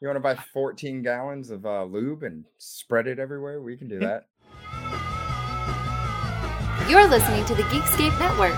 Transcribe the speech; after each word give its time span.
You 0.00 0.08
want 0.08 0.16
to 0.16 0.20
buy 0.20 0.34
14 0.34 1.02
gallons 1.02 1.50
of 1.50 1.66
uh, 1.66 1.84
lube 1.84 2.22
and 2.22 2.44
spread 2.56 3.06
it 3.06 3.18
everywhere? 3.18 3.60
We 3.60 3.76
can 3.76 3.86
do 3.86 3.98
that. 4.00 4.26
You're 6.88 7.06
listening 7.06 7.44
to 7.44 7.54
the 7.54 7.64
Geekscape 7.64 8.18
Network. 8.18 8.54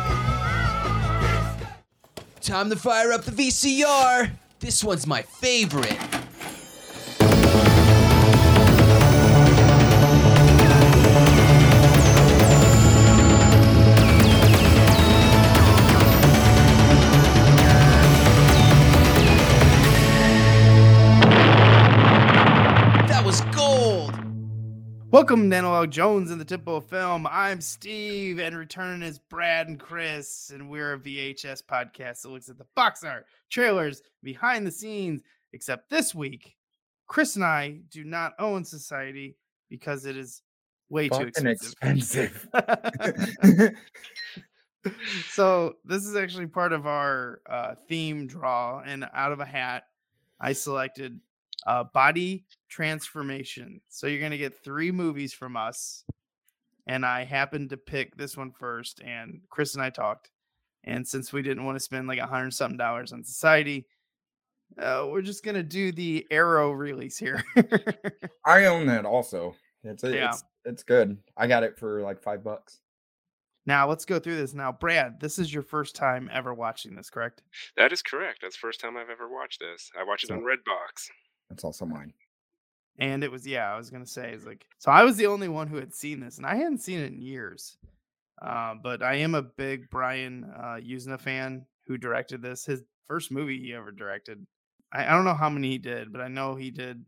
Time 2.41 2.71
to 2.71 2.77
fire 2.77 3.13
up 3.13 3.25
the 3.25 3.33
VCR. 3.33 4.31
This 4.61 4.85
one's 4.85 5.07
my 5.07 5.23
favorite. 5.23 5.99
Welcome 25.23 25.51
to 25.51 25.57
Analog 25.57 25.93
Jones 25.93 26.33
in 26.33 26.39
the 26.41 26.45
Temple 26.45 26.79
of 26.79 26.87
Film. 26.87 27.29
I'm 27.31 27.61
Steve, 27.61 28.41
and 28.41 28.57
returning 28.57 29.03
is 29.03 29.21
Brad 29.21 29.69
and 29.69 29.79
Chris, 29.79 30.51
and 30.53 30.69
we're 30.69 30.95
a 30.95 30.99
VHS 30.99 31.63
podcast 31.63 32.23
that 32.23 32.31
looks 32.31 32.49
at 32.49 32.59
the 32.59 32.67
box 32.75 33.05
art, 33.05 33.27
trailers, 33.49 34.03
behind 34.25 34.67
the 34.67 34.73
scenes. 34.73 35.23
Except 35.53 35.89
this 35.89 36.13
week, 36.13 36.57
Chris 37.07 37.37
and 37.37 37.45
I 37.45 37.83
do 37.89 38.03
not 38.03 38.33
own 38.41 38.65
Society 38.65 39.37
because 39.71 40.07
it 40.07 40.17
is 40.17 40.43
way 40.89 41.09
too 41.09 41.29
expensive. 41.29 41.73
expensive. 41.81 42.49
so 45.31 45.75
this 45.85 46.05
is 46.05 46.17
actually 46.17 46.49
part 46.49 46.73
of 46.73 46.89
our 46.89 47.43
uh, 47.49 47.75
theme 47.89 48.27
draw, 48.27 48.83
and 48.85 49.09
out 49.15 49.31
of 49.31 49.39
a 49.39 49.47
hat, 49.47 49.85
I 50.41 50.53
selected 50.53 51.21
uh, 51.67 51.85
body 51.85 52.45
transformation. 52.69 53.81
So 53.89 54.07
you're 54.07 54.21
gonna 54.21 54.39
get 54.39 54.63
three 54.65 54.91
movies 54.91 55.33
from 55.33 55.57
us, 55.57 56.05
and 56.87 57.05
I 57.07 57.25
happened 57.25 57.71
to 57.71 57.77
pick 57.77 58.17
this 58.17 58.37
one 58.37 58.53
first. 58.53 59.01
And 59.03 59.41
Chris 59.51 59.75
and 59.75 59.83
I 59.83 59.91
talked, 59.91 60.31
and 60.85 61.07
since 61.07 61.33
we 61.33 61.43
didn't 61.43 61.65
want 61.65 61.77
to 61.77 61.81
spend 61.85 62.09
like 62.09 62.19
a 62.19 62.27
hundred 62.27 62.53
something 62.55 62.77
dollars 62.79 63.13
on 63.13 63.25
Society, 63.25 63.87
uh, 64.79 65.07
we're 65.11 65.23
just 65.23 65.45
gonna 65.45 65.63
do 65.63 65.93
the 65.93 66.27
Arrow 66.31 66.73
release 66.73 67.17
here. 67.19 67.43
I 68.45 68.67
own 68.67 68.87
that 68.87 69.05
also. 69.05 69.55
It's, 69.85 70.03
Yeah. 70.05 70.29
it's 70.31 70.45
it's 70.65 70.83
good. 70.85 71.19
I 71.37 71.47
got 71.49 71.65
it 71.65 71.77
for 71.79 72.03
like 72.03 72.23
five 72.23 72.45
bucks. 72.45 72.79
now 73.67 73.89
let's 73.89 74.05
go 74.05 74.19
through 74.21 74.37
this. 74.37 74.55
Now, 74.55 74.71
Brad, 74.73 75.19
this 75.21 75.39
is 75.39 75.53
your 75.53 75.63
first 75.65 75.97
time 75.97 76.31
ever 76.33 76.55
watching 76.55 76.95
this, 76.95 77.11
correct? 77.11 77.43
That 77.77 77.93
is 77.93 78.01
correct. 78.03 78.39
That's 78.43 78.55
the 78.57 78.61
first 78.61 78.81
time 78.81 78.97
I've 78.97 79.11
ever 79.11 79.29
watched 79.29 79.59
this. 79.61 79.91
I 79.99 80.05
watched 80.05 80.25
it 80.25 80.31
on 80.31 80.39
So- 80.39 80.45
Redbox. 80.45 81.11
That's 81.53 81.65
also 81.65 81.85
mine. 81.85 82.15
And 82.99 83.23
it 83.23 83.31
was, 83.31 83.47
yeah, 83.47 83.71
I 83.71 83.77
was 83.77 83.91
gonna 83.91 84.07
say, 84.07 84.33
it's 84.33 84.47
like, 84.47 84.67
so 84.79 84.91
I 84.91 85.05
was 85.05 85.17
the 85.17 85.27
only 85.27 85.49
one 85.49 85.69
who 85.69 85.77
had 85.77 85.93
seen 85.93 86.19
this, 86.19 86.39
and 86.39 86.47
I 86.47 86.55
hadn't 86.55 86.79
seen 86.79 86.99
it 87.01 87.13
in 87.13 87.21
years. 87.21 87.77
Uh, 88.41 88.75
but 88.83 89.03
I 89.03 89.17
am 89.17 89.35
a 89.35 89.43
big 89.43 89.91
Brian 89.91 90.51
uh, 90.57 90.79
Yuzna 90.83 91.21
fan 91.21 91.67
who 91.87 91.99
directed 91.99 92.41
this. 92.41 92.65
His 92.65 92.83
first 93.07 93.31
movie 93.31 93.61
he 93.61 93.75
ever 93.75 93.93
directed. 93.93 94.47
I, 94.93 95.07
I 95.07 95.11
don't 95.11 95.27
know 95.27 95.35
how 95.35 95.51
many 95.51 95.71
he 95.71 95.79
did, 95.79 96.11
but 96.11 96.23
I 96.23 96.29
know 96.29 96.55
he 96.55 96.71
did 96.71 97.05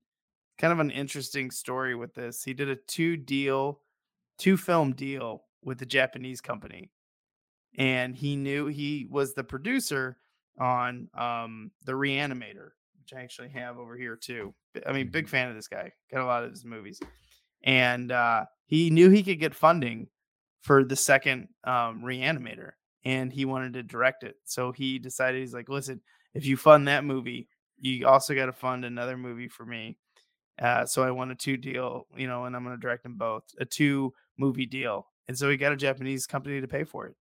kind 0.59 0.73
of 0.73 0.79
an 0.79 0.91
interesting 0.91 1.51
story 1.51 1.95
with 1.95 2.15
this. 2.15 2.45
He 2.45 2.53
did 2.53 2.69
a 2.69 2.77
two 2.77 3.17
deal, 3.17 3.81
two 4.39 4.59
film 4.59 4.93
deal 4.93 5.45
with 5.63 5.79
the 5.79 5.87
Japanese 5.87 6.43
company, 6.43 6.91
and 7.79 8.15
he 8.15 8.37
knew 8.37 8.67
he 8.67 9.07
was 9.11 9.33
the 9.33 9.45
producer 9.45 10.19
on 10.61 11.09
um, 11.15 11.71
the 11.85 11.93
Reanimator, 11.93 12.71
which 13.05 13.19
I 13.19 13.23
actually 13.23 13.51
have 13.51 13.79
over 13.79 13.97
here 13.97 14.17
too. 14.17 14.55
I 14.87 14.93
mean, 14.93 15.09
big 15.09 15.29
fan 15.29 15.49
of 15.49 15.55
this 15.55 15.69
guy. 15.69 15.93
Got 16.11 16.23
a 16.23 16.27
lot 16.27 16.45
of 16.45 16.51
his 16.51 16.65
movies, 16.65 17.01
and 17.63 18.11
uh, 18.11 18.47
he 18.67 18.91
knew 18.91 19.11
he 19.11 19.23
could 19.23 19.39
get 19.39 19.55
funding 19.55 20.09
for 20.63 20.85
the 20.85 20.97
second 20.97 21.49
um, 21.65 22.03
Reanimator, 22.03 22.73
and 23.05 23.33
he 23.33 23.45
wanted 23.45 23.75
to 23.75 23.83
direct 23.83 24.25
it. 24.25 24.37
So 24.45 24.73
he 24.73 24.99
decided 24.99 25.41
he's 25.41 25.55
like, 25.55 25.69
listen, 25.69 26.01
if 26.33 26.47
you 26.47 26.57
fund 26.57 26.89
that 26.89 27.05
movie, 27.05 27.49
you 27.79 28.07
also 28.07 28.35
got 28.35 28.47
to 28.47 28.53
fund 28.53 28.85
another 28.85 29.19
movie 29.19 29.49
for 29.49 29.67
me. 29.67 29.99
Uh, 30.59 30.87
so 30.87 31.03
I 31.03 31.11
want 31.11 31.33
a 31.33 31.35
two 31.35 31.57
deal, 31.57 32.07
you 32.17 32.27
know, 32.27 32.45
and 32.45 32.57
I'm 32.57 32.65
going 32.65 32.77
to 32.77 32.81
direct 32.81 33.03
them 33.03 33.17
both, 33.17 33.43
a 33.59 33.65
two 33.67 34.15
movie 34.39 34.67
deal. 34.67 35.07
And 35.29 35.37
so 35.37 35.51
he 35.51 35.57
got 35.57 35.73
a 35.73 35.77
Japanese 35.77 36.27
company 36.27 36.61
to 36.61 36.69
pay 36.69 36.85
for 36.85 37.07
it. 37.07 37.15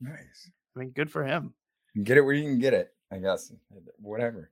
Nice. 0.00 0.50
I 0.74 0.80
mean, 0.80 0.90
good 0.90 1.10
for 1.10 1.24
him. 1.24 1.54
Get 2.02 2.16
it 2.16 2.22
where 2.22 2.34
you 2.34 2.44
can 2.44 2.58
get 2.58 2.74
it. 2.74 2.92
I 3.12 3.18
guess. 3.18 3.52
Whatever. 3.98 4.50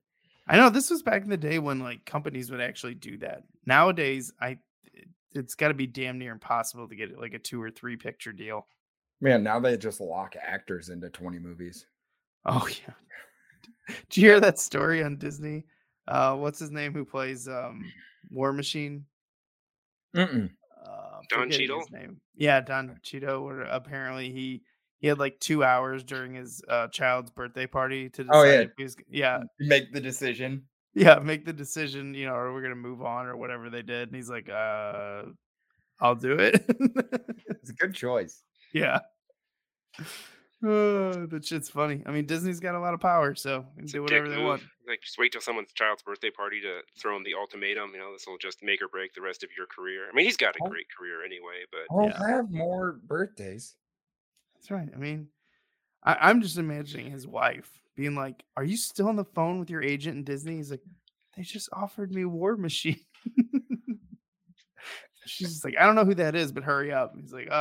I 0.48 0.56
know 0.56 0.70
this 0.70 0.91
was 0.91 1.03
back 1.03 1.22
in 1.22 1.28
the 1.28 1.36
day 1.36 1.59
when 1.59 1.78
like 1.81 2.04
companies 2.04 2.50
would 2.50 2.60
actually 2.60 2.94
do 2.94 3.19
that. 3.19 3.42
Nowadays, 3.66 4.32
I 4.41 4.59
it- 4.92 5.09
it's 5.32 5.54
got 5.54 5.69
to 5.69 5.75
be 5.75 5.86
damn 5.86 6.19
near 6.19 6.32
impossible 6.32 6.88
to 6.88 6.97
get 6.97 7.19
like 7.19 7.34
a 7.34 7.38
two 7.38 7.62
or 7.62 7.70
three 7.70 7.97
picture 7.97 8.32
deal. 8.32 8.66
Man, 9.20 9.42
now 9.42 9.60
they 9.60 9.76
just 9.76 10.00
lock 10.00 10.34
actors 10.41 10.88
into 10.88 11.10
20 11.10 11.38
movies. 11.38 11.86
Oh 12.47 12.66
yeah. 12.69 12.94
Did 14.09 14.16
you 14.16 14.28
hear 14.31 14.41
that 14.41 14.59
story 14.59 15.03
on 15.03 15.16
Disney? 15.16 15.64
Uh, 16.06 16.34
what's 16.36 16.59
his 16.59 16.70
name 16.70 16.92
who 16.94 17.04
plays 17.04 17.47
um 17.48 17.82
War 18.30 18.53
Machine? 18.53 19.04
Mm-mm. 20.16 20.50
Uh, 20.86 21.20
Don 21.28 21.42
forgetting 21.42 21.50
Cheadle? 21.66 21.84
name. 21.92 22.20
Yeah, 22.36 22.60
Don 22.60 22.98
Cheeto. 23.04 23.44
Where 23.44 23.62
apparently 23.62 24.30
he 24.32 24.62
he 25.00 25.06
had 25.09 25.19
like 25.19 25.38
two 25.41 25.62
hours 25.64 26.03
during 26.04 26.34
his 26.34 26.62
uh, 26.69 26.88
child's 26.88 27.31
birthday 27.31 27.66
party 27.66 28.09
to 28.10 28.25
decide 28.25 28.36
Oh, 28.36 28.42
yeah. 28.44 28.60
if 28.60 28.70
he 28.76 28.82
was 28.84 28.97
yeah 29.10 29.41
Make 29.60 29.92
the 29.92 30.00
decision. 30.00 30.64
yeah 30.94 31.19
make 31.20 31.44
the 31.44 31.53
decision 31.53 32.14
you 32.14 32.26
know 32.26 32.34
are 32.34 32.53
we 32.53 32.62
gonna 32.62 32.75
move 32.75 33.03
on 33.03 33.26
or 33.26 33.36
whatever 33.36 33.70
they 33.70 33.82
did 33.82 34.09
and 34.09 34.16
he's 34.16 34.31
like 34.31 34.48
uh 34.48 35.22
I'll 36.00 36.14
do 36.16 36.32
it 36.38 36.64
It's 37.48 37.70
a 37.70 37.75
good 37.75 37.94
choice. 37.94 38.42
yeah. 38.72 39.00
Uh, 39.98 41.26
that 41.30 41.42
shit's 41.44 41.69
funny. 41.70 42.03
I 42.06 42.10
mean, 42.10 42.26
Disney's 42.26 42.60
got 42.60 42.75
a 42.75 42.80
lot 42.80 42.94
of 42.94 43.00
power, 43.00 43.34
so 43.34 43.66
they 43.76 43.82
can 43.82 43.91
do 43.91 44.03
whatever 44.03 44.28
they 44.28 44.42
want. 44.42 44.62
Like, 44.88 45.00
just 45.03 45.19
wait 45.19 45.32
till 45.32 45.41
someone's 45.41 45.72
child's 45.72 46.03
birthday 46.03 46.30
party 46.30 46.60
to 46.62 46.80
throw 47.00 47.16
him 47.16 47.22
the 47.25 47.34
ultimatum. 47.34 47.91
You 47.92 47.98
know, 47.98 48.12
this 48.12 48.26
will 48.26 48.38
just 48.38 48.62
make 48.62 48.82
or 48.82 48.88
break 48.88 49.15
the 49.15 49.20
rest 49.20 49.42
of 49.44 49.50
your 49.56 49.66
career. 49.66 50.09
I 50.10 50.15
mean, 50.15 50.25
he's 50.25 50.36
got 50.36 50.56
a 50.56 50.59
Oh. 50.65 50.69
great 50.69 50.86
career 50.97 51.25
anyway, 51.25 51.65
but 51.70 51.82
I'll 51.94 52.06
Yeah. 52.09 52.36
have 52.36 52.50
more 52.50 52.92
birthdays. 53.04 53.75
That's 54.58 54.70
right. 54.70 54.88
I 54.94 54.98
mean, 54.98 55.28
I, 56.04 56.16
I'm 56.20 56.42
just 56.42 56.58
imagining 56.58 57.10
his 57.10 57.26
wife 57.26 57.70
being 57.96 58.14
like, 58.14 58.44
"Are 58.56 58.64
you 58.64 58.76
still 58.76 59.08
on 59.08 59.16
the 59.16 59.24
phone 59.24 59.58
with 59.60 59.70
your 59.70 59.82
agent 59.82 60.16
in 60.16 60.24
Disney?" 60.24 60.56
He's 60.56 60.70
like, 60.70 60.82
"They 61.36 61.42
just 61.42 61.69
offered 61.72 62.12
me 62.12 62.24
War 62.24 62.56
Machine." 62.56 63.00
She's 65.26 65.48
just 65.50 65.64
like, 65.64 65.76
"I 65.78 65.84
don't 65.84 65.94
know 65.94 66.04
who 66.04 66.14
that 66.14 66.34
is, 66.34 66.52
but 66.52 66.62
hurry 66.64 66.92
up." 66.92 67.12
He's 67.20 67.32
like, 67.32 67.48
"Uh, 67.50 67.54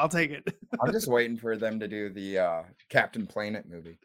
I'll 0.00 0.08
take 0.08 0.30
it." 0.30 0.52
I'm 0.82 0.92
just 0.92 1.08
waiting 1.08 1.36
for 1.36 1.56
them 1.56 1.78
to 1.80 1.86
do 1.88 2.10
the 2.10 2.38
uh, 2.38 2.62
Captain 2.88 3.26
Planet 3.26 3.66
movie 3.68 3.98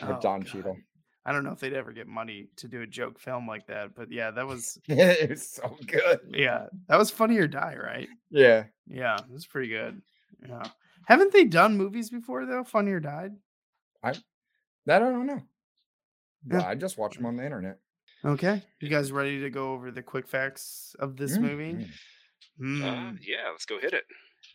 with 0.00 0.10
Oh, 0.10 0.18
Don 0.20 0.40
God. 0.40 0.46
Cheadle. 0.46 0.76
I 1.24 1.32
don't 1.32 1.44
know 1.44 1.52
if 1.52 1.60
they'd 1.60 1.72
ever 1.74 1.92
get 1.92 2.08
money 2.08 2.48
to 2.56 2.66
do 2.66 2.82
a 2.82 2.86
joke 2.86 3.20
film 3.20 3.46
like 3.46 3.66
that, 3.68 3.94
but 3.94 4.10
yeah, 4.10 4.30
that 4.32 4.46
was 4.46 4.78
it 4.88 5.30
was 5.30 5.48
so 5.48 5.76
good. 5.86 6.20
yeah, 6.30 6.66
that 6.88 6.98
was 6.98 7.10
Funny 7.10 7.36
or 7.38 7.46
Die, 7.46 7.76
right? 7.76 8.08
Yeah. 8.30 8.64
Yeah, 8.88 9.16
it 9.16 9.30
was 9.30 9.46
pretty 9.46 9.68
good. 9.68 10.00
Yeah, 10.48 10.64
haven't 11.06 11.32
they 11.32 11.44
done 11.44 11.76
movies 11.76 12.10
before 12.10 12.46
though? 12.46 12.64
Funny 12.64 12.92
or 12.92 13.00
Died? 13.00 13.32
I 14.02 14.12
that 14.86 15.02
I 15.02 15.10
don't 15.10 15.26
know. 15.26 15.40
Yeah. 16.50 16.58
Yeah, 16.60 16.66
I 16.68 16.74
just 16.74 16.98
watch 16.98 17.16
them 17.16 17.26
on 17.26 17.36
the 17.36 17.44
internet. 17.44 17.78
Okay, 18.24 18.62
you 18.80 18.88
guys 18.88 19.10
ready 19.12 19.40
to 19.40 19.50
go 19.50 19.72
over 19.72 19.90
the 19.90 20.02
quick 20.02 20.28
facts 20.28 20.94
of 20.98 21.16
this 21.16 21.38
Mm, 21.38 21.40
movie? 21.42 21.72
mm. 21.74 21.86
Hmm. 22.58 22.82
uh, 22.84 23.12
yeah, 23.20 23.48
let's 23.50 23.64
go 23.66 23.78
hit 23.80 23.94
it. 23.94 24.04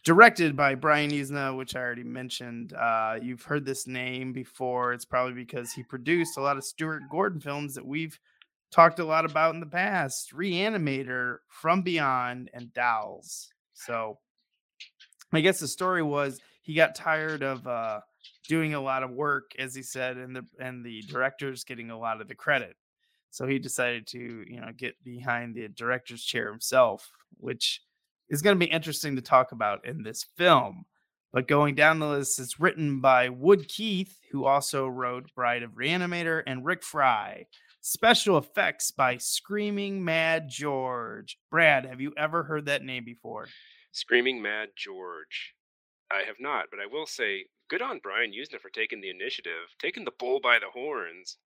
directed 0.04 0.56
by 0.56 0.76
Brian 0.76 1.12
Yuzna, 1.12 1.56
which 1.58 1.76
I 1.76 1.80
already 1.80 2.04
mentioned. 2.04 2.74
Uh, 2.74 3.18
you've 3.22 3.42
heard 3.44 3.66
this 3.66 3.88
name 3.88 4.32
before. 4.34 4.94
It's 4.94 5.06
probably 5.06 5.34
because 5.34 5.72
he 5.74 5.84
produced 5.84 6.38
a 6.38 6.42
lot 6.42 6.58
of 6.58 6.64
Stuart 6.64 7.04
Gordon 7.10 7.40
films 7.42 7.74
that 7.76 7.86
we've 7.86 8.18
talked 8.72 9.00
a 9.00 9.06
lot 9.06 9.26
about 9.30 9.54
in 9.54 9.60
the 9.62 9.66
past 9.66 10.34
Reanimator, 10.34 11.38
From 11.50 11.82
Beyond, 11.82 12.50
and 12.54 12.74
Dolls. 12.74 13.50
So 13.74 14.20
I 15.34 15.42
guess 15.42 15.60
the 15.60 15.68
story 15.68 16.04
was 16.04 16.40
he 16.62 16.74
got 16.74 16.96
tired 16.96 17.44
of 17.44 17.66
uh, 17.68 18.02
doing 18.48 18.74
a 18.74 18.82
lot 18.82 19.04
of 19.04 19.12
work, 19.12 19.52
as 19.60 19.76
he 19.76 19.84
said, 19.84 20.18
and 20.18 20.36
the 20.36 20.46
and 20.60 20.86
the 20.86 21.02
directors 21.04 21.64
getting 21.64 21.92
a 21.92 22.00
lot 22.00 22.22
of 22.22 22.28
the 22.28 22.36
credit. 22.36 22.76
So 23.32 23.46
he 23.46 23.60
decided 23.60 24.08
to, 24.08 24.44
you 24.48 24.62
know, 24.62 24.72
get 24.76 24.96
behind 25.04 25.56
the 25.56 25.68
director's 25.68 26.24
chair 26.24 26.50
himself, 26.50 27.10
which 27.38 27.82
is 28.30 28.42
going 28.42 28.58
to 28.58 28.66
be 28.66 28.72
interesting 28.72 29.16
to 29.16 29.22
talk 29.22 29.52
about 29.52 29.86
in 29.86 30.04
this 30.04 30.26
film. 30.38 30.86
But 31.34 31.48
going 31.48 31.76
down 31.76 32.00
the 32.00 32.08
list, 32.08 32.40
it's 32.40 32.60
written 32.60 33.02
by 33.02 33.30
Woody 33.30 33.66
Keith, 33.66 34.18
who 34.32 34.46
also 34.46 34.88
wrote 34.88 35.34
Bride 35.36 35.62
of 35.62 35.72
Reanimator, 35.72 36.42
and 36.48 36.66
Rick 36.66 36.84
Fry. 36.84 37.46
Special 37.82 38.38
effects 38.38 38.92
by 38.92 39.18
Screaming 39.18 40.04
Mad 40.04 40.50
George. 40.50 41.38
Brad, 41.52 41.86
have 41.86 42.02
you 42.02 42.14
ever 42.18 42.44
heard 42.44 42.66
that 42.66 42.84
name 42.84 43.06
before? 43.06 43.48
Screaming 43.98 44.40
Mad 44.40 44.70
George. 44.76 45.56
I 46.12 46.22
have 46.22 46.36
not, 46.40 46.66
but 46.70 46.80
I 46.80 46.86
will 46.86 47.08
say, 47.08 47.46
good 47.68 47.82
on 47.82 48.00
Brian 48.04 48.32
Yuzna 48.32 48.62
for 48.62 48.70
taking 48.70 49.02
the 49.02 49.10
initiative, 49.10 49.74
taking 49.80 50.06
the 50.06 50.12
bull 50.20 50.40
by 50.40 50.60
the 50.60 50.70
horns, 50.72 51.38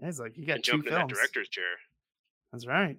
It's 0.00 0.20
like 0.20 0.38
you 0.38 0.46
got 0.46 0.56
and 0.56 0.64
two 0.64 0.72
jumping 0.72 0.92
in 0.92 0.94
that 0.94 1.08
director's 1.08 1.48
chair. 1.48 1.64
That's 2.52 2.68
right. 2.68 2.96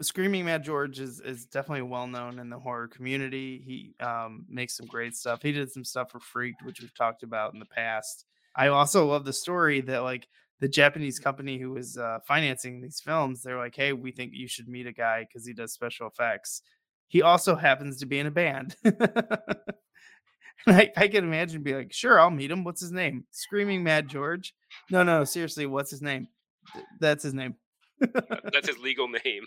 Screaming 0.00 0.46
Mad 0.46 0.64
George 0.64 0.98
is 0.98 1.20
is 1.20 1.46
definitely 1.46 1.82
well 1.82 2.08
known 2.08 2.40
in 2.40 2.50
the 2.50 2.58
horror 2.58 2.88
community. 2.88 3.62
He 3.64 4.04
um, 4.04 4.46
makes 4.48 4.76
some 4.76 4.86
great 4.86 5.14
stuff. 5.14 5.42
He 5.42 5.52
did 5.52 5.70
some 5.70 5.84
stuff 5.84 6.10
for 6.10 6.18
Freaked, 6.18 6.64
which 6.64 6.80
we've 6.80 6.94
talked 6.94 7.22
about 7.22 7.54
in 7.54 7.60
the 7.60 7.66
past. 7.66 8.24
I 8.56 8.66
also 8.66 9.06
love 9.06 9.24
the 9.24 9.32
story 9.32 9.80
that 9.82 9.98
like 9.98 10.26
the 10.58 10.68
Japanese 10.68 11.20
company 11.20 11.56
who 11.56 11.70
was 11.70 11.96
uh, 11.96 12.18
financing 12.26 12.80
these 12.80 12.98
films, 12.98 13.42
they're 13.42 13.58
like, 13.58 13.76
"Hey, 13.76 13.92
we 13.92 14.10
think 14.10 14.32
you 14.34 14.48
should 14.48 14.68
meet 14.68 14.88
a 14.88 14.92
guy 14.92 15.24
because 15.28 15.46
he 15.46 15.52
does 15.52 15.72
special 15.72 16.08
effects." 16.08 16.62
He 17.10 17.22
also 17.22 17.56
happens 17.56 17.98
to 17.98 18.06
be 18.06 18.18
in 18.18 18.26
a 18.26 18.30
band. 18.30 18.76
And 20.66 20.76
I, 20.76 20.92
I 20.94 21.08
can 21.08 21.24
imagine 21.24 21.62
be 21.62 21.74
like, 21.74 21.90
sure, 21.90 22.20
I'll 22.20 22.28
meet 22.30 22.50
him. 22.50 22.64
What's 22.64 22.82
his 22.82 22.92
name? 22.92 23.24
Screaming 23.30 23.82
Mad 23.82 24.08
George. 24.08 24.54
No, 24.90 25.02
no, 25.02 25.24
seriously, 25.24 25.64
what's 25.64 25.90
his 25.90 26.02
name? 26.02 26.28
That's 27.00 27.22
his 27.22 27.32
name. 27.32 27.54
Uh, 28.02 28.20
that's 28.52 28.68
his 28.68 28.76
legal 28.76 29.08
name. 29.08 29.46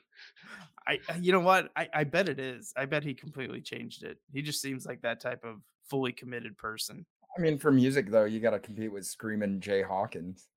I, 0.87 0.97
I- 1.07 1.17
you 1.21 1.31
know 1.31 1.39
what? 1.39 1.69
I, 1.75 1.87
I 1.93 2.03
bet 2.03 2.29
it 2.29 2.39
is. 2.39 2.73
I 2.75 2.85
bet 2.85 3.03
he 3.03 3.13
completely 3.13 3.61
changed 3.61 4.01
it. 4.03 4.17
He 4.33 4.41
just 4.41 4.59
seems 4.59 4.87
like 4.87 5.03
that 5.03 5.19
type 5.19 5.43
of 5.43 5.57
fully 5.87 6.13
committed 6.13 6.57
person. 6.57 7.05
I 7.37 7.41
mean, 7.41 7.59
for 7.59 7.71
music 7.71 8.09
though, 8.09 8.25
you 8.25 8.39
got 8.39 8.51
to 8.51 8.59
compete 8.59 8.91
with 8.91 9.05
Screaming 9.05 9.59
Jay 9.59 9.83
Hawkins 9.83 10.47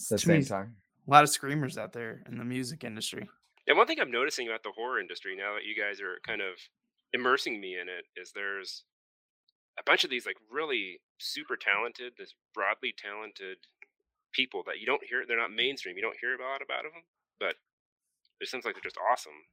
at 0.00 0.08
the 0.08 0.18
same 0.18 0.44
time. 0.46 0.76
A 1.06 1.10
lot 1.10 1.24
of 1.24 1.28
screamers 1.30 1.76
out 1.76 1.92
there 1.92 2.22
in 2.26 2.38
the 2.38 2.44
music 2.44 2.84
industry. 2.84 3.28
And 3.66 3.76
one 3.76 3.86
thing 3.86 3.98
I'm 4.00 4.10
noticing 4.10 4.46
about 4.46 4.62
the 4.62 4.72
horror 4.76 5.00
industry 5.00 5.34
now 5.36 5.54
that 5.54 5.64
you 5.64 5.74
guys 5.74 6.00
are 6.00 6.18
kind 6.26 6.40
of 6.40 6.54
immersing 7.12 7.60
me 7.60 7.74
in 7.74 7.88
it 7.88 8.06
is 8.20 8.32
there's 8.32 8.84
a 9.78 9.82
bunch 9.84 10.04
of 10.04 10.10
these 10.10 10.26
like 10.26 10.36
really 10.50 11.00
super 11.18 11.56
talented, 11.56 12.14
this 12.16 12.34
broadly 12.54 12.94
talented 12.96 13.58
people 14.32 14.62
that 14.66 14.78
you 14.78 14.86
don't 14.86 15.04
hear. 15.04 15.24
They're 15.26 15.38
not 15.40 15.52
mainstream. 15.52 15.96
You 15.96 16.02
don't 16.02 16.20
hear 16.20 16.34
a 16.34 16.42
lot 16.42 16.62
about 16.62 16.84
them, 16.84 17.02
but 17.40 17.56
it 18.40 18.48
seems 18.48 18.64
like 18.64 18.74
they're 18.74 18.82
just 18.82 19.00
awesome. 19.10 19.46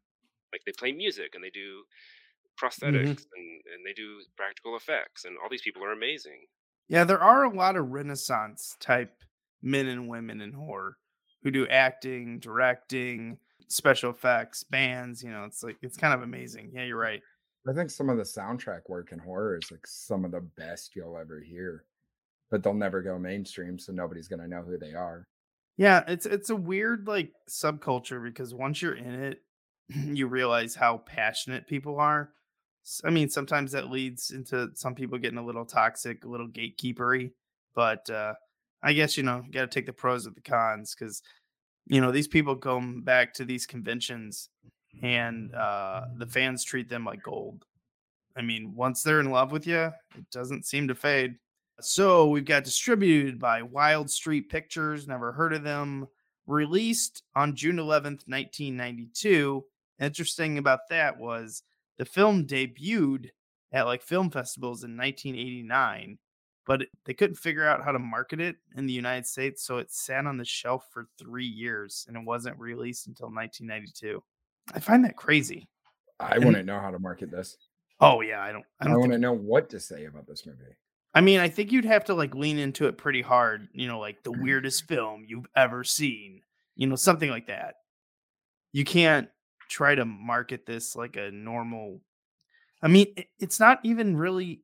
Like 0.51 0.61
they 0.65 0.73
play 0.77 0.91
music 0.91 1.31
and 1.33 1.43
they 1.43 1.49
do 1.49 1.83
mm-hmm. 1.83 2.65
prosthetics 2.65 3.25
and, 3.33 3.47
and 3.73 3.85
they 3.85 3.93
do 3.93 4.21
practical 4.37 4.75
effects, 4.75 5.25
and 5.25 5.37
all 5.41 5.49
these 5.49 5.61
people 5.61 5.83
are 5.83 5.91
amazing. 5.91 6.45
Yeah, 6.87 7.03
there 7.05 7.21
are 7.21 7.43
a 7.43 7.55
lot 7.55 7.77
of 7.77 7.89
Renaissance 7.89 8.77
type 8.79 9.23
men 9.61 9.87
and 9.87 10.07
women 10.07 10.41
in 10.41 10.53
horror 10.53 10.97
who 11.41 11.51
do 11.51 11.67
acting, 11.67 12.39
directing, 12.39 13.37
special 13.67 14.11
effects, 14.11 14.63
bands. 14.63 15.23
You 15.23 15.31
know, 15.31 15.45
it's 15.45 15.63
like 15.63 15.77
it's 15.81 15.97
kind 15.97 16.13
of 16.13 16.21
amazing. 16.21 16.71
Yeah, 16.73 16.83
you're 16.83 16.97
right. 16.97 17.21
I 17.67 17.73
think 17.73 17.89
some 17.89 18.09
of 18.09 18.17
the 18.17 18.23
soundtrack 18.23 18.89
work 18.89 19.11
in 19.11 19.19
horror 19.19 19.57
is 19.57 19.71
like 19.71 19.87
some 19.87 20.25
of 20.25 20.31
the 20.31 20.41
best 20.41 20.95
you'll 20.95 21.17
ever 21.17 21.39
hear, 21.39 21.85
but 22.51 22.61
they'll 22.61 22.73
never 22.73 23.01
go 23.01 23.17
mainstream, 23.17 23.79
so 23.79 23.93
nobody's 23.93 24.27
gonna 24.27 24.47
know 24.47 24.61
who 24.61 24.77
they 24.77 24.93
are. 24.93 25.25
Yeah, 25.77 26.03
it's 26.07 26.25
it's 26.25 26.49
a 26.49 26.55
weird 26.55 27.07
like 27.07 27.31
subculture 27.49 28.23
because 28.23 28.53
once 28.53 28.81
you're 28.81 28.95
in 28.95 29.23
it, 29.23 29.41
you 29.87 30.27
realize 30.27 30.75
how 30.75 30.97
passionate 30.97 31.67
people 31.67 31.99
are. 31.99 32.31
I 33.05 33.11
mean, 33.11 33.29
sometimes 33.29 33.71
that 33.71 33.89
leads 33.89 34.31
into 34.31 34.69
some 34.75 34.93
people 34.93 35.17
getting 35.17 35.37
a 35.39 35.45
little 35.45 35.65
toxic, 35.65 36.25
a 36.25 36.29
little 36.29 36.49
gatekeepery, 36.49 37.31
but 37.75 38.09
uh 38.09 38.33
I 38.83 38.93
guess 38.93 39.15
you 39.15 39.23
know, 39.23 39.41
you 39.45 39.51
got 39.53 39.61
to 39.61 39.67
take 39.67 39.85
the 39.85 39.93
pros 39.93 40.25
with 40.25 40.35
the 40.35 40.41
cons 40.41 40.93
cuz 40.93 41.21
you 41.87 42.01
know, 42.01 42.11
these 42.11 42.27
people 42.27 42.55
come 42.55 43.01
back 43.01 43.33
to 43.35 43.45
these 43.45 43.65
conventions 43.65 44.49
and 45.01 45.53
uh 45.55 46.05
the 46.17 46.27
fans 46.27 46.63
treat 46.63 46.87
them 46.87 47.03
like 47.05 47.23
gold. 47.23 47.65
I 48.35 48.41
mean, 48.41 48.73
once 48.75 49.03
they're 49.03 49.19
in 49.19 49.29
love 49.29 49.51
with 49.51 49.67
you, 49.67 49.91
it 50.15 50.29
doesn't 50.31 50.65
seem 50.65 50.87
to 50.87 50.95
fade. 50.95 51.35
So 51.81 52.27
we've 52.27 52.45
got 52.45 52.63
distributed 52.63 53.39
by 53.39 53.61
Wild 53.61 54.09
Street 54.09 54.49
Pictures, 54.49 55.07
never 55.07 55.31
heard 55.31 55.53
of 55.53 55.63
them, 55.63 56.07
released 56.47 57.23
on 57.35 57.55
June 57.55 57.77
11th, 57.77 58.27
1992. 58.27 59.63
Interesting 59.99 60.57
about 60.57 60.81
that 60.89 61.17
was 61.17 61.63
the 61.97 62.05
film 62.05 62.45
debuted 62.45 63.29
at 63.71 63.85
like 63.85 64.01
film 64.01 64.29
festivals 64.29 64.83
in 64.83 64.95
1989, 64.97 66.17
but 66.65 66.85
they 67.05 67.13
couldn't 67.13 67.35
figure 67.35 67.65
out 67.67 67.83
how 67.83 67.91
to 67.91 67.99
market 67.99 68.39
it 68.39 68.55
in 68.75 68.85
the 68.85 68.93
United 68.93 69.25
States, 69.25 69.63
so 69.63 69.77
it 69.77 69.91
sat 69.91 70.25
on 70.25 70.37
the 70.37 70.45
shelf 70.45 70.87
for 70.91 71.07
3 71.19 71.45
years 71.45 72.05
and 72.07 72.15
it 72.17 72.23
wasn't 72.23 72.57
released 72.59 73.07
until 73.07 73.27
1992. 73.27 74.23
I 74.73 74.79
find 74.79 75.03
that 75.05 75.15
crazy. 75.17 75.67
I 76.19 76.35
And- 76.35 76.45
wouldn't 76.45 76.65
know 76.65 76.79
how 76.79 76.91
to 76.91 76.99
market 76.99 77.31
this. 77.31 77.57
Oh 77.99 78.21
yeah, 78.21 78.41
I 78.41 78.51
don't 78.51 78.65
I 78.79 78.85
I, 78.85 78.87
don't 78.87 78.95
think 78.95 79.01
wouldn't 79.07 79.21
know 79.21 79.33
what 79.33 79.69
to 79.69 79.79
say 79.79 80.05
about 80.05 80.25
this 80.27 80.45
movie. 80.45 80.75
I 81.13 81.21
mean, 81.21 81.39
I 81.39 81.47
think 81.47 81.71
you'd 81.71 81.85
have 81.85 82.05
to 82.05 82.13
like 82.15 82.33
lean 82.33 82.57
into 82.57 82.87
it 82.87 82.97
pretty 82.97 83.21
hard, 83.21 83.67
you 83.73 83.87
know, 83.87 83.99
like 83.99 84.23
the 84.23 84.31
weirdest 84.31 84.83
film 84.87 85.25
you've 85.27 85.45
ever 85.55 85.83
seen, 85.83 86.41
you 86.75 86.87
know, 86.87 86.95
something 86.95 87.29
like 87.29 87.47
that. 87.47 87.75
You 88.71 88.83
can't 88.83 89.29
try 89.69 89.93
to 89.95 90.05
market 90.05 90.65
this 90.65 90.95
like 90.95 91.15
a 91.17 91.29
normal. 91.31 92.01
I 92.81 92.87
mean, 92.87 93.13
it's 93.39 93.59
not 93.59 93.79
even 93.83 94.17
really 94.17 94.61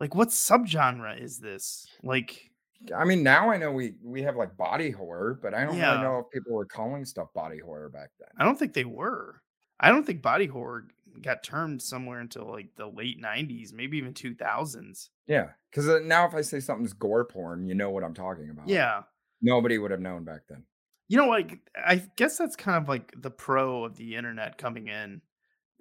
like 0.00 0.14
what 0.14 0.28
subgenre 0.28 1.18
is 1.20 1.38
this? 1.40 1.86
Like, 2.02 2.50
I 2.94 3.04
mean, 3.04 3.22
now 3.22 3.50
I 3.50 3.56
know 3.56 3.72
we 3.72 3.94
we 4.02 4.22
have 4.22 4.36
like 4.36 4.56
body 4.56 4.90
horror, 4.90 5.38
but 5.40 5.54
I 5.54 5.64
don't 5.64 5.76
Yeah. 5.76 5.90
really 5.90 5.98
know 5.98 6.18
if 6.18 6.30
people 6.30 6.52
were 6.52 6.66
calling 6.66 7.04
stuff 7.04 7.32
body 7.32 7.58
horror 7.58 7.88
back 7.88 8.10
then. 8.18 8.28
I 8.36 8.44
don't 8.44 8.58
think 8.58 8.74
they 8.74 8.84
were. 8.84 9.42
I 9.80 9.90
don't 9.90 10.04
think 10.04 10.22
body 10.22 10.46
horror 10.46 10.88
got 11.20 11.42
termed 11.42 11.82
somewhere 11.82 12.20
until 12.20 12.46
like 12.50 12.74
the 12.76 12.86
late 12.86 13.20
90s, 13.20 13.72
maybe 13.72 13.98
even 13.98 14.14
2000s. 14.14 15.10
Yeah, 15.26 15.52
because 15.70 15.88
uh, 15.88 16.00
now 16.00 16.26
if 16.26 16.34
I 16.34 16.42
say 16.42 16.60
something's 16.60 16.92
gore 16.92 17.24
porn, 17.24 17.66
you 17.66 17.74
know 17.74 17.90
what 17.90 18.04
I'm 18.04 18.14
talking 18.14 18.50
about. 18.50 18.68
Yeah. 18.68 19.04
nobody 19.40 19.78
would 19.78 19.90
have 19.90 20.00
known 20.00 20.24
back 20.24 20.42
then. 20.48 20.66
You 21.08 21.18
know, 21.18 21.28
like 21.28 21.60
I 21.76 21.96
guess 22.16 22.38
that's 22.38 22.56
kind 22.56 22.82
of 22.82 22.88
like 22.88 23.12
the 23.16 23.30
pro 23.30 23.84
of 23.84 23.96
the 23.96 24.16
internet 24.16 24.56
coming 24.58 24.88
in, 24.88 25.20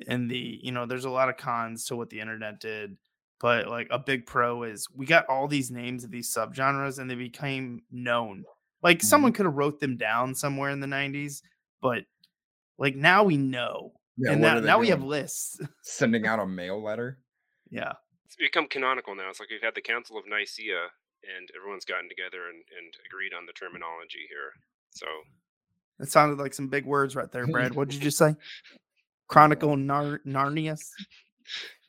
and 0.07 0.29
the 0.29 0.59
you 0.63 0.71
know, 0.71 0.85
there's 0.85 1.05
a 1.05 1.09
lot 1.09 1.29
of 1.29 1.37
cons 1.37 1.85
to 1.87 1.95
what 1.95 2.09
the 2.09 2.19
internet 2.21 2.59
did, 2.59 2.97
but 3.43 3.67
like 3.67 3.89
a 3.91 3.99
big 3.99 4.25
pro 4.25 4.63
is 4.63 4.87
we 4.95 5.05
got 5.05 5.25
all 5.27 5.49
these 5.49 5.69
names 5.69 6.05
of 6.05 6.11
these 6.11 6.33
subgenres, 6.33 6.97
and 6.97 7.11
they 7.11 7.15
became 7.15 7.81
known. 7.91 8.45
Like 8.81 9.01
someone 9.01 9.31
mm-hmm. 9.31 9.35
could 9.35 9.45
have 9.47 9.55
wrote 9.55 9.81
them 9.81 9.97
down 9.97 10.33
somewhere 10.33 10.69
in 10.69 10.79
the 10.79 10.87
'90s, 10.87 11.41
but 11.81 12.05
like 12.77 12.95
now 12.95 13.25
we 13.25 13.35
know, 13.35 13.91
Yeah, 14.17 14.31
and 14.31 14.41
what 14.41 14.47
now, 14.47 14.57
are 14.57 14.61
now 14.61 14.79
we 14.79 14.87
have 14.87 15.03
lists. 15.03 15.59
Sending 15.81 16.25
out 16.27 16.39
a 16.39 16.47
mail 16.47 16.81
letter. 16.81 17.19
yeah, 17.69 17.91
It's 18.25 18.37
become 18.37 18.67
canonical 18.67 19.13
now. 19.13 19.29
It's 19.29 19.41
like 19.41 19.49
we've 19.49 19.61
had 19.61 19.75
the 19.75 19.81
Council 19.81 20.17
of 20.17 20.23
Nicaea, 20.25 20.87
and 21.23 21.49
everyone's 21.53 21.83
gotten 21.83 22.07
together 22.07 22.47
and, 22.47 22.63
and 22.79 22.93
agreed 23.05 23.33
on 23.37 23.45
the 23.45 23.51
terminology 23.51 24.23
here. 24.29 24.53
So 24.91 25.05
that 25.99 26.09
sounded 26.09 26.39
like 26.39 26.53
some 26.53 26.69
big 26.69 26.85
words 26.85 27.13
right 27.13 27.29
there, 27.29 27.45
Brad. 27.45 27.75
What 27.75 27.89
did 27.89 27.95
you 27.95 28.01
just 28.03 28.17
say? 28.19 28.37
Chronicle 29.27 29.75
Nar- 29.75 30.21
Narnius. 30.25 30.87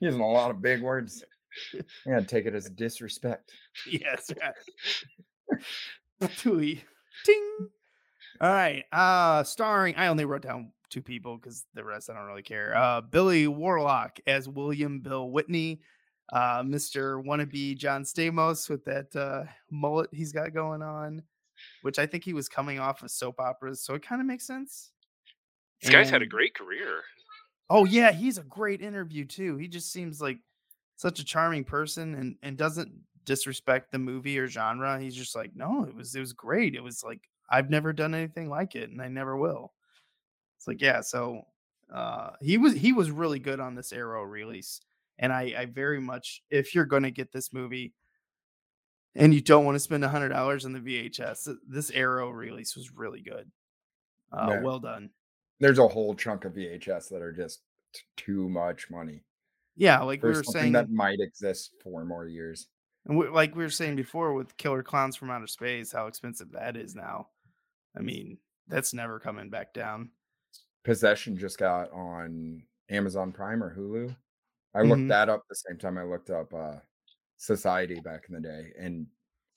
Using 0.00 0.20
a 0.20 0.28
lot 0.28 0.50
of 0.50 0.60
big 0.60 0.82
words. 0.82 1.22
Yeah, 2.06 2.20
take 2.20 2.46
it 2.46 2.54
as 2.54 2.68
disrespect. 2.70 3.52
Yes, 3.90 4.30
right. 4.40 6.30
Tui. 6.38 6.82
Ting. 7.24 7.68
All 8.40 8.50
right. 8.50 8.84
Uh 8.92 9.42
starring 9.44 9.94
I 9.96 10.08
only 10.08 10.24
wrote 10.24 10.42
down 10.42 10.72
two 10.90 11.02
people 11.02 11.36
because 11.36 11.64
the 11.74 11.84
rest 11.84 12.10
I 12.10 12.14
don't 12.14 12.26
really 12.26 12.42
care. 12.42 12.76
Uh 12.76 13.00
Billy 13.00 13.46
Warlock 13.46 14.18
as 14.26 14.48
William 14.48 15.00
Bill 15.00 15.30
Whitney. 15.30 15.80
Uh 16.32 16.62
Mr. 16.62 17.22
Wannabe 17.24 17.76
John 17.76 18.02
Stamos 18.04 18.68
with 18.68 18.84
that 18.86 19.14
uh 19.14 19.44
mullet 19.70 20.10
he's 20.12 20.32
got 20.32 20.54
going 20.54 20.82
on, 20.82 21.22
which 21.82 21.98
I 21.98 22.06
think 22.06 22.24
he 22.24 22.32
was 22.32 22.48
coming 22.48 22.80
off 22.80 23.02
of 23.02 23.10
soap 23.10 23.38
operas, 23.40 23.82
so 23.82 23.94
it 23.94 24.02
kind 24.06 24.20
of 24.20 24.26
makes 24.26 24.46
sense. 24.46 24.90
this 25.82 25.90
guy's 25.90 26.10
had 26.10 26.22
a 26.22 26.26
great 26.26 26.54
career. 26.54 27.02
Oh 27.70 27.84
yeah, 27.84 28.12
he's 28.12 28.38
a 28.38 28.42
great 28.44 28.80
interview 28.80 29.24
too. 29.24 29.56
He 29.56 29.68
just 29.68 29.92
seems 29.92 30.20
like 30.20 30.38
such 30.96 31.18
a 31.20 31.24
charming 31.24 31.64
person 31.64 32.14
and 32.14 32.36
and 32.42 32.56
doesn't 32.56 32.92
disrespect 33.24 33.90
the 33.90 33.98
movie 33.98 34.38
or 34.38 34.46
genre. 34.48 35.00
He's 35.00 35.14
just 35.16 35.34
like, 35.34 35.54
no, 35.54 35.84
it 35.84 35.94
was 35.94 36.14
it 36.14 36.20
was 36.20 36.32
great. 36.32 36.74
It 36.74 36.82
was 36.82 37.02
like 37.02 37.20
I've 37.50 37.70
never 37.70 37.92
done 37.92 38.14
anything 38.14 38.48
like 38.48 38.74
it 38.74 38.90
and 38.90 39.00
I 39.02 39.08
never 39.08 39.36
will. 39.36 39.72
It's 40.56 40.66
like, 40.68 40.80
yeah, 40.80 41.00
so 41.00 41.42
uh 41.92 42.30
he 42.40 42.56
was 42.58 42.74
he 42.74 42.92
was 42.92 43.10
really 43.10 43.38
good 43.38 43.60
on 43.60 43.74
this 43.74 43.92
Arrow 43.92 44.22
release. 44.22 44.80
And 45.18 45.32
I 45.32 45.54
I 45.58 45.66
very 45.66 46.00
much 46.00 46.42
if 46.50 46.74
you're 46.74 46.86
going 46.86 47.02
to 47.04 47.10
get 47.10 47.32
this 47.32 47.52
movie 47.52 47.92
and 49.14 49.32
you 49.32 49.40
don't 49.40 49.64
want 49.64 49.76
to 49.76 49.80
spend 49.80 50.04
a 50.04 50.08
hundred 50.08 50.30
dollars 50.30 50.64
on 50.64 50.72
the 50.72 50.80
VHS, 50.80 51.54
this 51.68 51.90
Arrow 51.90 52.30
release 52.30 52.74
was 52.74 52.90
really 52.92 53.20
good. 53.20 53.50
Uh, 54.32 54.48
Yeah. 54.50 54.60
well 54.62 54.80
done. 54.80 55.10
There's 55.60 55.78
a 55.78 55.86
whole 55.86 56.14
chunk 56.16 56.44
of 56.44 56.54
VHS 56.54 57.08
that 57.10 57.22
are 57.22 57.32
just 57.32 57.60
t- 57.92 58.02
too 58.16 58.48
much 58.48 58.90
money 58.90 59.22
Yeah, 59.76 60.00
like 60.02 60.22
we 60.22 60.30
were 60.30 60.42
saying, 60.44 60.72
that 60.72 60.90
might 60.90 61.20
exist 61.20 61.72
for 61.82 62.04
more 62.04 62.26
years. 62.26 62.68
And 63.06 63.18
we, 63.18 63.28
like 63.28 63.54
we 63.54 63.64
were 63.64 63.70
saying 63.70 63.96
before 63.96 64.32
with 64.32 64.56
Killer 64.56 64.82
Clowns 64.82 65.16
from 65.16 65.30
Outer 65.30 65.46
Space, 65.46 65.92
how 65.92 66.06
expensive 66.06 66.52
that 66.52 66.76
is 66.76 66.94
now. 66.94 67.28
I 67.96 68.00
mean, 68.00 68.38
that's 68.68 68.94
never 68.94 69.18
coming 69.20 69.50
back 69.50 69.74
down. 69.74 70.10
Possession 70.84 71.36
just 71.36 71.58
got 71.58 71.90
on 71.92 72.62
Amazon 72.90 73.32
Prime 73.32 73.62
or 73.62 73.74
Hulu. 73.74 74.14
I 74.74 74.82
looked 74.82 75.02
Mhm. 75.02 75.08
that 75.08 75.28
up 75.28 75.42
the 75.48 75.54
same 75.54 75.78
time 75.78 75.98
I 75.98 76.04
looked 76.04 76.30
up 76.30 76.52
uh 76.54 76.76
Society 77.36 78.00
back 78.00 78.26
in 78.28 78.34
the 78.34 78.40
day, 78.40 78.72
and 78.78 79.06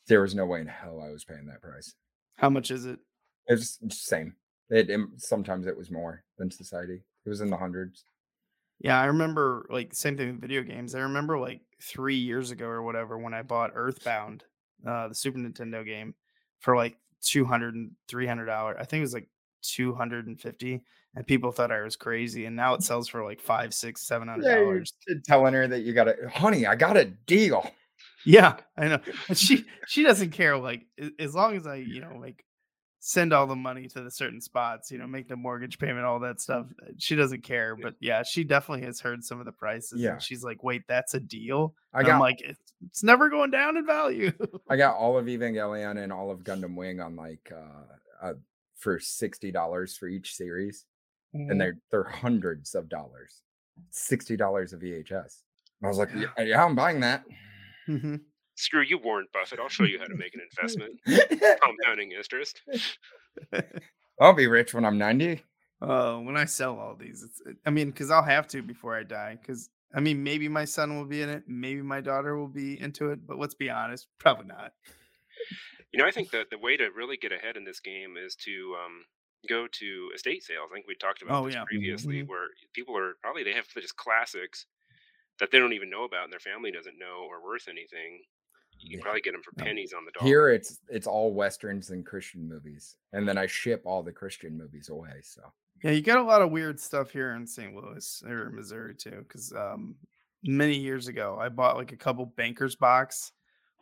there 0.07 0.21
was 0.21 0.33
no 0.35 0.45
way 0.47 0.59
in 0.61 0.67
hell 0.67 0.99
I 0.99 1.11
was 1.11 1.23
paying 1.23 1.45
that 1.45 1.61
price. 1.61 1.93
How 2.35 2.49
much 2.49 2.71
is 2.71 2.85
it? 2.85 2.99
It's 3.45 3.77
the 3.77 3.91
same. 3.91 4.35
It, 4.69 4.89
it 4.89 4.99
sometimes 5.17 5.67
it 5.67 5.77
was 5.77 5.91
more 5.91 6.23
than 6.37 6.49
society. 6.51 7.03
It 7.25 7.29
was 7.29 7.39
in 7.39 7.49
the 7.49 7.55
hundreds. 7.57 8.03
Yeah, 8.79 8.99
I 8.99 9.05
remember 9.05 9.65
like 9.69 9.93
same 9.93 10.17
thing 10.17 10.27
with 10.33 10.41
video 10.41 10.61
games. 10.63 10.95
I 10.95 10.99
remember 10.99 11.37
like 11.39 11.61
three 11.81 12.15
years 12.17 12.51
ago 12.51 12.65
or 12.67 12.83
whatever 12.83 13.17
when 13.17 13.33
I 13.33 13.41
bought 13.41 13.71
Earthbound, 13.73 14.43
uh, 14.85 15.07
the 15.07 15.15
Super 15.15 15.39
Nintendo 15.39 15.85
game, 15.85 16.13
for 16.59 16.75
like 16.75 16.97
200 17.21 17.75
and 17.75 17.91
300 18.07 18.45
dollars. 18.45 18.77
I 18.79 18.85
think 18.85 18.99
it 18.99 19.03
was 19.03 19.13
like 19.13 19.29
250 19.63 20.83
and 21.15 21.25
people 21.27 21.51
thought 21.51 21.71
I 21.71 21.81
was 21.81 21.95
crazy. 21.95 22.45
And 22.45 22.55
now 22.55 22.75
it 22.75 22.83
sells 22.83 23.07
for 23.07 23.23
like 23.23 23.41
five, 23.41 23.73
six, 23.73 24.01
seven 24.07 24.27
hundred. 24.27 24.45
Yeah, 25.07 25.17
telling 25.25 25.53
her 25.53 25.67
that 25.67 25.81
you 25.81 25.93
got 25.93 26.07
a 26.09 26.15
honey, 26.29 26.65
I 26.67 26.75
got 26.75 26.97
a 26.97 27.05
deal. 27.05 27.69
Yeah, 28.25 28.57
I 28.77 28.87
know. 28.87 28.99
She 29.33 29.65
she 29.87 30.03
doesn't 30.03 30.31
care. 30.31 30.57
Like 30.57 30.85
as 31.19 31.33
long 31.33 31.55
as 31.55 31.65
I, 31.65 31.75
you 31.75 32.01
know, 32.01 32.17
like 32.19 32.43
send 33.09 33.31
all 33.31 33.47
the 33.47 33.55
money 33.55 33.87
to 33.87 34.01
the 34.01 34.11
certain 34.11 34.41
spots, 34.41 34.91
you 34.91 34.97
know, 34.97 35.07
make 35.07 35.29
the 35.29 35.35
mortgage 35.37 35.79
payment, 35.79 36.05
all 36.05 36.19
that 36.19 36.41
stuff. 36.41 36.65
uh, 36.83 36.91
She 36.97 37.15
doesn't 37.15 37.41
care. 37.41 37.73
But 37.73 37.93
yeah, 38.01 38.21
she 38.23 38.43
definitely 38.43 38.85
has 38.85 38.99
heard 38.99 39.23
some 39.23 39.39
of 39.39 39.45
the 39.45 39.53
prices. 39.53 40.01
Yeah. 40.01 40.13
And 40.13 40.21
she's 40.21 40.43
like, 40.43 40.61
wait, 40.61 40.81
that's 40.89 41.13
a 41.13 41.19
deal. 41.21 41.73
I 41.93 42.03
got, 42.03 42.15
I'm 42.15 42.19
like, 42.19 42.41
it's, 42.41 42.59
it's 42.85 43.03
never 43.03 43.29
going 43.29 43.49
down 43.49 43.77
in 43.77 43.85
value. 43.85 44.33
I 44.69 44.75
got 44.75 44.95
all 44.97 45.17
of 45.17 45.25
Evangelion 45.27 46.03
and 46.03 46.11
all 46.11 46.31
of 46.31 46.39
Gundam 46.43 46.75
Wing 46.75 46.99
on 46.99 47.15
like 47.15 47.49
uh, 47.55 48.25
uh 48.27 48.33
for 48.75 48.99
sixty 48.99 49.51
dollars 49.51 49.95
for 49.95 50.07
each 50.09 50.35
series, 50.35 50.85
Mm-hmm. 51.35 51.51
and 51.51 51.61
they're 51.61 51.77
they're 51.91 52.03
hundreds 52.03 52.75
of 52.75 52.89
dollars. 52.89 53.41
Sixty 53.91 54.35
dollars 54.35 54.73
of 54.73 54.81
VHS. 54.81 55.43
I 55.83 55.87
was 55.87 55.97
like, 55.97 56.09
yeah, 56.13 56.43
yeah, 56.43 56.63
I'm 56.63 56.75
buying 56.75 56.99
that. 57.01 57.23
Mhm. 57.87 58.19
Screw 58.57 58.81
you, 58.81 58.97
Warren 58.97 59.27
Buffett. 59.33 59.59
I'll 59.59 59.69
show 59.69 59.83
you 59.83 59.99
how 59.99 60.05
to 60.05 60.15
make 60.15 60.33
an 60.33 60.41
investment. 60.41 60.99
Compounding 61.61 62.11
interest. 62.17 62.61
I'll 64.19 64.33
be 64.33 64.47
rich 64.47 64.73
when 64.73 64.83
I'm 64.83 64.97
ninety. 64.97 65.43
Oh, 65.79 66.21
when 66.21 66.35
I 66.35 66.45
sell 66.45 66.79
all 66.79 66.95
these, 66.95 67.21
it's, 67.21 67.39
I 67.65 67.69
mean, 67.69 67.91
because 67.91 68.09
I'll 68.09 68.23
have 68.23 68.47
to 68.47 68.63
before 68.63 68.95
I 68.97 69.03
die. 69.03 69.37
Because 69.39 69.69
I 69.93 69.99
mean, 69.99 70.23
maybe 70.23 70.47
my 70.49 70.65
son 70.65 70.97
will 70.97 71.05
be 71.05 71.21
in 71.21 71.29
it, 71.29 71.43
maybe 71.47 71.83
my 71.83 72.01
daughter 72.01 72.35
will 72.35 72.47
be 72.47 72.79
into 72.81 73.11
it, 73.11 73.25
but 73.27 73.37
let's 73.37 73.53
be 73.53 73.69
honest, 73.69 74.07
probably 74.19 74.47
not. 74.47 74.73
You 75.93 75.99
know, 75.99 76.07
I 76.07 76.11
think 76.11 76.31
that 76.31 76.49
the 76.49 76.57
way 76.57 76.77
to 76.77 76.89
really 76.89 77.15
get 77.15 77.31
ahead 77.31 77.57
in 77.57 77.63
this 77.63 77.79
game 77.79 78.17
is 78.17 78.35
to 78.37 78.75
um, 78.83 79.05
go 79.47 79.67
to 79.67 80.09
estate 80.15 80.43
sales. 80.43 80.69
I 80.71 80.73
think 80.75 80.87
we 80.87 80.95
talked 80.95 81.21
about 81.21 81.43
Oh, 81.43 81.45
this 81.45 81.53
yeah. 81.55 81.63
previously, 81.63 82.23
Mhm. 82.23 82.27
where 82.27 82.47
people 82.73 82.97
are 82.97 83.13
probably 83.21 83.43
they 83.43 83.53
have 83.53 83.67
just 83.69 83.95
classics 83.95 84.65
that 85.39 85.51
they 85.51 85.59
don't 85.59 85.73
even 85.73 85.91
know 85.91 86.03
about 86.05 86.23
and 86.23 86.33
their 86.33 86.39
family 86.39 86.71
doesn't 86.71 86.97
know 86.97 87.27
or 87.29 87.43
worth 87.43 87.67
anything. 87.67 88.23
You 88.79 88.89
can 88.91 88.99
Yeah. 88.99 89.03
probably 89.03 89.21
get 89.21 89.31
them 89.33 89.41
for 89.43 89.51
Yeah. 89.57 89.63
pennies 89.65 89.93
on 89.93 90.05
the 90.05 90.11
dollar. 90.11 90.27
Here 90.27 90.49
it's 90.49 90.79
it's 90.89 91.07
all 91.07 91.33
westerns 91.33 91.89
and 91.89 92.05
Christian 92.05 92.47
movies, 92.47 92.95
and 93.13 93.27
then 93.27 93.37
I 93.37 93.45
ship 93.47 93.81
all 93.85 94.03
the 94.03 94.11
Christian 94.13 94.57
movies 94.57 94.89
away. 94.89 95.21
So 95.23 95.41
Yeah, 95.83 95.91
you 95.91 96.01
got 96.01 96.17
a 96.19 96.23
lot 96.23 96.41
of 96.41 96.51
weird 96.51 96.79
stuff 96.79 97.11
here 97.11 97.33
in 97.35 97.45
St. 97.45 97.75
Louis 97.75 98.23
or 98.25 98.49
Missouri 98.51 98.95
too. 98.95 99.23
Because 99.27 99.51
um, 99.53 99.95
many 100.43 100.75
years 100.75 101.07
ago, 101.07 101.37
I 101.39 101.49
bought 101.49 101.75
like 101.77 101.91
a 101.91 101.97
couple 101.97 102.25
bankers 102.25 102.75
box 102.75 103.31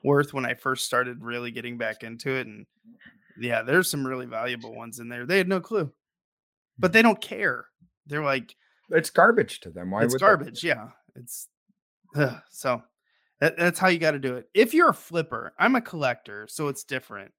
worth 0.03 0.33
when 0.33 0.45
I 0.45 0.53
first 0.53 0.85
started 0.85 1.23
really 1.23 1.51
getting 1.51 1.77
back 1.77 2.03
into 2.03 2.31
it, 2.31 2.47
and 2.47 2.65
yeah, 3.39 3.61
there's 3.63 3.89
some 3.89 4.05
really 4.05 4.25
valuable 4.25 4.73
ones 4.75 4.99
in 4.99 5.09
there. 5.09 5.25
They 5.25 5.37
had 5.37 5.47
no 5.49 5.59
clue, 5.61 5.91
but 6.77 6.93
they 6.93 7.01
don't 7.01 7.19
care. 7.21 7.65
They're 8.07 8.23
like, 8.23 8.55
it's 8.91 9.09
garbage 9.09 9.59
to 9.61 9.71
them. 9.71 9.91
Why 9.91 10.03
it's 10.03 10.13
would 10.13 10.19
they? 10.21 10.25
garbage. 10.25 10.63
Yeah, 10.63 10.91
it's 11.15 11.47
ugh, 12.15 12.39
so 12.49 12.83
that, 13.39 13.57
that's 13.57 13.79
how 13.79 13.87
you 13.87 13.99
got 13.99 14.11
to 14.11 14.19
do 14.19 14.35
it. 14.35 14.49
If 14.53 14.73
you're 14.73 14.89
a 14.89 14.93
flipper, 14.93 15.53
I'm 15.59 15.75
a 15.75 15.81
collector, 15.81 16.47
so 16.49 16.67
it's 16.67 16.83
different. 16.83 17.31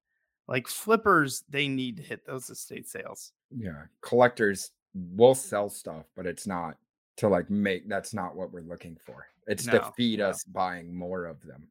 Like 0.47 0.67
flippers, 0.67 1.43
they 1.49 1.67
need 1.67 1.97
to 1.97 2.03
hit 2.03 2.25
those 2.25 2.49
estate 2.49 2.87
sales. 2.87 3.31
Yeah, 3.51 3.83
collectors 4.01 4.71
will 4.93 5.35
sell 5.35 5.69
stuff, 5.69 6.05
but 6.15 6.25
it's 6.25 6.47
not 6.47 6.77
to 7.17 7.27
like 7.27 7.49
make. 7.49 7.89
That's 7.89 8.13
not 8.13 8.35
what 8.35 8.51
we're 8.51 8.61
looking 8.61 8.97
for. 9.05 9.27
It's 9.47 9.65
to 9.65 9.91
feed 9.95 10.19
no. 10.19 10.29
us 10.29 10.43
buying 10.43 10.95
more 10.95 11.25
of 11.25 11.41
them. 11.41 11.67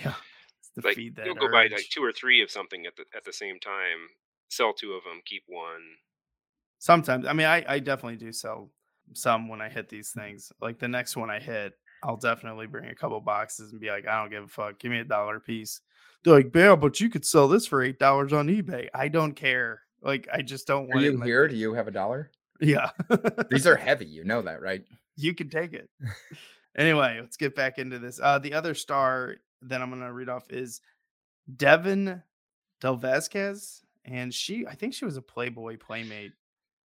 Yeah, 0.00 0.14
it's 0.60 0.70
to 0.80 0.86
like 0.86 0.96
feed 0.96 1.16
that. 1.16 1.26
you'll 1.26 1.34
go 1.34 1.50
buy 1.50 1.68
like 1.68 1.88
two 1.90 2.02
or 2.02 2.12
three 2.12 2.42
of 2.42 2.50
something 2.50 2.86
at 2.86 2.94
the 2.96 3.04
at 3.16 3.24
the 3.24 3.32
same 3.32 3.58
time. 3.60 4.08
Sell 4.48 4.72
two 4.72 4.92
of 4.92 5.02
them, 5.04 5.20
keep 5.24 5.42
one. 5.46 5.82
Sometimes, 6.78 7.26
I 7.26 7.32
mean, 7.32 7.46
I, 7.46 7.64
I 7.66 7.78
definitely 7.78 8.18
do 8.18 8.30
sell 8.30 8.70
some 9.14 9.48
when 9.48 9.60
I 9.60 9.68
hit 9.68 9.88
these 9.88 10.10
things. 10.10 10.52
Like 10.60 10.78
the 10.78 10.88
next 10.88 11.16
one 11.16 11.30
I 11.30 11.40
hit, 11.40 11.72
I'll 12.04 12.16
definitely 12.18 12.66
bring 12.66 12.90
a 12.90 12.94
couple 12.94 13.18
boxes 13.20 13.72
and 13.72 13.80
be 13.80 13.88
like, 13.90 14.06
I 14.06 14.20
don't 14.20 14.30
give 14.30 14.44
a 14.44 14.48
fuck. 14.48 14.78
Give 14.78 14.90
me 14.92 15.00
a 15.00 15.04
dollar 15.04 15.40
piece. 15.40 15.80
They're 16.22 16.34
like, 16.34 16.54
yeah, 16.54 16.76
but 16.76 17.00
you 17.00 17.08
could 17.10 17.24
sell 17.24 17.48
this 17.48 17.66
for 17.66 17.82
eight 17.82 17.98
dollars 17.98 18.32
on 18.32 18.46
eBay. 18.48 18.88
I 18.94 19.08
don't 19.08 19.32
care. 19.34 19.80
Like, 20.02 20.28
I 20.32 20.42
just 20.42 20.66
don't 20.66 20.84
Are 20.84 20.94
want. 20.96 21.00
it 21.00 21.04
you 21.12 21.14
in 21.14 21.22
here? 21.22 21.46
face. 21.48 21.54
Do 21.54 21.58
you 21.60 21.72
have 21.74 21.88
a 21.88 21.90
dollar? 21.90 22.30
Yeah. 22.60 22.90
These 23.50 23.66
are 23.66 23.74
heavy. 23.76 24.04
You 24.06 24.22
know 24.24 24.42
that, 24.42 24.60
right? 24.62 24.84
you 25.16 25.32
can 25.34 25.48
take 25.48 25.72
it. 25.72 25.88
anyway, 26.76 27.18
let's 27.20 27.36
get 27.36 27.54
back 27.56 27.78
into 27.78 27.98
this. 27.98 28.20
Uh, 28.22 28.38
the 28.38 28.52
other 28.54 28.74
star 28.74 29.36
that 29.62 29.80
I'm 29.80 29.88
gonna 29.90 30.12
read 30.12 30.28
off 30.28 30.50
is 30.50 30.80
Devin 31.56 32.22
DeVasquez, 32.82 33.80
and 34.04 34.32
she, 34.32 34.66
I 34.66 34.74
think 34.74 34.94
she 34.94 35.04
was 35.04 35.16
a 35.16 35.22
Playboy 35.22 35.78
playmate. 35.78 36.32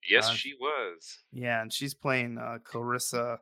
Yes, 0.10 0.30
Uh, 0.30 0.34
she 0.34 0.54
was. 0.60 1.20
Yeah, 1.32 1.62
and 1.62 1.72
she's 1.74 1.94
playing 1.94 2.38
uh, 2.38 2.60
Clarissa, 2.64 3.40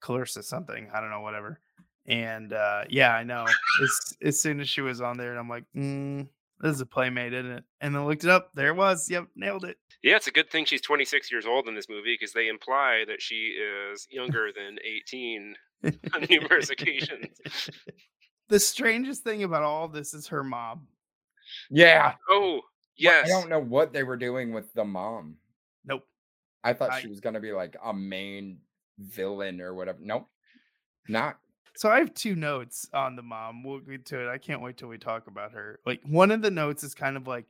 Clarissa 0.00 0.42
something. 0.42 0.88
I 0.94 1.00
don't 1.00 1.10
know, 1.10 1.20
whatever. 1.20 1.60
And 2.06 2.52
uh, 2.52 2.84
yeah, 2.88 3.12
I 3.14 3.24
know. 3.24 3.44
as 3.82 4.16
as 4.22 4.40
soon 4.40 4.60
as 4.60 4.68
she 4.68 4.80
was 4.80 5.00
on 5.00 5.16
there, 5.16 5.30
and 5.30 5.38
I'm 5.38 5.48
like, 5.48 5.64
mm, 5.76 6.28
this 6.60 6.74
is 6.74 6.80
a 6.80 6.86
playmate, 6.86 7.32
isn't 7.34 7.50
it? 7.50 7.64
And 7.80 7.94
then 7.94 8.06
looked 8.06 8.24
it 8.24 8.30
up. 8.30 8.50
There 8.54 8.68
it 8.68 8.76
was. 8.76 9.10
Yep, 9.10 9.26
nailed 9.34 9.64
it. 9.64 9.76
Yeah, 10.02 10.16
it's 10.16 10.28
a 10.28 10.30
good 10.32 10.50
thing 10.50 10.64
she's 10.66 10.80
26 10.82 11.32
years 11.32 11.46
old 11.46 11.66
in 11.66 11.74
this 11.74 11.88
movie 11.88 12.14
because 12.14 12.32
they 12.32 12.46
imply 12.48 13.04
that 13.08 13.20
she 13.20 13.56
is 13.58 14.06
younger 14.10 14.50
than 14.54 14.78
18 14.84 15.54
on 16.14 16.26
numerous 16.30 16.70
occasions. 16.70 17.40
The 18.48 18.60
strangest 18.60 19.24
thing 19.24 19.42
about 19.42 19.64
all 19.64 19.86
of 19.86 19.92
this 19.92 20.14
is 20.14 20.28
her 20.28 20.44
mom. 20.44 20.86
Yeah. 21.68 22.14
Oh, 22.30 22.60
yes. 22.96 23.26
I 23.26 23.28
don't 23.28 23.48
know 23.50 23.58
what 23.58 23.92
they 23.92 24.04
were 24.04 24.16
doing 24.16 24.52
with 24.52 24.72
the 24.72 24.84
mom. 24.84 25.34
Nope. 25.84 26.04
I 26.62 26.72
thought 26.72 26.92
I- 26.92 27.00
she 27.00 27.08
was 27.08 27.18
gonna 27.18 27.40
be 27.40 27.50
like 27.50 27.76
a 27.84 27.92
main 27.92 28.58
villain 28.98 29.60
or 29.60 29.74
whatever. 29.74 29.98
Nope. 30.00 30.28
Not. 31.08 31.38
So 31.76 31.90
I 31.90 31.98
have 31.98 32.14
two 32.14 32.34
notes 32.34 32.88
on 32.92 33.16
the 33.16 33.22
mom. 33.22 33.62
We'll 33.62 33.80
get 33.80 34.06
to 34.06 34.20
it. 34.26 34.28
I 34.32 34.38
can't 34.38 34.62
wait 34.62 34.76
till 34.78 34.88
we 34.88 34.98
talk 34.98 35.26
about 35.26 35.52
her. 35.52 35.78
Like 35.84 36.00
one 36.04 36.30
of 36.30 36.42
the 36.42 36.50
notes 36.50 36.82
is 36.82 36.94
kind 36.94 37.16
of 37.16 37.26
like 37.26 37.46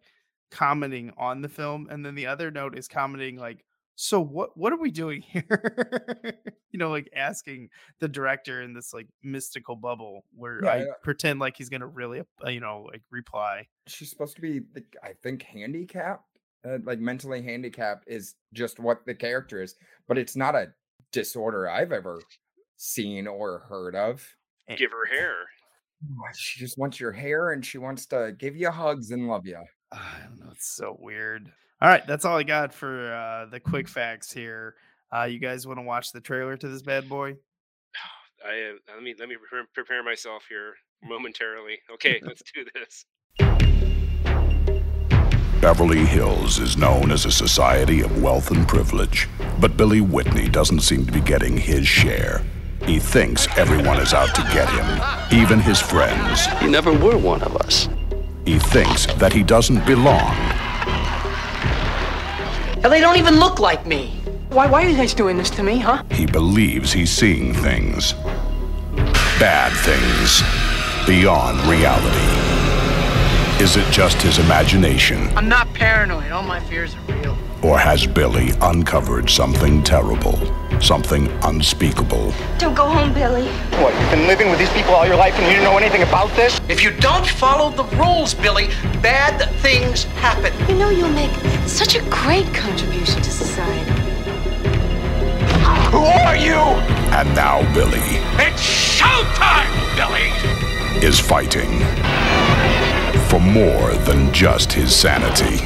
commenting 0.51 1.13
on 1.17 1.43
the 1.43 1.49
film, 1.49 1.89
and 1.91 2.05
then 2.05 2.15
the 2.15 2.27
other 2.27 2.51
note 2.51 2.77
is 2.77 2.89
commenting 2.89 3.37
like, 3.37 3.65
"So 3.95 4.21
what? 4.21 4.57
What 4.57 4.73
are 4.73 4.79
we 4.81 4.91
doing 4.91 5.23
here?" 5.23 5.45
you 6.71 6.79
know, 6.79 6.91
like 6.91 7.09
asking 7.15 7.71
the 8.01 8.09
director 8.09 8.63
in 8.63 8.75
this 8.75 8.93
like 8.93 9.07
mystical 9.23 9.77
bubble 9.77 10.25
where 10.35 10.61
Yeah, 10.65 10.71
I 10.71 10.77
yeah. 10.79 10.85
pretend 11.03 11.39
like 11.39 11.57
he's 11.57 11.69
gonna 11.69 11.87
really, 11.87 12.21
uh, 12.45 12.49
you 12.49 12.61
know, 12.61 12.83
like 12.91 13.03
reply. 13.11 13.69
She's 13.87 14.11
supposed 14.11 14.35
to 14.37 14.43
be, 14.43 14.61
like, 14.75 14.97
I 15.03 15.13
think, 15.23 15.43
handicapped. 15.43 16.25
Uh, 16.65 16.79
like 16.83 16.99
mentally 16.99 17.43
handicapped 17.43 18.09
is 18.09 18.35
just 18.53 18.81
what 18.81 19.07
the 19.07 19.15
character 19.15 19.63
is, 19.63 19.77
but 20.09 20.19
it's 20.19 20.35
not 20.35 20.57
a 20.57 20.73
disorder 21.17 21.69
I've 21.69 21.93
ever 21.93 22.21
seen 22.77 23.27
or 23.27 23.61
heard 23.69 23.97
of. 23.97 24.27
Give 24.77 24.91
her 24.91 25.07
hair. 25.07 25.33
She 26.37 26.61
just 26.61 26.77
wants 26.77 27.01
your 27.01 27.13
hair 27.13 27.53
and 27.53 27.65
she 27.65 27.79
wants 27.79 28.07
to 28.07 28.35
give 28.39 28.55
you 28.55 28.71
hugs 28.71 29.11
and 29.13 29.29
love 29.29 29.47
you. 29.47 29.63
I 29.93 30.19
don't 30.25 30.39
know. 30.39 30.51
It's 30.53 30.77
so 30.77 30.97
weird. 31.01 31.51
All 31.81 31.89
right, 31.89 32.07
that's 32.07 32.25
all 32.25 32.37
I 32.37 32.43
got 32.43 32.75
for 32.75 33.15
uh, 33.15 33.47
the 33.47 33.61
quick 33.61 33.89
facts 33.89 34.31
here. 34.31 34.75
Uh, 35.15 35.25
you 35.25 35.39
guys 35.39 35.67
want 35.67 35.79
to 35.79 35.83
watch 35.83 36.13
the 36.13 36.21
trailer 36.21 36.57
to 36.57 36.69
this 36.69 36.83
bad 36.83 37.09
boy? 37.09 37.37
I 38.47 38.73
uh, 38.73 38.95
let 38.95 39.03
me 39.03 39.15
let 39.19 39.29
me 39.29 39.37
pre- 39.49 39.63
prepare 39.75 40.03
myself 40.03 40.45
here 40.49 40.75
momentarily. 41.03 41.79
Okay, 41.95 42.21
let's 42.23 42.43
do 42.55 42.65
this. 42.75 43.07
Beverly 45.61 46.05
Hills 46.05 46.59
is 46.59 46.77
known 46.77 47.11
as 47.11 47.25
a 47.25 47.31
society 47.33 48.03
of 48.03 48.23
wealth 48.23 48.51
and 48.51 48.69
privilege, 48.69 49.27
but 49.59 49.77
Billy 49.77 50.03
Whitney 50.03 50.49
doesn't 50.49 50.81
seem 50.81 51.07
to 51.07 51.13
be 51.13 51.21
getting 51.21 51.57
his 51.57 51.89
share. 51.89 52.45
He 52.85 52.99
thinks 52.99 53.49
everyone 53.57 53.99
is 53.99 54.13
out 54.13 54.35
to 54.35 54.43
get 54.53 54.69
him, 54.69 55.39
even 55.41 55.59
his 55.59 55.81
friends. 55.81 56.47
You 56.61 56.71
never 56.71 56.93
were 56.93 57.17
one 57.17 57.43
of 57.43 57.57
us. 57.57 57.89
He 58.45 58.59
thinks 58.59 59.07
that 59.15 59.33
he 59.33 59.43
doesn't 59.43 59.85
belong. 59.87 60.35
Hell, 62.83 62.91
they 62.91 63.01
don't 63.01 63.17
even 63.17 63.41
look 63.41 63.59
like 63.59 63.87
me. 63.87 64.09
Why, 64.51 64.67
why 64.67 64.85
are 64.85 64.89
you 64.89 64.97
guys 64.97 65.15
doing 65.15 65.39
this 65.39 65.51
to 65.51 65.63
me, 65.63 65.79
huh? 65.79 66.05
He 66.13 66.27
believes 66.27 66.93
he's 66.93 67.11
seeing 67.11 67.55
things. 67.55 68.13
Bad 69.41 69.73
things. 69.85 70.43
Beyond 71.07 71.59
reality. 71.67 72.56
Is 73.59 73.77
it 73.77 73.91
just 73.91 74.21
his 74.21 74.39
imagination? 74.39 75.29
I'm 75.37 75.49
not 75.49 75.73
paranoid. 75.73 76.31
All 76.31 76.43
my 76.43 76.61
fears 76.61 76.95
are 76.95 77.15
real. 77.15 77.39
Or 77.63 77.79
has 77.79 78.07
Billy 78.07 78.51
uncovered 78.61 79.31
something 79.31 79.83
terrible? 79.83 80.39
something 80.81 81.27
unspeakable. 81.43 82.35
Don't 82.59 82.75
go 82.75 82.87
home, 82.87 83.13
Billy. 83.15 83.49
What, 83.81 83.99
you've 83.99 84.11
been 84.11 84.27
living 84.27 84.51
with 84.51 84.59
these 84.59 84.71
people 84.75 84.93
all 84.93 85.07
your 85.07 85.17
life 85.17 85.35
and 85.37 85.45
you 85.45 85.53
didn't 85.53 85.65
know 85.65 85.79
anything 85.79 86.03
about 86.03 86.29
this? 86.37 86.61
If 86.69 86.83
you 86.83 86.91
don't 86.91 87.27
follow 87.27 87.71
the 87.71 87.85
rules, 87.97 88.35
Billy, 88.35 88.67
bad 89.01 89.51
things 89.61 90.05
happen. 90.21 90.53
You 90.69 90.77
know 90.77 90.91
you'll 90.91 91.09
make 91.09 91.31
such 91.67 91.97
a 91.97 92.03
great 92.11 92.47
contribution 92.53 93.23
to 93.23 93.31
society. 93.31 93.91
Who 95.93 96.05
are 96.05 96.37
you? 96.37 96.61
And 97.17 97.35
now 97.35 97.63
Billy 97.73 98.21
It's 98.37 98.61
showtime, 99.01 99.97
Billy! 99.97 101.07
is 101.07 101.21
fighting 101.21 101.81
for 103.29 103.41
more 103.41 103.93
than 104.05 104.33
just 104.33 104.73
his 104.73 104.95
sanity. 104.95 105.59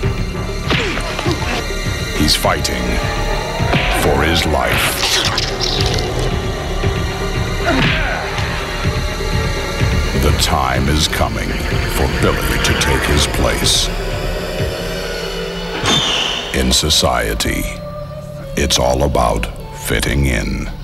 He's 2.18 2.34
fighting 2.34 2.82
for 4.02 4.22
his 4.22 4.46
life. 4.46 4.96
The 10.22 10.36
time 10.40 10.88
is 10.88 11.08
coming 11.08 11.48
for 11.96 12.06
Billy 12.20 12.62
to 12.64 12.72
take 12.80 13.02
his 13.02 13.26
place. 13.28 13.88
In 16.54 16.72
society, 16.72 17.62
it's 18.56 18.78
all 18.78 19.04
about 19.04 19.46
fitting 19.76 20.26
in. 20.26 20.79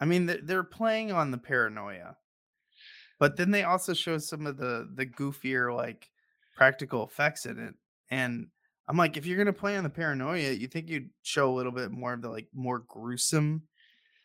I 0.00 0.06
mean, 0.06 0.26
they're, 0.44 0.64
playing 0.64 1.12
on 1.12 1.30
the 1.30 1.38
paranoia, 1.38 2.16
but 3.18 3.36
then 3.36 3.50
they 3.50 3.64
also 3.64 3.92
show 3.92 4.18
some 4.18 4.46
of 4.46 4.56
the 4.56 4.88
the 4.94 5.04
goofier 5.04 5.74
like 5.74 6.08
practical 6.56 7.04
effects 7.04 7.44
in 7.44 7.58
it. 7.58 7.74
And 8.10 8.46
I'm 8.88 8.96
like, 8.96 9.16
if 9.16 9.26
you're 9.26 9.38
gonna 9.38 9.52
play 9.52 9.76
on 9.76 9.84
the 9.84 9.90
paranoia, 9.90 10.52
you 10.52 10.68
think 10.68 10.88
you'd 10.88 11.10
show 11.22 11.52
a 11.52 11.54
little 11.54 11.72
bit 11.72 11.90
more 11.90 12.14
of 12.14 12.22
the 12.22 12.30
like 12.30 12.48
more 12.54 12.78
gruesome 12.78 13.64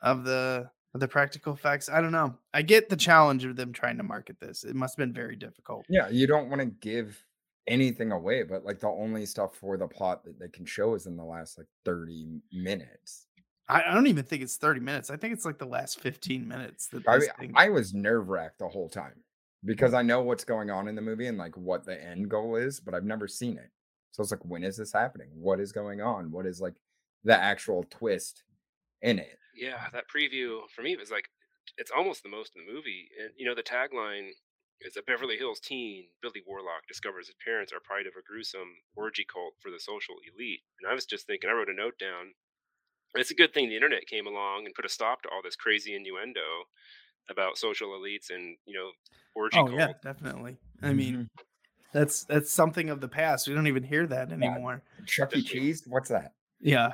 of 0.01 0.23
the 0.23 0.69
of 0.93 1.01
the 1.01 1.07
practical 1.09 1.53
effects. 1.53 1.89
I 1.89 1.99
don't 1.99 2.13
know. 2.13 2.37
I 2.53 2.61
get 2.61 2.87
the 2.87 2.95
challenge 2.95 3.43
of 3.43 3.57
them 3.57 3.73
trying 3.73 3.97
to 3.97 4.03
market 4.03 4.39
this. 4.39 4.63
It 4.63 4.75
must 4.75 4.97
have 4.97 5.05
been 5.05 5.13
very 5.13 5.35
difficult. 5.35 5.85
Yeah, 5.89 6.07
you 6.07 6.25
don't 6.25 6.49
want 6.49 6.61
to 6.61 6.67
give 6.67 7.21
anything 7.67 8.13
away, 8.13 8.43
but 8.43 8.63
like 8.63 8.79
the 8.79 8.87
only 8.87 9.25
stuff 9.25 9.55
for 9.55 9.77
the 9.77 9.87
plot 9.87 10.23
that 10.23 10.39
they 10.39 10.47
can 10.47 10.65
show 10.65 10.93
is 10.93 11.05
in 11.05 11.17
the 11.17 11.23
last 11.23 11.57
like 11.57 11.67
30 11.83 12.39
minutes. 12.53 13.24
I, 13.67 13.83
I 13.87 13.93
don't 13.93 14.07
even 14.07 14.23
think 14.23 14.43
it's 14.43 14.57
30 14.57 14.79
minutes. 14.79 15.09
I 15.09 15.17
think 15.17 15.33
it's 15.33 15.45
like 15.45 15.57
the 15.57 15.65
last 15.65 15.99
15 15.99 16.47
minutes 16.47 16.87
that 16.87 17.07
I 17.07 17.17
mean, 17.17 17.29
thing. 17.39 17.53
I 17.55 17.69
was 17.69 17.93
nerve 17.93 18.29
wracked 18.29 18.59
the 18.59 18.67
whole 18.67 18.89
time 18.89 19.23
because 19.63 19.93
I 19.93 20.01
know 20.01 20.21
what's 20.21 20.43
going 20.43 20.69
on 20.69 20.87
in 20.87 20.95
the 20.95 21.01
movie 21.01 21.27
and 21.27 21.37
like 21.37 21.57
what 21.57 21.85
the 21.85 22.01
end 22.01 22.29
goal 22.29 22.55
is, 22.55 22.79
but 22.79 22.93
I've 22.93 23.03
never 23.03 23.27
seen 23.27 23.57
it. 23.57 23.71
So 24.11 24.21
it's 24.21 24.31
like, 24.31 24.45
when 24.45 24.63
is 24.63 24.77
this 24.77 24.93
happening? 24.93 25.29
What 25.33 25.59
is 25.59 25.71
going 25.71 26.01
on? 26.01 26.31
What 26.31 26.45
is 26.45 26.61
like 26.61 26.75
the 27.23 27.35
actual 27.35 27.83
twist 27.89 28.43
in 29.01 29.19
it? 29.19 29.39
Yeah, 29.55 29.87
that 29.93 30.05
preview 30.13 30.59
for 30.73 30.81
me 30.83 30.95
was 30.95 31.11
like 31.11 31.29
it's 31.77 31.91
almost 31.91 32.23
the 32.23 32.29
most 32.29 32.53
in 32.55 32.65
the 32.65 32.71
movie. 32.71 33.09
And 33.19 33.31
you 33.35 33.45
know, 33.45 33.55
the 33.55 33.63
tagline 33.63 34.29
is 34.81 34.97
a 34.97 35.01
Beverly 35.01 35.37
Hills 35.37 35.59
teen, 35.59 36.07
Billy 36.21 36.43
Warlock 36.45 36.87
discovers 36.87 37.27
his 37.27 37.35
parents 37.43 37.73
are 37.73 37.79
part 37.79 38.07
of 38.07 38.13
a 38.19 38.25
gruesome 38.25 38.83
orgy 38.95 39.25
cult 39.25 39.55
for 39.59 39.71
the 39.71 39.79
social 39.79 40.15
elite. 40.21 40.61
And 40.79 40.89
I 40.89 40.93
was 40.93 41.05
just 41.05 41.27
thinking, 41.27 41.49
I 41.49 41.53
wrote 41.53 41.69
a 41.69 41.73
note 41.73 41.97
down. 41.97 42.35
It's 43.15 43.31
a 43.31 43.35
good 43.35 43.53
thing 43.53 43.69
the 43.69 43.75
internet 43.75 44.07
came 44.07 44.27
along 44.27 44.65
and 44.65 44.75
put 44.75 44.85
a 44.85 44.89
stop 44.89 45.21
to 45.23 45.29
all 45.29 45.41
this 45.43 45.55
crazy 45.55 45.95
innuendo 45.95 46.41
about 47.29 47.57
social 47.57 47.89
elites 47.89 48.29
and 48.29 48.57
you 48.65 48.73
know 48.73 48.89
orgy 49.33 49.57
oh 49.57 49.65
cult. 49.65 49.77
yeah, 49.77 49.93
definitely. 50.03 50.57
I 50.81 50.93
mean, 50.93 51.13
mm-hmm. 51.13 51.23
that's 51.93 52.23
that's 52.25 52.51
something 52.51 52.89
of 52.89 53.01
the 53.01 53.07
past. 53.07 53.47
We 53.47 53.53
don't 53.53 53.67
even 53.67 53.83
hear 53.83 54.05
that 54.07 54.31
anymore. 54.31 54.83
Chuck 55.05 55.35
E. 55.35 55.41
Cheese? 55.41 55.83
What's 55.87 56.09
that? 56.09 56.33
Yeah. 56.59 56.93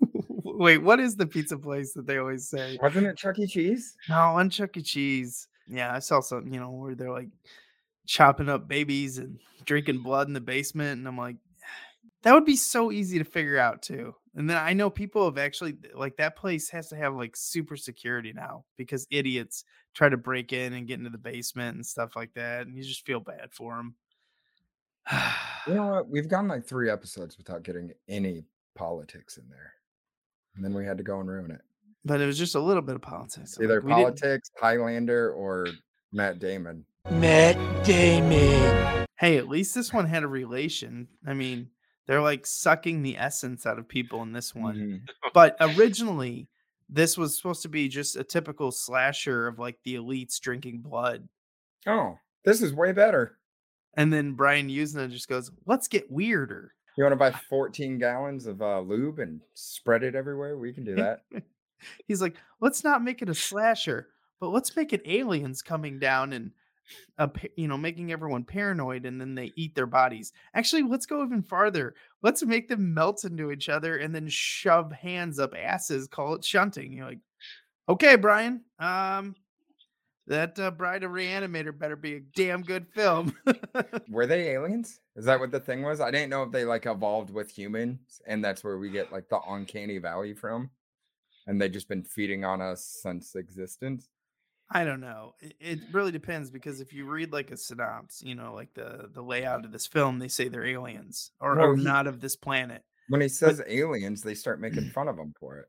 Wait, 0.44 0.78
what 0.78 1.00
is 1.00 1.16
the 1.16 1.26
pizza 1.26 1.58
place 1.58 1.92
that 1.94 2.06
they 2.06 2.18
always 2.18 2.48
say? 2.48 2.78
Wasn't 2.80 3.06
it 3.06 3.16
Chuck 3.16 3.38
E. 3.38 3.46
Cheese? 3.46 3.96
No, 4.08 4.16
on 4.16 4.50
Chuck 4.50 4.76
E. 4.76 4.82
Cheese. 4.82 5.48
Yeah, 5.66 5.94
I 5.94 5.98
saw 5.98 6.20
something, 6.20 6.52
you 6.52 6.60
know, 6.60 6.70
where 6.70 6.94
they're 6.94 7.10
like 7.10 7.28
chopping 8.06 8.48
up 8.48 8.68
babies 8.68 9.18
and 9.18 9.38
drinking 9.64 10.02
blood 10.02 10.28
in 10.28 10.34
the 10.34 10.40
basement. 10.40 10.98
And 10.98 11.08
I'm 11.08 11.16
like, 11.16 11.36
that 12.22 12.34
would 12.34 12.44
be 12.44 12.56
so 12.56 12.92
easy 12.92 13.18
to 13.18 13.24
figure 13.24 13.58
out 13.58 13.82
too. 13.82 14.14
And 14.36 14.50
then 14.50 14.56
I 14.56 14.72
know 14.72 14.90
people 14.90 15.24
have 15.26 15.38
actually 15.38 15.76
like 15.94 16.16
that 16.16 16.36
place 16.36 16.68
has 16.70 16.88
to 16.88 16.96
have 16.96 17.14
like 17.14 17.36
super 17.36 17.76
security 17.76 18.32
now 18.32 18.64
because 18.76 19.06
idiots 19.10 19.64
try 19.94 20.08
to 20.08 20.16
break 20.16 20.52
in 20.52 20.72
and 20.72 20.88
get 20.88 20.98
into 20.98 21.10
the 21.10 21.18
basement 21.18 21.76
and 21.76 21.86
stuff 21.86 22.16
like 22.16 22.34
that. 22.34 22.66
And 22.66 22.76
you 22.76 22.82
just 22.82 23.06
feel 23.06 23.20
bad 23.20 23.52
for 23.52 23.76
them. 23.76 23.94
You 25.66 25.74
know 25.76 25.86
what? 25.86 26.10
We've 26.10 26.28
gone 26.28 26.46
like 26.46 26.66
three 26.66 26.90
episodes 26.90 27.38
without 27.38 27.62
getting 27.62 27.90
any 28.06 28.44
politics 28.74 29.38
in 29.38 29.48
there. 29.48 29.72
And 30.56 30.62
then 30.62 30.74
we 30.74 30.84
had 30.84 30.98
to 30.98 31.02
go 31.02 31.20
and 31.20 31.28
ruin 31.30 31.50
it. 31.52 31.62
but 32.04 32.20
it 32.20 32.26
was 32.26 32.36
just 32.36 32.54
a 32.54 32.60
little 32.60 32.82
bit 32.82 32.96
of 32.96 33.00
politics. 33.00 33.56
Either 33.58 33.80
Like, 33.80 33.90
politics, 33.94 34.50
Highlander, 34.60 35.32
or 35.32 35.68
Matt 36.12 36.38
Damon. 36.38 36.84
Matt 37.10 37.56
Damon. 37.86 39.06
hey, 39.18 39.38
at 39.38 39.48
least 39.48 39.74
this 39.74 39.90
one 39.90 40.04
had 40.04 40.22
a 40.22 40.28
relation. 40.28 41.08
I 41.26 41.32
mean, 41.32 41.70
they're 42.06 42.22
like 42.22 42.46
sucking 42.46 43.02
the 43.02 43.16
essence 43.18 43.66
out 43.66 43.78
of 43.78 43.88
people 43.88 44.22
in 44.22 44.32
this 44.32 44.54
one. 44.54 44.76
Mhm. 44.76 45.00
But 45.34 45.56
originally, 45.60 46.48
this 46.88 47.18
was 47.18 47.36
supposed 47.36 47.62
to 47.62 47.68
be 47.68 47.88
just 47.88 48.14
a 48.16 48.22
typical 48.24 48.70
slasher 48.70 49.48
of 49.48 49.58
like 49.58 49.78
the 49.84 49.96
elites 49.96 50.38
drinking 50.38 50.80
blood. 50.82 51.28
Oh, 51.86 52.18
this 52.44 52.62
is 52.62 52.72
way 52.72 52.92
better. 52.92 53.38
And 53.96 54.12
then 54.12 54.34
Brian 54.34 54.68
Yuzna 54.68 55.10
just 55.10 55.28
goes, 55.28 55.50
let's 55.66 55.88
get 55.88 56.10
weirder. 56.10 56.72
You 56.96 57.02
want 57.04 57.12
to 57.12 57.16
buy 57.16 57.32
14 57.32 57.98
gallons 57.98 58.46
of 58.46 58.62
uh, 58.62 58.80
lube 58.80 59.18
and 59.18 59.40
spread 59.54 60.02
it 60.04 60.14
everywhere? 60.14 60.56
We 60.56 60.72
can 60.72 60.84
do 60.84 60.94
that. 60.96 61.22
He's 62.06 62.22
like, 62.22 62.36
let's 62.60 62.84
not 62.84 63.02
make 63.02 63.20
it 63.22 63.28
a 63.28 63.34
slasher, 63.34 64.08
but 64.40 64.50
let's 64.50 64.76
make 64.76 64.92
it 64.92 65.02
aliens 65.04 65.62
coming 65.62 65.98
down 65.98 66.32
and 66.32 66.52
pa- 67.18 67.48
you 67.56 67.68
know 67.68 67.78
making 67.78 68.12
everyone 68.12 68.44
paranoid 68.44 69.06
and 69.06 69.20
then 69.20 69.34
they 69.34 69.52
eat 69.56 69.74
their 69.74 69.86
bodies 69.86 70.32
actually 70.54 70.82
let's 70.82 71.06
go 71.06 71.24
even 71.24 71.42
farther 71.42 71.94
let's 72.22 72.42
make 72.42 72.68
them 72.68 72.92
melt 72.94 73.24
into 73.24 73.50
each 73.50 73.68
other 73.68 73.96
and 73.98 74.14
then 74.14 74.28
shove 74.28 74.92
hands 74.92 75.38
up 75.38 75.54
asses 75.54 76.06
call 76.06 76.34
it 76.34 76.44
shunting 76.44 76.92
you're 76.92 77.06
like 77.06 77.20
okay 77.88 78.16
brian 78.16 78.60
um 78.78 79.34
that 80.26 80.58
uh, 80.58 80.70
bride 80.70 81.02
of 81.02 81.10
reanimator 81.10 81.76
better 81.76 81.96
be 81.96 82.14
a 82.14 82.20
damn 82.34 82.62
good 82.62 82.86
film 82.94 83.34
Were 84.08 84.26
they 84.26 84.50
aliens? 84.50 85.00
Is 85.16 85.24
that 85.26 85.40
what 85.40 85.50
the 85.50 85.60
thing 85.60 85.82
was? 85.82 86.00
I 86.00 86.10
didn't 86.10 86.30
know 86.30 86.42
if 86.42 86.50
they 86.50 86.64
like 86.64 86.86
evolved 86.86 87.30
with 87.30 87.50
humans 87.50 88.22
and 88.26 88.44
that's 88.44 88.64
where 88.64 88.78
we 88.78 88.90
get 88.90 89.12
like 89.12 89.28
the 89.28 89.40
uncanny 89.48 89.98
valley 89.98 90.34
from. 90.34 90.70
And 91.46 91.60
they've 91.60 91.70
just 91.70 91.88
been 91.88 92.04
feeding 92.04 92.44
on 92.44 92.62
us 92.62 92.84
since 93.02 93.34
existence. 93.34 94.08
I 94.70 94.84
don't 94.84 95.00
know. 95.00 95.34
It, 95.40 95.54
it 95.60 95.78
really 95.92 96.12
depends 96.12 96.50
because 96.50 96.80
if 96.80 96.92
you 96.92 97.04
read 97.06 97.32
like 97.32 97.50
a 97.50 97.56
synopsis, 97.56 98.22
you 98.22 98.34
know, 98.34 98.54
like 98.54 98.72
the 98.74 99.08
the 99.12 99.22
layout 99.22 99.64
of 99.64 99.72
this 99.72 99.86
film, 99.86 100.18
they 100.18 100.28
say 100.28 100.48
they're 100.48 100.64
aliens 100.66 101.30
or, 101.40 101.56
Well, 101.56 101.68
or 101.68 101.76
he- 101.76 101.84
not 101.84 102.06
of 102.06 102.20
this 102.20 102.36
planet. 102.36 102.82
When 103.08 103.20
he 103.20 103.28
says 103.28 103.62
aliens, 103.66 104.22
they 104.22 104.34
start 104.34 104.60
making 104.60 104.84
fun 104.90 105.08
of 105.08 105.18
him 105.18 105.34
for 105.38 105.58
it. 105.58 105.68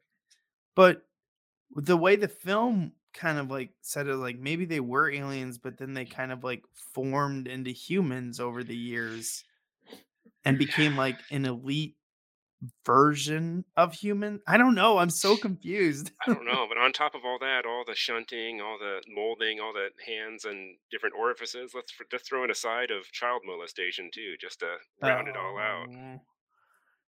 But 0.75 1.03
the 1.75 1.97
way 1.97 2.15
the 2.15 2.27
film 2.29 2.93
kind 3.13 3.37
of 3.37 3.49
like 3.49 3.71
said 3.81 4.07
it, 4.07 4.15
like 4.15 4.39
maybe 4.39 4.65
they 4.65 4.79
were 4.79 5.11
aliens, 5.11 5.57
but 5.57 5.77
then 5.77 5.93
they 5.93 6.05
kind 6.05 6.31
of 6.31 6.43
like 6.43 6.63
formed 6.93 7.47
into 7.47 7.71
humans 7.71 8.39
over 8.39 8.63
the 8.63 8.75
years 8.75 9.43
and 10.45 10.57
became 10.57 10.95
like 10.95 11.19
an 11.31 11.45
elite 11.45 11.95
version 12.85 13.65
of 13.75 13.93
human. 13.93 14.39
I 14.47 14.57
don't 14.57 14.75
know. 14.75 14.97
I'm 14.97 15.09
so 15.09 15.35
confused. 15.37 16.11
I 16.27 16.33
don't 16.33 16.45
know, 16.45 16.65
but 16.67 16.77
on 16.77 16.91
top 16.93 17.15
of 17.15 17.21
all 17.25 17.37
that, 17.39 17.65
all 17.65 17.83
the 17.85 17.95
shunting, 17.95 18.61
all 18.61 18.77
the 18.79 19.01
molding, 19.07 19.59
all 19.59 19.73
the 19.73 19.89
hands 20.11 20.45
and 20.45 20.75
different 20.91 21.15
orifices, 21.17 21.71
let's 21.75 21.93
f- 21.99 22.07
just 22.09 22.25
throw 22.27 22.43
in 22.43 22.51
a 22.51 22.55
side 22.55 22.91
of 22.91 23.11
child 23.11 23.41
molestation 23.45 24.09
too, 24.13 24.35
just 24.39 24.59
to 24.59 24.75
round 25.01 25.27
it 25.27 25.35
all 25.35 25.57
out. 25.57 25.87
Oh, 25.91 26.21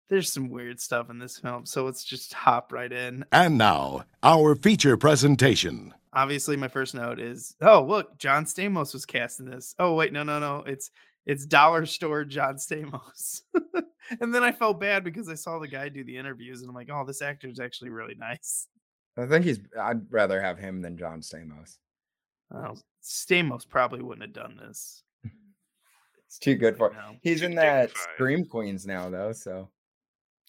There's 0.09 0.33
some 0.33 0.51
weird 0.51 0.81
stuff 0.81 1.11
in 1.11 1.19
this 1.19 1.39
film, 1.39 1.67
so 1.67 1.85
let's 1.85 2.05
just 2.05 2.33
hop 2.33 2.73
right 2.73 2.93
in. 2.93 3.25
And 3.33 3.59
now, 3.59 4.05
our 4.23 4.55
feature 4.55 4.97
presentation. 4.97 5.93
Obviously, 6.13 6.57
my 6.57 6.69
first 6.69 6.95
note 6.95 7.21
is, 7.21 7.55
oh 7.61 7.83
look, 7.85 8.17
John 8.19 8.45
Stamos 8.47 8.95
was 8.95 9.05
cast 9.05 9.41
in 9.41 9.51
this. 9.51 9.75
Oh 9.79 9.95
wait, 9.95 10.13
no, 10.13 10.23
no, 10.23 10.39
no, 10.39 10.63
it's 10.67 10.91
it's 11.27 11.45
Dollar 11.45 11.85
Store 11.87 12.25
John 12.25 12.55
Stamos. 12.57 13.43
and 14.21 14.35
then 14.35 14.43
I 14.43 14.53
felt 14.53 14.81
bad 14.81 15.05
because 15.05 15.29
I 15.29 15.35
saw 15.35 15.59
the 15.59 15.69
guy 15.69 15.89
do 15.89 16.05
the 16.05 16.17
interviews, 16.17 16.61
and 16.61 16.69
I'm 16.69 16.75
like, 16.75 16.89
oh, 16.93 17.05
this 17.05 17.23
actor 17.23 17.49
is 17.49 17.61
actually 17.61 17.91
really 17.91 18.15
nice. 18.15 18.69
I 19.17 19.27
think 19.27 19.45
he's, 19.45 19.61
I'd 19.81 20.11
rather 20.13 20.41
have 20.41 20.59
him 20.59 20.83
than 20.83 20.97
John 20.99 21.21
Stamos. 21.21 21.79
Oh, 22.55 22.75
Stamos 23.03 23.69
probably 23.69 24.03
wouldn't 24.03 24.23
have 24.27 24.35
done 24.35 24.57
this. 24.59 25.03
It's 26.27 26.39
too 26.39 26.55
good 26.57 26.77
for 26.77 26.91
No. 26.93 27.17
He's 27.23 27.43
in 27.43 27.55
that 27.55 27.89
dignified. 27.89 28.15
Scream 28.15 28.45
Queens 28.45 28.87
now, 28.87 29.09
though. 29.09 29.33
So 29.33 29.71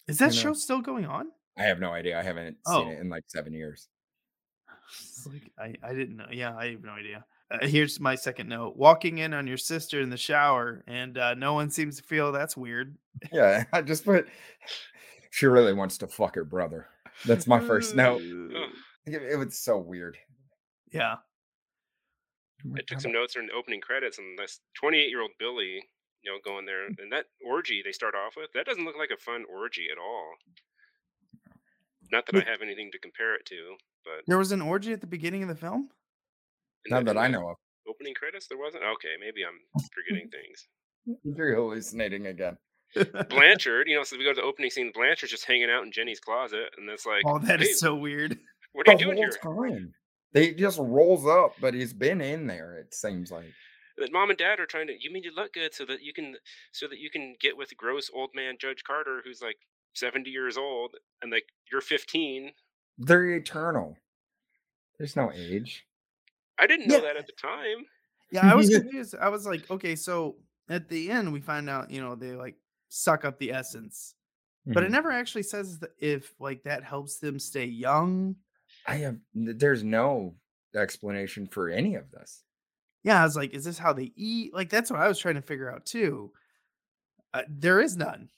Is 0.08 0.18
that 0.18 0.34
Who 0.34 0.40
show 0.40 0.48
knows? 0.48 0.62
still 0.62 0.80
going 0.80 1.06
on? 1.06 1.28
I 1.56 1.62
have 1.62 1.78
no 1.80 1.92
idea. 1.92 2.18
I 2.18 2.22
haven't 2.22 2.56
Oh. 2.66 2.80
seen 2.80 2.88
it 2.92 2.96
oh. 2.98 3.00
in 3.00 3.08
like 3.08 3.24
seven 3.28 3.52
years. 3.52 3.88
It's 4.90 5.26
like 5.26 5.50
I, 5.58 5.74
I 5.88 5.94
didn't 5.94 6.16
know. 6.16 6.26
Yeah, 6.30 6.56
I 6.56 6.70
have 6.72 6.82
no 6.84 6.92
idea. 6.92 7.24
Uh, 7.50 7.66
here's 7.66 7.98
my 7.98 8.14
second 8.14 8.48
note: 8.48 8.76
walking 8.76 9.18
in 9.18 9.32
on 9.32 9.46
your 9.46 9.56
sister 9.56 10.00
in 10.00 10.10
the 10.10 10.16
shower, 10.16 10.84
and 10.86 11.16
uh, 11.16 11.34
no 11.34 11.54
one 11.54 11.70
seems 11.70 11.96
to 11.96 12.02
feel 12.02 12.32
that's 12.32 12.56
weird. 12.56 12.96
Yeah, 13.32 13.64
I 13.72 13.82
just 13.82 14.04
put. 14.04 14.28
She 15.30 15.44
really 15.44 15.74
wants 15.74 15.98
to 15.98 16.06
fuck 16.06 16.36
her 16.36 16.44
brother. 16.44 16.86
That's 17.26 17.46
my 17.46 17.60
first 17.60 17.94
note. 17.94 18.22
It, 19.04 19.22
it 19.32 19.36
was 19.36 19.58
so 19.58 19.76
weird. 19.76 20.16
Yeah, 20.90 21.16
I 22.74 22.80
took 22.86 23.00
some 23.00 23.12
notes 23.12 23.36
in 23.36 23.46
the 23.46 23.52
opening 23.52 23.80
credits, 23.80 24.18
and 24.18 24.38
this 24.38 24.60
28 24.80 25.08
year 25.08 25.22
old 25.22 25.30
Billy, 25.38 25.82
you 26.22 26.30
know, 26.30 26.38
going 26.44 26.66
there, 26.66 26.86
and 26.86 27.12
that 27.12 27.26
orgy 27.44 27.82
they 27.84 27.92
start 27.92 28.14
off 28.14 28.34
with, 28.36 28.50
that 28.54 28.66
doesn't 28.66 28.84
look 28.84 28.96
like 28.98 29.10
a 29.14 29.20
fun 29.20 29.44
orgy 29.52 29.86
at 29.92 29.98
all. 29.98 30.34
Not 32.10 32.26
that 32.26 32.36
I 32.46 32.50
have 32.50 32.62
anything 32.62 32.90
to 32.92 32.98
compare 32.98 33.34
it 33.34 33.44
to, 33.46 33.76
but 34.04 34.24
there 34.26 34.38
was 34.38 34.52
an 34.52 34.62
orgy 34.62 34.92
at 34.92 35.00
the 35.00 35.06
beginning 35.06 35.42
of 35.42 35.48
the 35.48 35.54
film. 35.54 35.90
In 36.90 36.94
Not 36.94 37.04
the- 37.04 37.14
that 37.14 37.20
I 37.20 37.28
know 37.28 37.48
of. 37.50 37.56
Opening 37.88 38.14
credits, 38.14 38.46
there 38.48 38.58
wasn't. 38.58 38.84
Okay, 38.84 39.14
maybe 39.18 39.40
I'm 39.44 39.58
forgetting 39.94 40.28
things. 40.30 40.68
You're 41.24 41.54
hallucinating 41.56 42.26
again. 42.26 42.58
Blanchard, 43.30 43.88
you 43.88 43.96
know, 43.96 44.02
so 44.02 44.16
we 44.18 44.24
go 44.24 44.32
to 44.32 44.40
the 44.40 44.46
opening 44.46 44.70
scene. 44.70 44.90
Blanchard's 44.94 45.30
just 45.30 45.46
hanging 45.46 45.70
out 45.70 45.84
in 45.84 45.92
Jenny's 45.92 46.20
closet, 46.20 46.68
and 46.76 46.88
that's 46.88 47.06
like, 47.06 47.22
oh, 47.26 47.38
that 47.38 47.60
hey, 47.60 47.66
is 47.66 47.80
so 47.80 47.94
weird. 47.94 48.38
what 48.72 48.88
are 48.88 48.94
The 48.94 49.00
you 49.00 49.06
doing 49.14 49.30
whole 49.42 49.62
here? 49.64 49.76
time. 49.78 49.92
They 50.32 50.52
just 50.52 50.78
rolls 50.78 51.26
up, 51.26 51.54
but 51.60 51.72
he's 51.74 51.94
been 51.94 52.20
in 52.20 52.46
there. 52.46 52.76
It 52.78 52.92
seems 52.94 53.30
like. 53.30 53.46
that 53.96 54.12
mom 54.12 54.28
and 54.30 54.38
dad 54.38 54.60
are 54.60 54.66
trying 54.66 54.86
to 54.88 54.94
you 55.00 55.10
mean 55.10 55.22
you 55.22 55.32
look 55.34 55.54
good 55.54 55.72
so 55.74 55.84
that 55.86 56.02
you 56.02 56.12
can 56.12 56.36
so 56.72 56.86
that 56.88 56.98
you 56.98 57.10
can 57.10 57.34
get 57.40 57.56
with 57.56 57.74
gross 57.76 58.10
old 58.14 58.30
man 58.34 58.56
judge 58.60 58.84
carter 58.86 59.22
who's 59.24 59.40
like 59.42 59.56
70 59.94 60.28
years 60.30 60.56
old 60.58 60.94
and 61.22 61.32
like 61.32 61.44
you're 61.72 61.80
15 61.80 62.50
They're 62.98 63.30
eternal. 63.30 63.96
There's 64.98 65.16
no 65.16 65.32
age. 65.32 65.84
I 66.58 66.66
didn't 66.66 66.88
know 66.88 66.96
Yeah. 66.96 67.00
that 67.02 67.16
at 67.16 67.26
the 67.26 67.32
time 67.40 67.84
Yeah, 68.30 68.50
I 68.50 68.54
was 68.54 68.68
confused. 68.78 69.14
I 69.18 69.28
was 69.30 69.46
like, 69.46 69.70
okay, 69.70 69.96
so 69.96 70.36
at 70.68 70.88
the 70.88 71.10
end 71.10 71.32
we 71.32 71.40
find 71.40 71.70
out, 71.70 71.90
you 71.90 72.00
know, 72.02 72.14
they 72.14 72.32
like 72.32 72.56
suck 72.90 73.24
up 73.24 73.38
the 73.38 73.52
essence, 73.52 74.14
but 74.66 74.82
it 74.82 74.88
Mhm. 74.88 74.92
never 74.92 75.10
actually 75.10 75.44
says 75.44 75.78
that 75.78 75.92
if 75.98 76.34
like 76.38 76.62
that 76.64 76.84
helps 76.84 77.18
them 77.20 77.38
stay 77.38 77.64
young. 77.64 78.36
I 78.86 78.96
have. 78.96 79.16
There's 79.34 79.82
no 79.82 80.34
explanation 80.74 81.46
for 81.46 81.70
any 81.70 81.94
of 81.94 82.10
this. 82.10 82.44
Yeah, 83.02 83.20
I 83.20 83.24
was 83.24 83.34
like, 83.36 83.54
is 83.54 83.64
this 83.64 83.78
how 83.78 83.94
they 83.94 84.12
eat? 84.14 84.52
Like 84.52 84.68
that's 84.68 84.90
what 84.90 85.00
I 85.00 85.08
was 85.08 85.18
trying 85.18 85.36
to 85.36 85.42
figure 85.42 85.70
out 85.72 85.86
too. 85.86 86.30
Uh, 87.32 87.42
there 87.48 87.80
is 87.80 87.96
none. 87.96 88.28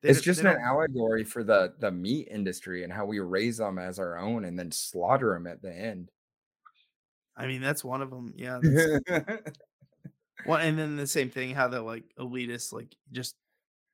They 0.00 0.08
it's 0.10 0.22
just 0.22 0.40
an 0.40 0.46
don't- 0.46 0.60
allegory 0.62 1.24
for 1.24 1.44
the 1.44 1.74
the 1.80 1.90
meat 1.90 2.28
industry 2.30 2.82
and 2.84 2.90
how 2.92 3.04
we 3.04 3.18
raise 3.20 3.58
them 3.58 3.78
as 3.78 3.98
our 3.98 4.16
own 4.18 4.46
and 4.46 4.58
then 4.58 4.70
slaughter 4.72 5.34
them 5.34 5.46
at 5.46 5.60
the 5.60 5.72
end. 5.72 6.10
I 7.36 7.46
mean, 7.46 7.60
that's 7.60 7.82
one 7.84 8.02
of 8.02 8.10
them. 8.10 8.32
Yeah. 8.36 8.60
Well, 10.46 10.58
and 10.58 10.78
then 10.78 10.96
the 10.96 11.06
same 11.06 11.30
thing, 11.30 11.54
how 11.54 11.68
the 11.68 11.80
like 11.80 12.04
elitists 12.18 12.70
like 12.70 12.94
just 13.12 13.34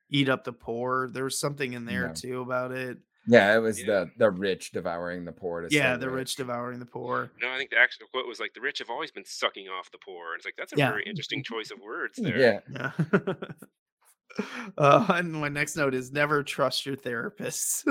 eat 0.09 0.27
up 0.27 0.43
the 0.43 0.51
poor. 0.51 1.09
There 1.13 1.23
was 1.23 1.39
something 1.39 1.71
in 1.71 1.85
there 1.85 2.07
Yeah. 2.07 2.13
too 2.13 2.41
about 2.41 2.71
it. 2.73 2.97
yeah, 3.25 3.55
it 3.55 3.59
was 3.59 3.79
Yeah. 3.79 3.85
the 3.85 4.11
the 4.17 4.31
rich 4.31 4.71
devouring 4.71 5.23
the 5.23 5.31
poor. 5.31 5.61
To 5.61 5.73
Yeah, 5.73 5.95
the 5.95 6.09
rich 6.09 6.35
devouring 6.35 6.79
the 6.79 6.85
poor. 6.85 7.31
no 7.41 7.53
i 7.53 7.57
think 7.57 7.69
the 7.69 7.77
actual 7.77 8.07
quote 8.11 8.27
was 8.27 8.39
like 8.41 8.53
the 8.53 8.59
rich 8.59 8.79
have 8.79 8.89
always 8.89 9.11
been 9.11 9.23
sucking 9.23 9.69
off 9.69 9.91
the 9.91 9.99
poor 9.99 10.33
and 10.33 10.39
it's 10.39 10.45
like 10.45 10.55
that's 10.57 10.73
a 10.73 10.77
Yeah. 10.77 10.89
very 10.89 11.03
interesting 11.03 11.41
choice 11.41 11.71
of 11.71 11.79
words 11.79 12.15
there 12.21 12.37
Yeah, 12.37 12.59
Yeah. 12.69 12.91
uh, 14.77 15.05
and 15.09 15.31
my 15.31 15.47
next 15.47 15.77
note 15.77 15.93
is 15.93 16.11
never 16.11 16.43
trust 16.43 16.85
your 16.85 16.95
therapist. 16.97 17.85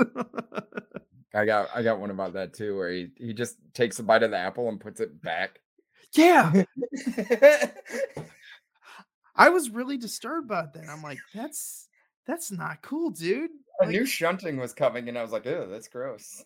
I 1.33 1.45
got 1.45 1.69
I 1.73 1.81
got 1.83 1.99
one 1.99 2.11
about 2.11 2.33
that 2.33 2.53
too, 2.53 2.75
where 2.77 2.91
he 2.91 3.09
he 3.17 3.33
just 3.33 3.57
takes 3.73 3.99
a 3.99 4.03
bite 4.03 4.23
of 4.23 4.31
the 4.31 4.37
apple 4.37 4.67
and 4.69 4.79
puts 4.79 4.99
it 4.99 5.21
back. 5.21 5.59
yeah. 6.13 6.63
I 9.35 9.49
was 9.49 9.69
really 9.69 9.97
disturbed 9.97 10.45
about 10.45 10.73
that. 10.73 10.89
I'm 10.89 11.01
like, 11.01 11.19
that's 11.33 11.87
that's 12.27 12.51
not 12.51 12.81
cool, 12.81 13.09
dude. 13.11 13.49
I 13.81 13.85
Like, 13.85 13.93
knew 13.93 14.05
shunting 14.05 14.57
was 14.57 14.73
coming, 14.73 15.07
and 15.09 15.17
I 15.17 15.21
was 15.21 15.31
like, 15.31 15.47
"Oh, 15.47 15.67
that's 15.69 15.87
gross." 15.87 16.43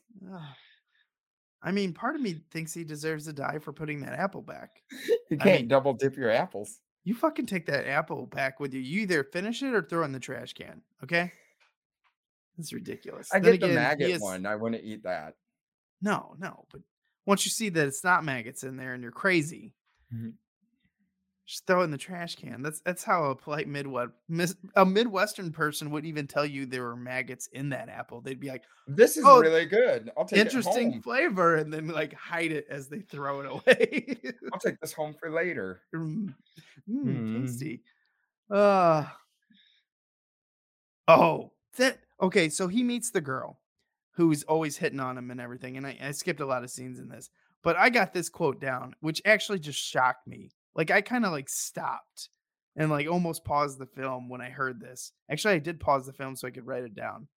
I 1.64 1.72
mean, 1.72 1.94
part 1.94 2.16
of 2.16 2.22
me 2.22 2.44
thinks 2.52 2.74
he 2.74 2.84
deserves 2.84 3.26
to 3.26 3.34
die 3.34 3.58
for 3.60 3.74
putting 3.74 4.02
that 4.02 4.18
apple 4.20 4.42
back. 4.42 4.82
You 5.32 5.38
can't 5.38 5.62
mean- 5.62 5.68
double 5.68 5.94
dip 5.94 6.16
your 6.16 6.30
apples. 6.30 6.80
You 7.04 7.16
fucking 7.16 7.48
take 7.48 7.66
that 7.66 7.88
apple 7.88 8.28
back 8.28 8.60
with 8.60 8.74
you. 8.76 8.80
You 8.80 9.02
either 9.02 9.24
finish 9.24 9.64
it 9.64 9.74
or 9.74 9.82
throw 9.82 10.04
it 10.04 10.06
in 10.06 10.12
the 10.12 10.20
trash 10.20 10.54
can. 10.54 10.82
Okay. 11.04 11.32
That's 12.58 12.74
ridiculous. 12.74 13.30
I 13.34 13.40
Then 13.40 13.54
get 13.54 13.60
the 13.62 13.66
again, 13.68 13.70
he 13.70 13.76
maggot 13.76 14.10
is- 14.12 14.22
one. 14.22 14.46
I 14.46 14.56
wouldn't 14.56 14.84
eat 14.84 15.04
that. 15.04 15.36
No, 16.02 16.36
no. 16.40 16.66
But 16.72 16.82
once 17.26 17.46
you 17.46 17.52
see 17.52 17.70
that 17.70 17.88
it's 17.88 18.04
not 18.04 18.24
maggots 18.24 18.64
in 18.64 18.78
there 18.78 18.94
and 18.94 19.02
you're 19.02 19.12
crazy, 19.12 19.74
Mhm. 20.14 20.34
just 21.46 21.66
throw 21.68 21.82
it 21.82 21.86
in 21.86 21.92
the 21.92 21.98
trash 21.98 22.36
can. 22.36 22.62
That's 22.62 22.80
that's 22.82 23.04
how 23.04 23.26
a 23.26 23.36
polite 23.36 23.68
Midwest 23.68 24.56
a 24.76 24.86
Midwestern 24.86 25.52
person 25.52 25.90
would 25.92 26.06
even 26.06 26.28
tell 26.28 26.46
you 26.46 26.66
there 26.66 26.84
were 26.84 26.96
maggots 26.96 27.48
in 27.48 27.70
that 27.70 27.90
apple. 27.90 28.22
They'd 28.22 28.40
be 28.40 28.50
like, 28.50 28.64
This 28.88 29.18
is 29.18 29.24
Oh, 29.26 29.40
really 29.42 29.66
good. 29.66 30.12
I'll 30.18 30.26
take 30.26 30.40
interesting 30.40 31.02
flavor, 31.02 31.56
and 31.56 31.74
then 31.74 31.88
like 31.88 32.14
hide 32.14 32.52
it 32.52 32.68
as 32.70 32.88
they 32.88 33.00
throw 33.02 33.42
it 33.42 33.46
away. 33.48 34.16
I'll 34.54 34.60
take 34.60 34.80
this 34.80 34.94
home 34.94 35.14
for 35.20 35.30
later. 35.32 35.82
Mm, 35.94 36.34
mm, 36.88 37.06
Mm. 37.06 37.42
tasty. 37.48 37.84
Uh 38.50 39.06
oh, 41.08 41.52
that 41.78 41.98
okay. 42.26 42.50
So 42.50 42.68
he 42.68 42.84
meets 42.84 43.12
the 43.12 43.22
girl 43.22 43.60
who's 44.16 44.44
always 44.44 44.78
hitting 44.78 45.00
on 45.00 45.18
him 45.18 45.32
and 45.32 45.42
everything. 45.42 45.78
And 45.78 45.86
I, 45.86 45.98
I 46.02 46.12
skipped 46.12 46.40
a 46.40 46.46
lot 46.46 46.64
of 46.64 46.70
scenes 46.70 47.00
in 47.00 47.10
this, 47.10 47.30
but 47.64 47.76
I 47.78 47.90
got 47.90 48.14
this 48.14 48.30
quote 48.30 48.62
down, 48.62 48.96
which 49.02 49.22
actually 49.26 49.60
just 49.60 49.80
shocked 49.80 50.28
me. 50.28 50.52
Like 50.76 50.92
I 50.92 51.02
kind 51.02 51.26
of 51.26 51.32
like 51.32 51.50
stopped 51.50 52.30
and 52.76 52.90
like 52.90 53.08
almost 53.08 53.46
paused 53.46 53.80
the 53.80 53.86
film 53.86 54.30
when 54.30 54.42
I 54.42 54.50
heard 54.50 54.80
this. 54.80 55.12
Actually, 55.30 55.56
I 55.56 55.60
did 55.60 55.80
pause 55.80 56.06
the 56.06 56.14
film 56.14 56.36
so 56.36 56.48
I 56.48 56.52
could 56.52 56.66
write 56.68 56.84
it 56.84 56.96
down. 56.96 57.28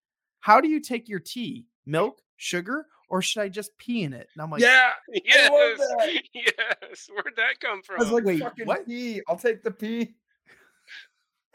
How 0.40 0.61
do 0.61 0.68
you 0.68 0.81
take 0.81 1.09
your 1.09 1.20
tea? 1.20 1.66
Milk, 1.87 2.20
sugar, 2.37 2.87
or 3.09 3.22
should 3.22 3.40
I 3.42 3.48
just 3.48 3.77
pee 3.79 4.03
in 4.03 4.12
it? 4.12 4.29
And 4.35 4.42
I'm 4.42 4.51
like, 4.51 4.61
yeah, 4.61 4.90
yes 5.24 5.51
that. 5.79 6.22
yes 6.35 7.09
where'd 7.12 7.37
that 7.37 7.61
come 7.61 7.83
from? 7.83 7.96
I 7.96 8.05
was 8.05 8.12
like, 8.12 8.24
wait, 8.24 8.40
Fucking 8.40 8.66
what? 8.66 8.87
Pee. 8.87 9.22
I'll 9.29 9.38
take 9.38 9.62
the 9.62 9.70
pee. 9.70 10.14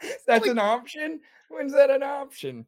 That's 0.26 0.42
Like- 0.42 0.50
an 0.50 0.58
option. 0.58 1.20
When's 1.50 1.72
that 1.72 1.90
an 1.90 2.02
option? 2.02 2.66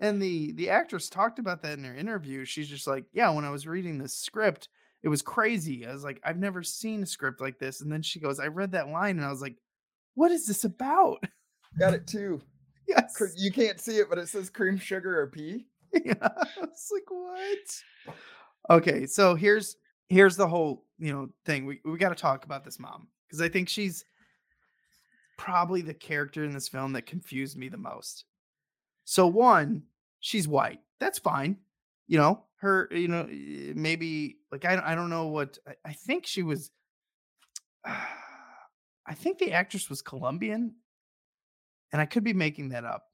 And 0.00 0.20
the 0.20 0.52
the 0.52 0.70
actress 0.70 1.08
talked 1.08 1.38
about 1.38 1.62
that 1.62 1.78
in 1.78 1.84
her 1.84 1.94
interview. 1.94 2.44
She's 2.44 2.68
just 2.68 2.86
like, 2.86 3.04
yeah, 3.12 3.30
when 3.30 3.44
I 3.44 3.50
was 3.50 3.66
reading 3.66 3.98
the 3.98 4.08
script, 4.08 4.68
it 5.02 5.08
was 5.08 5.22
crazy. 5.22 5.86
I 5.86 5.92
was 5.92 6.04
like, 6.04 6.20
I've 6.24 6.38
never 6.38 6.62
seen 6.62 7.02
a 7.02 7.06
script 7.06 7.40
like 7.40 7.58
this. 7.58 7.80
And 7.82 7.92
then 7.92 8.02
she 8.02 8.18
goes, 8.18 8.40
I 8.40 8.46
read 8.46 8.72
that 8.72 8.88
line 8.88 9.18
and 9.18 9.26
I 9.26 9.30
was 9.30 9.42
like, 9.42 9.56
what 10.14 10.30
is 10.30 10.46
this 10.46 10.64
about? 10.64 11.22
Got 11.78 11.94
it 11.94 12.06
too. 12.08 12.40
yes. 12.88 13.20
You 13.36 13.52
can't 13.52 13.80
see 13.80 13.98
it, 13.98 14.08
but 14.08 14.18
it 14.18 14.28
says 14.28 14.50
cream 14.50 14.78
sugar 14.78 15.20
or 15.20 15.26
pea. 15.28 15.66
yeah. 16.04 16.14
I 16.20 16.60
was 16.60 16.90
like, 16.92 17.08
what? 17.08 18.16
Okay, 18.70 19.06
so 19.06 19.34
here's 19.34 19.76
here's 20.08 20.36
the 20.36 20.48
whole 20.48 20.84
you 20.98 21.12
know 21.12 21.28
thing. 21.44 21.66
We 21.66 21.80
we 21.84 21.98
got 21.98 22.10
to 22.10 22.14
talk 22.14 22.44
about 22.44 22.64
this 22.64 22.78
mom 22.78 23.08
because 23.26 23.40
I 23.40 23.48
think 23.48 23.68
she's 23.68 24.04
probably 25.36 25.82
the 25.82 25.94
character 25.94 26.44
in 26.44 26.52
this 26.52 26.68
film 26.68 26.92
that 26.92 27.06
confused 27.06 27.56
me 27.56 27.68
the 27.68 27.78
most. 27.78 28.24
So 29.04 29.26
one, 29.26 29.82
she's 30.20 30.46
white. 30.48 30.80
That's 31.00 31.18
fine. 31.18 31.56
You 32.06 32.18
know, 32.18 32.44
her, 32.60 32.88
you 32.92 33.08
know, 33.08 33.26
eh, 33.30 33.72
maybe 33.74 34.36
like 34.52 34.64
I, 34.64 34.74
don't- 34.76 34.84
I 34.84 34.94
don't 34.94 35.10
know 35.10 35.26
what 35.28 35.58
I, 35.66 35.74
I 35.90 35.92
think 35.92 36.26
she 36.26 36.42
was 36.42 36.70
I 37.84 39.14
think 39.14 39.38
the 39.38 39.52
actress 39.52 39.88
was 39.90 40.02
Colombian. 40.02 40.74
And 41.92 42.00
I 42.00 42.06
could 42.06 42.22
be 42.22 42.32
making 42.34 42.68
that 42.68 42.84
up. 42.84 43.06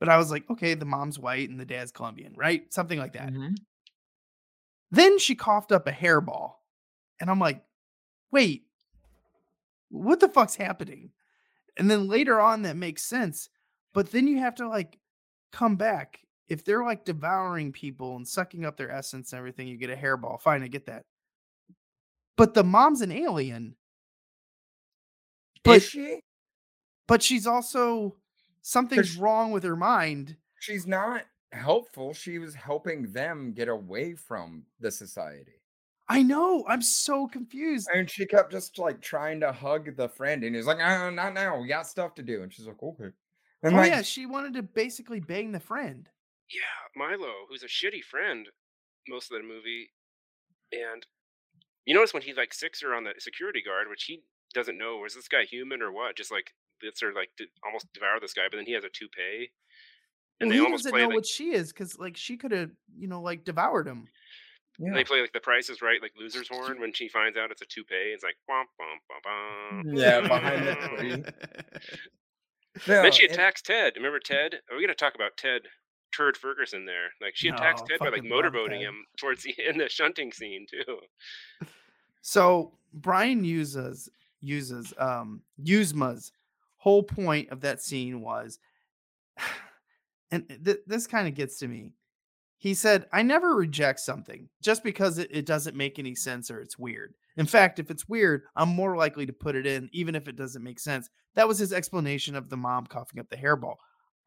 But 0.00 0.08
I 0.08 0.16
was 0.16 0.30
like, 0.30 0.48
okay, 0.48 0.72
the 0.74 0.86
mom's 0.86 1.18
white 1.18 1.50
and 1.50 1.60
the 1.60 1.66
dad's 1.66 1.92
Colombian, 1.92 2.32
right? 2.36 2.72
Something 2.72 2.98
like 2.98 3.12
that. 3.14 3.30
Mhm. 3.32 3.56
Then 4.90 5.18
she 5.18 5.34
coughed 5.34 5.72
up 5.72 5.86
a 5.86 5.92
hairball. 5.92 6.52
And 7.20 7.28
I'm 7.28 7.40
like, 7.40 7.62
wait, 8.30 8.62
what 9.90 10.20
the 10.20 10.28
fuck's 10.28 10.54
happening? 10.54 11.10
And 11.76 11.90
then 11.90 12.08
later 12.08 12.40
on, 12.40 12.62
that 12.62 12.76
makes 12.76 13.02
sense. 13.02 13.50
But 13.92 14.12
then 14.12 14.26
you 14.28 14.38
have 14.38 14.54
to 14.56 14.68
like 14.68 14.98
come 15.52 15.76
back. 15.76 16.20
If 16.48 16.64
they're 16.64 16.84
like 16.84 17.04
devouring 17.04 17.72
people 17.72 18.16
and 18.16 18.26
sucking 18.26 18.64
up 18.64 18.76
their 18.76 18.90
essence 18.90 19.32
and 19.32 19.38
everything, 19.38 19.68
you 19.68 19.76
get 19.76 19.90
a 19.90 19.96
hairball. 19.96 20.40
Fine, 20.40 20.62
I 20.62 20.68
get 20.68 20.86
that. 20.86 21.04
But 22.36 22.54
the 22.54 22.64
mom's 22.64 23.00
an 23.00 23.12
alien. 23.12 23.74
But 25.64 25.78
Is 25.78 25.84
she? 25.84 26.20
but 27.06 27.22
she's 27.22 27.46
also 27.46 28.16
something's 28.62 29.16
wrong 29.16 29.50
with 29.50 29.64
her 29.64 29.76
mind. 29.76 30.36
She's 30.60 30.86
not 30.86 31.24
helpful. 31.52 32.14
She 32.14 32.38
was 32.38 32.54
helping 32.54 33.12
them 33.12 33.52
get 33.52 33.68
away 33.68 34.14
from 34.14 34.64
the 34.80 34.90
society. 34.90 35.60
I 36.08 36.22
know. 36.22 36.64
I'm 36.66 36.80
so 36.80 37.26
confused. 37.26 37.88
And 37.92 38.08
she 38.08 38.24
kept 38.24 38.50
just 38.50 38.78
like 38.78 39.00
trying 39.00 39.40
to 39.40 39.52
hug 39.52 39.94
the 39.96 40.08
friend, 40.08 40.42
and 40.42 40.56
he's 40.56 40.66
like, 40.66 40.78
"Ah, 40.80 41.10
not 41.10 41.34
now. 41.34 41.58
We 41.60 41.68
got 41.68 41.86
stuff 41.86 42.14
to 42.14 42.22
do." 42.22 42.42
And 42.42 42.52
she's 42.52 42.66
like, 42.66 42.82
"Okay." 42.82 43.10
And 43.62 43.74
oh 43.74 43.78
like, 43.78 43.90
yeah, 43.90 44.02
she 44.02 44.24
wanted 44.24 44.54
to 44.54 44.62
basically 44.62 45.20
bang 45.20 45.52
the 45.52 45.60
friend. 45.60 46.08
Yeah 46.52 46.80
milo 46.96 47.46
who's 47.48 47.62
a 47.62 47.66
shitty 47.66 48.02
friend 48.02 48.48
most 49.08 49.30
of 49.30 49.36
the 49.40 49.46
movie 49.46 49.90
and 50.72 51.06
You 51.86 51.94
notice 51.94 52.12
when 52.12 52.22
he 52.22 52.34
like 52.34 52.52
sicks 52.52 52.82
her 52.82 52.94
on 52.94 53.04
the 53.04 53.12
security 53.18 53.62
guard, 53.64 53.88
which 53.88 54.04
he 54.04 54.20
doesn't 54.52 54.76
know, 54.76 55.02
is 55.06 55.14
this 55.14 55.28
guy 55.28 55.44
human 55.44 55.80
or 55.80 55.90
what? 55.92 56.14
Just 56.16 56.30
like 56.30 56.52
lets 56.84 57.00
her 57.00 57.12
like 57.14 57.30
almost 57.64 57.86
devour 57.94 58.20
this 58.20 58.34
guy, 58.34 58.42
but 58.50 58.56
then 58.58 58.66
he 58.66 58.72
has 58.74 58.84
a 58.84 58.90
toupee, 58.92 59.50
and 60.40 60.50
Well, 60.50 60.58
they 60.58 60.64
he 60.66 60.70
doesn't 60.70 60.94
know 60.94 61.06
like 61.06 61.14
what 61.14 61.26
she 61.26 61.52
is 61.54 61.72
because 61.72 61.98
like 61.98 62.16
she 62.18 62.36
could 62.36 62.52
have 62.52 62.70
you 62.98 63.08
know 63.08 63.22
like 63.22 63.44
devoured 63.46 63.86
him. 63.86 64.08
Yeah. 64.78 64.92
they 64.94 65.04
play 65.04 65.20
like 65.22 65.32
the 65.32 65.40
Price 65.40 65.70
is 65.70 65.80
Right, 65.82 66.02
like 66.02 66.12
loser's 66.20 66.48
horn 66.52 66.78
when 66.80 66.92
she 66.92 67.08
finds 67.08 67.38
out 67.38 67.50
it's 67.50 67.62
a 67.62 67.66
toupee. 67.66 68.12
It's 68.14 68.22
like 68.22 68.36
bum 68.46 68.66
bum 68.78 68.98
bum 69.08 69.84
bum. 69.86 69.96
Yeah, 69.96 70.20
behind 70.20 70.66
the 70.66 70.74
tree. 70.98 71.24
then 72.86 73.04
No, 73.04 73.10
she 73.10 73.24
and- 73.24 73.32
attacks 73.34 73.62
Ted. 73.62 73.94
Remember 73.96 74.20
Ted? 74.20 74.60
Are 74.70 74.76
we 74.76 74.82
gonna 74.82 74.94
talk 74.94 75.14
about 75.14 75.36
Ted? 75.38 75.62
Turd 76.16 76.36
Ferguson 76.36 76.84
there. 76.84 77.10
Like 77.20 77.36
she 77.36 77.48
attacks 77.48 77.80
No, 77.82 77.86
Ted 77.86 77.98
by 78.00 78.08
like 78.08 78.22
motorboating 78.22 78.80
him 78.80 79.04
towards 79.16 79.42
the 79.42 79.54
in 79.68 79.78
the 79.78 79.88
shunting 79.88 80.32
scene 80.32 80.66
too. 80.68 80.98
So 82.22 82.72
Brian 82.92 83.44
uses 83.44 84.08
uses 84.40 84.92
um 84.98 85.42
Yuzna's 85.62 86.32
whole 86.76 87.02
point 87.02 87.50
of 87.50 87.60
that 87.60 87.82
scene 87.82 88.20
was, 88.20 88.58
and 90.30 90.48
th- 90.64 90.80
this 90.86 91.06
kind 91.06 91.28
of 91.28 91.34
gets 91.34 91.58
to 91.58 91.68
me. 91.68 91.92
He 92.58 92.74
said, 92.74 93.06
"I 93.12 93.22
never 93.22 93.54
reject 93.54 94.00
something 94.00 94.48
just 94.62 94.82
because 94.82 95.18
it, 95.18 95.28
it 95.30 95.46
doesn't 95.46 95.76
make 95.76 95.98
any 95.98 96.14
sense 96.14 96.50
or 96.50 96.60
it's 96.60 96.78
weird. 96.78 97.14
In 97.36 97.46
fact, 97.46 97.78
if 97.78 97.90
it's 97.90 98.08
weird, 98.08 98.42
I'm 98.56 98.68
more 98.68 98.96
likely 98.96 99.26
to 99.26 99.32
put 99.32 99.54
it 99.54 99.64
in, 99.64 99.88
even 99.92 100.14
if 100.14 100.26
it 100.26 100.36
doesn't 100.36 100.64
make 100.64 100.80
sense." 100.80 101.08
That 101.34 101.46
was 101.46 101.58
his 101.58 101.72
explanation 101.72 102.34
of 102.34 102.48
the 102.48 102.56
mom 102.56 102.86
coughing 102.86 103.20
up 103.20 103.28
the 103.28 103.36
hairball. 103.36 103.76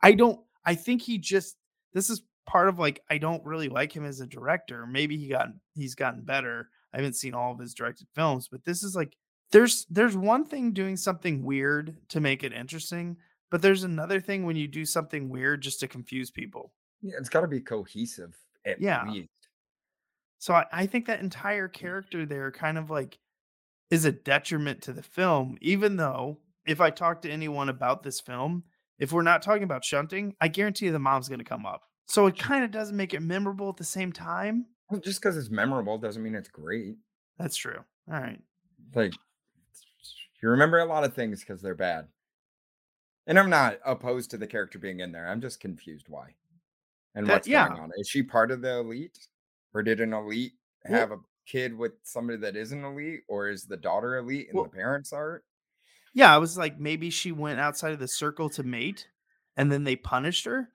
I 0.01 0.13
don't. 0.13 0.39
I 0.63 0.75
think 0.75 1.01
he 1.01 1.17
just. 1.17 1.57
This 1.93 2.09
is 2.09 2.23
part 2.45 2.67
of 2.69 2.79
like 2.79 3.01
I 3.09 3.17
don't 3.17 3.45
really 3.45 3.69
like 3.69 3.95
him 3.95 4.05
as 4.05 4.19
a 4.19 4.27
director. 4.27 4.85
Maybe 4.85 5.17
he 5.17 5.27
got 5.27 5.47
he's 5.75 5.95
gotten 5.95 6.21
better. 6.23 6.69
I 6.93 6.97
haven't 6.97 7.15
seen 7.15 7.33
all 7.33 7.51
of 7.53 7.59
his 7.59 7.73
directed 7.73 8.07
films, 8.15 8.47
but 8.51 8.65
this 8.65 8.83
is 8.83 8.95
like 8.95 9.15
there's 9.51 9.85
there's 9.89 10.15
one 10.17 10.45
thing 10.45 10.73
doing 10.73 10.97
something 10.97 11.43
weird 11.43 11.95
to 12.09 12.19
make 12.19 12.43
it 12.43 12.53
interesting, 12.53 13.17
but 13.49 13.61
there's 13.61 13.83
another 13.83 14.19
thing 14.19 14.45
when 14.45 14.55
you 14.55 14.67
do 14.67 14.85
something 14.85 15.29
weird 15.29 15.61
just 15.61 15.79
to 15.81 15.87
confuse 15.87 16.31
people. 16.31 16.73
Yeah, 17.01 17.15
it's 17.17 17.29
got 17.29 17.41
to 17.41 17.47
be 17.47 17.61
cohesive 17.61 18.35
at 18.65 18.79
Yeah. 18.81 19.03
least. 19.09 19.29
So 20.39 20.53
I, 20.53 20.65
I 20.71 20.85
think 20.87 21.05
that 21.05 21.19
entire 21.19 21.67
character 21.67 22.25
there 22.25 22.51
kind 22.51 22.77
of 22.77 22.89
like 22.89 23.19
is 23.89 24.05
a 24.05 24.11
detriment 24.11 24.81
to 24.83 24.93
the 24.93 25.03
film, 25.03 25.57
even 25.61 25.97
though 25.97 26.39
if 26.65 26.79
I 26.79 26.89
talk 26.89 27.21
to 27.23 27.29
anyone 27.29 27.69
about 27.69 28.03
this 28.03 28.19
film, 28.21 28.63
if 29.01 29.11
we're 29.11 29.23
not 29.23 29.41
talking 29.41 29.63
about 29.63 29.83
shunting, 29.83 30.35
I 30.39 30.47
guarantee 30.47 30.85
you 30.85 30.91
the 30.91 30.99
mom's 30.99 31.27
gonna 31.27 31.43
come 31.43 31.65
up. 31.65 31.81
So 32.05 32.27
it 32.27 32.37
kind 32.37 32.63
of 32.63 32.71
doesn't 32.71 32.95
make 32.95 33.13
it 33.13 33.21
memorable 33.21 33.67
at 33.69 33.77
the 33.77 33.83
same 33.83 34.11
time. 34.13 34.67
Well, 34.89 34.99
just 35.01 35.21
because 35.21 35.37
it's 35.37 35.49
memorable 35.49 35.97
doesn't 35.97 36.21
mean 36.21 36.35
it's 36.35 36.49
great. 36.49 36.95
That's 37.37 37.55
true. 37.57 37.77
All 38.11 38.19
right. 38.19 38.39
Like 38.93 39.13
you 40.41 40.49
remember 40.49 40.79
a 40.79 40.85
lot 40.85 41.03
of 41.03 41.13
things 41.13 41.39
because 41.41 41.61
they're 41.61 41.75
bad. 41.75 42.07
And 43.27 43.39
I'm 43.39 43.49
not 43.49 43.79
opposed 43.85 44.31
to 44.31 44.37
the 44.37 44.47
character 44.47 44.79
being 44.79 44.99
in 44.99 45.11
there. 45.11 45.27
I'm 45.27 45.41
just 45.41 45.59
confused 45.59 46.07
why. 46.09 46.35
And 47.15 47.25
That- 47.27 47.33
what's 47.33 47.47
yeah. 47.47 47.67
going 47.69 47.79
on? 47.81 47.91
Is 47.97 48.07
she 48.09 48.23
part 48.23 48.51
of 48.51 48.61
the 48.61 48.79
elite? 48.79 49.17
Or 49.73 49.83
did 49.83 49.99
an 50.01 50.13
elite 50.13 50.53
Well- 50.89 50.99
have 50.99 51.11
a 51.11 51.19
kid 51.45 51.75
with 51.77 51.93
somebody 52.03 52.37
that 52.39 52.55
isn't 52.55 52.83
elite? 52.83 53.21
Or 53.27 53.49
is 53.49 53.65
the 53.65 53.77
daughter 53.77 54.17
elite 54.17 54.47
and 54.49 54.55
Well- 54.55 54.65
the 54.65 54.71
parents 54.71 55.13
are? 55.13 55.43
Yeah, 56.13 56.33
I 56.33 56.37
was 56.37 56.57
like, 56.57 56.79
maybe 56.79 57.09
she 57.09 57.31
went 57.31 57.59
outside 57.59 57.93
of 57.93 57.99
the 57.99 58.07
circle 58.07 58.49
to 58.51 58.63
mate 58.63 59.07
and 59.55 59.71
then 59.71 59.83
they 59.83 59.95
punished 59.95 60.45
her, 60.45 60.69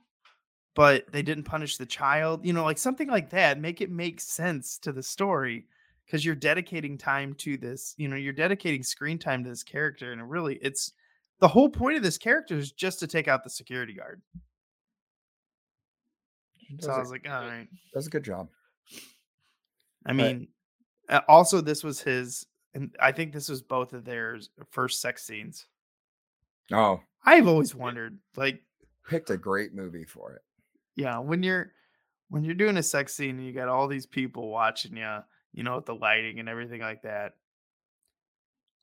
but 0.74 1.10
they 1.12 1.22
didn't 1.22 1.44
punish 1.44 1.76
the 1.76 1.86
child. 1.86 2.44
You 2.44 2.52
know, 2.52 2.64
like 2.64 2.78
something 2.78 3.08
like 3.08 3.30
that. 3.30 3.60
Make 3.60 3.80
it 3.80 3.90
make 3.90 4.20
sense 4.20 4.78
to 4.78 4.92
the 4.92 5.02
story 5.02 5.66
because 6.06 6.24
you're 6.24 6.34
dedicating 6.34 6.96
time 6.96 7.34
to 7.34 7.56
this, 7.56 7.94
you 7.98 8.08
know, 8.08 8.16
you're 8.16 8.32
dedicating 8.32 8.82
screen 8.82 9.18
time 9.18 9.44
to 9.44 9.50
this 9.50 9.62
character. 9.62 10.12
And 10.12 10.20
it 10.20 10.24
really, 10.24 10.58
it's 10.62 10.92
the 11.40 11.48
whole 11.48 11.68
point 11.68 11.96
of 11.96 12.02
this 12.02 12.16
character 12.16 12.56
is 12.56 12.72
just 12.72 13.00
to 13.00 13.06
take 13.06 13.28
out 13.28 13.44
the 13.44 13.50
security 13.50 13.92
guard. 13.92 14.22
So 16.80 16.90
I 16.90 16.98
was 16.98 17.10
like, 17.10 17.28
all 17.28 17.42
right. 17.42 17.68
That's 17.92 18.06
a 18.06 18.10
good 18.10 18.24
job. 18.24 18.48
I 20.04 20.12
mean, 20.12 20.48
uh, 21.08 21.20
also, 21.28 21.60
this 21.60 21.84
was 21.84 22.00
his, 22.00 22.46
and 22.76 22.94
I 23.00 23.10
think 23.12 23.32
this 23.32 23.48
was 23.48 23.62
both 23.62 23.92
of 23.94 24.04
their 24.04 24.38
first 24.70 25.00
sex 25.00 25.24
scenes. 25.24 25.66
Oh, 26.72 27.00
I've 27.24 27.46
always 27.48 27.74
wondered, 27.74 28.18
like, 28.36 28.60
picked 29.08 29.30
a 29.30 29.36
great 29.36 29.74
movie 29.74 30.04
for 30.04 30.32
it. 30.34 30.42
yeah 30.96 31.18
when 31.18 31.42
you're 31.42 31.72
when 32.28 32.42
you're 32.44 32.54
doing 32.54 32.76
a 32.76 32.82
sex 32.82 33.14
scene 33.14 33.38
and 33.38 33.46
you 33.46 33.52
got 33.52 33.68
all 33.68 33.86
these 33.88 34.06
people 34.06 34.48
watching 34.50 34.96
you 34.96 35.18
you 35.52 35.62
know 35.62 35.76
with 35.76 35.86
the 35.86 35.94
lighting 35.94 36.40
and 36.40 36.48
everything 36.48 36.80
like 36.80 37.02
that 37.02 37.34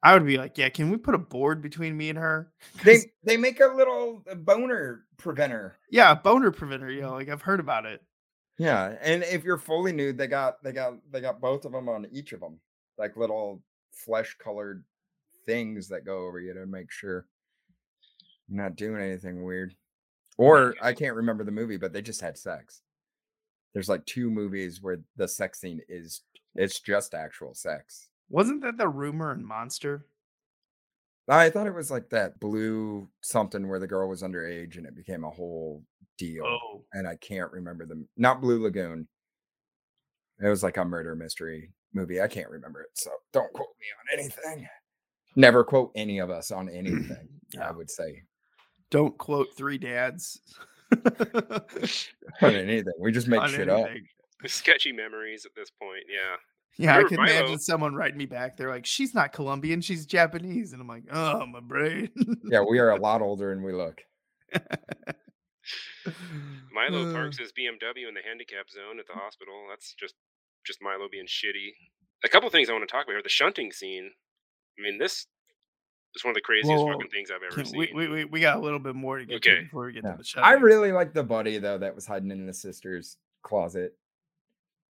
i 0.02 0.14
would 0.14 0.26
be 0.26 0.38
like 0.38 0.58
yeah 0.58 0.70
can 0.70 0.90
we 0.90 0.96
put 0.98 1.14
a 1.14 1.18
board 1.18 1.62
between 1.62 1.98
me 1.98 2.08
and 2.10 2.18
her? 2.18 2.54
They 2.86 3.00
they 3.26 3.36
make 3.36 3.60
a 3.60 3.68
little 3.68 4.24
uh, 4.32 4.36
boner 4.36 5.04
preventer. 5.18 5.76
yeah 5.92 6.14
boner 6.16 6.52
preventer 6.52 6.90
you 6.90 7.02
know 7.02 7.12
like 7.12 7.28
i've 7.30 7.42
heard 7.42 7.60
about 7.60 7.86
it 7.86 8.02
Yeah, 8.58 8.96
and 9.02 9.24
if 9.24 9.44
you're 9.44 9.58
fully 9.58 9.92
nude, 9.92 10.18
they 10.18 10.28
got 10.28 10.64
they 10.64 10.72
got 10.72 10.94
they 11.12 11.20
got 11.20 11.42
both 11.42 11.66
of 11.66 11.72
them 11.74 11.90
on 11.90 12.08
each 12.14 12.32
of 12.34 12.40
them, 12.40 12.60
like 12.98 13.18
little 13.18 13.62
flesh 13.94 14.36
colored 14.44 14.84
things 15.46 15.88
that 15.90 16.06
go 16.06 16.26
over 16.26 16.40
you 16.40 16.54
to 16.54 16.66
make 16.66 16.92
sure 16.92 17.26
you're 18.48 18.64
not 18.64 18.76
doing 18.76 19.02
anything 19.02 19.44
weird. 19.44 19.76
Or 20.38 20.76
I 20.82 20.94
can't 20.94 21.16
remember 21.16 21.44
the 21.44 21.52
movie, 21.52 21.78
but 21.78 21.94
they 21.94 22.02
just 22.02 22.22
had 22.22 22.38
sex. 22.38 22.82
There's 23.74 23.90
like 23.90 24.06
two 24.06 24.30
movies 24.30 24.82
where 24.82 24.98
the 25.16 25.28
sex 25.28 25.60
scene 25.60 25.82
is 25.88 26.22
it's 26.56 26.80
just 26.80 27.14
actual 27.14 27.54
sex. 27.56 28.10
wasn't 28.30 28.62
that 28.62 28.78
the 28.78 28.88
rumor 28.88 29.32
and 29.32 29.46
monster 29.46 30.06
I 31.30 31.50
thought 31.50 31.68
it 31.68 31.74
was 31.74 31.90
like 31.90 32.10
that 32.10 32.40
blue 32.40 33.08
something 33.22 33.68
where 33.68 33.80
the 33.80 33.88
girl 33.88 34.10
was 34.10 34.24
underage 34.24 34.78
and 34.78 34.86
it 34.86 34.96
became 34.96 35.24
a 35.24 35.30
whole 35.30 35.84
deal. 36.18 36.46
oh 36.46 36.84
and 36.94 37.08
I 37.08 37.16
can't 37.16 37.52
remember 37.52 37.86
them. 37.86 38.08
Not 38.18 38.42
Blue 38.42 38.62
Lagoon. 38.62 39.08
It 40.44 40.50
was 40.50 40.64
like 40.64 40.78
a 40.78 40.86
murder 40.86 41.16
mystery 41.16 41.72
movie. 41.94 42.22
I 42.22 42.28
can't 42.28 42.50
remember 42.50 42.82
it, 42.82 42.90
so 42.96 43.12
don't 43.32 43.52
quote 43.54 43.70
me 43.80 43.88
on 44.00 44.20
anything. 44.20 44.68
Never 45.36 45.64
quote 45.64 45.92
any 45.96 46.20
of 46.20 46.30
us 46.30 46.52
on 46.52 46.70
anything. 46.70 47.28
I 47.62 47.72
would 47.72 47.90
say 47.90 48.24
don't 48.92 49.18
quote 49.18 49.48
three 49.58 49.78
dads 49.80 50.40
on 50.92 52.56
anything. 52.56 52.94
We 53.00 53.12
just 53.12 53.28
make 53.30 53.42
on 53.42 53.50
shit 53.50 53.70
up. 53.70 53.80
anything. 53.88 54.06
Sketchy 54.46 54.92
memories 54.92 55.46
at 55.46 55.52
this 55.56 55.70
point. 55.82 56.04
Yeah. 56.10 56.36
yeah 56.78 56.94
i 56.94 56.98
Remember 56.98 57.10
could 57.10 57.20
Milo? 57.20 57.32
imagine 57.40 57.60
someone 57.60 57.96
writing 57.96 58.18
me 58.18 58.26
back 58.26 58.58
they're 58.58 58.70
like 58.70 58.86
she's 58.86 59.14
not 59.14 59.32
colombian 59.32 59.80
she's 59.80 60.06
japanese 60.08 60.74
and 60.74 60.82
i'm 60.82 60.88
like 60.88 61.04
oh 61.14 61.46
my 61.46 61.60
brain 61.62 62.10
Yeah, 62.44 62.62
we 62.68 62.80
are 62.80 62.90
a 62.92 63.00
lot 63.00 63.22
older 63.22 63.54
than 63.54 63.64
we 63.64 63.74
look. 63.74 64.02
Milo 66.74 67.10
Uh. 67.10 67.14
parks 67.14 67.38
his 67.38 67.52
BMW 67.54 68.08
in 68.08 68.14
the 68.14 68.22
handicap 68.28 68.70
zone 68.70 69.00
at 69.00 69.08
the 69.08 69.14
hospital. 69.14 69.54
That's 69.70 69.94
just 69.94 70.16
just 70.66 70.80
Milo 70.82 71.08
being 71.12 71.26
shitty. 71.26 71.72
A 72.24 72.30
couple 72.30 72.48
of 72.48 72.54
things 72.54 72.70
I 72.70 72.74
want 72.74 72.88
to 72.88 72.92
talk 72.92 73.06
about 73.06 73.16
are 73.18 73.24
the 73.24 73.30
shunting 73.30 73.72
scene. 73.72 74.12
I 74.80 74.82
mean, 74.82 74.98
this 74.98 75.26
is 76.16 76.24
one 76.24 76.32
of 76.32 76.36
the 76.36 76.42
craziest 76.42 76.84
Whoa, 76.84 76.92
fucking 76.94 77.10
things 77.12 77.30
I've 77.32 77.42
ever 77.52 77.66
seen. 77.66 77.78
we, 77.78 77.92
we, 77.94 78.08
we, 78.08 78.26
we 78.26 78.40
got 78.40 78.58
a 78.58 78.60
little 78.62 78.80
bit 78.80 78.96
more 78.96 79.18
to 79.20 79.26
get 79.26 79.36
Okay. 79.38 79.56
to 79.58 79.62
before 79.64 79.86
we 79.86 79.94
get 79.94 80.04
Yeah. 80.04 80.12
to 80.14 80.18
the 80.18 80.24
show. 80.24 80.42
I 80.42 80.54
really 80.54 80.92
like 80.92 81.14
the 81.14 81.24
buddy 81.24 81.58
though 81.58 81.78
that 81.80 81.96
was 81.96 82.06
hiding 82.06 82.32
in 82.32 82.46
the 82.46 82.54
sister's 82.54 83.18
closet. 83.44 83.98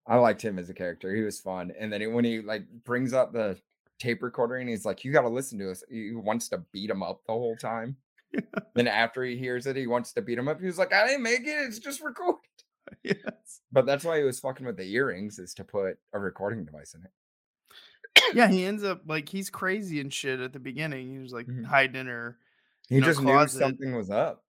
I 0.06 0.18
liked 0.18 0.42
him 0.42 0.60
as 0.60 0.70
a 0.70 0.74
character. 0.74 1.16
He 1.16 1.22
was 1.22 1.40
fun. 1.40 1.72
And 1.80 1.92
then 1.92 2.14
when 2.14 2.26
he 2.26 2.42
like 2.42 2.64
brings 2.84 3.14
up 3.14 3.32
the 3.34 3.58
tape 4.00 4.22
recorder 4.22 4.56
and 4.58 4.68
he's 4.70 4.84
like, 4.86 5.04
"You 5.06 5.14
got 5.14 5.22
to 5.22 5.30
listen 5.30 5.58
to 5.60 5.72
us." 5.72 5.82
He 5.90 6.12
wants 6.14 6.50
to 6.50 6.58
beat 6.74 6.90
him 6.90 7.02
up 7.02 7.22
the 7.26 7.32
whole 7.32 7.56
time. 7.56 7.96
then 8.76 8.88
after 8.88 9.24
he 9.24 9.38
hears 9.38 9.66
it, 9.66 9.78
he 9.78 9.88
wants 9.88 10.12
to 10.14 10.22
beat 10.22 10.38
him 10.38 10.50
up. 10.50 10.60
He 10.60 10.66
was 10.66 10.78
like, 10.78 10.94
"I 10.94 11.08
didn't 11.08 11.24
make 11.24 11.42
it. 11.42 11.56
It's 11.68 11.80
just 11.80 12.02
recorded." 12.04 12.42
yes. 13.03 13.62
But 13.71 13.86
that's 13.86 14.03
why 14.03 14.17
he 14.17 14.23
was 14.23 14.39
fucking 14.39 14.65
with 14.65 14.77
the 14.77 14.91
earrings 14.93 15.39
is 15.39 15.53
to 15.56 15.63
put 15.63 15.97
a 16.13 16.19
recording 16.19 16.65
device 16.65 16.93
in 16.95 17.03
it. 17.03 17.12
Yeah, 18.36 18.47
he 18.47 18.63
ends 18.65 18.84
up 18.84 19.01
like 19.08 19.27
he's 19.27 19.49
crazy 19.49 19.99
and 19.99 20.13
shit 20.13 20.39
at 20.39 20.53
the 20.53 20.60
beginning. 20.60 21.12
He 21.12 21.17
was 21.19 21.34
like 21.34 21.47
Mhm. 21.47 21.65
hiding 21.65 21.95
in 22.01 22.08
her. 22.08 22.38
He 22.89 22.99
just 23.01 23.19
closet. 23.19 23.58
knew 23.60 23.65
something 23.67 23.95
was 23.95 24.10
up. 24.10 24.43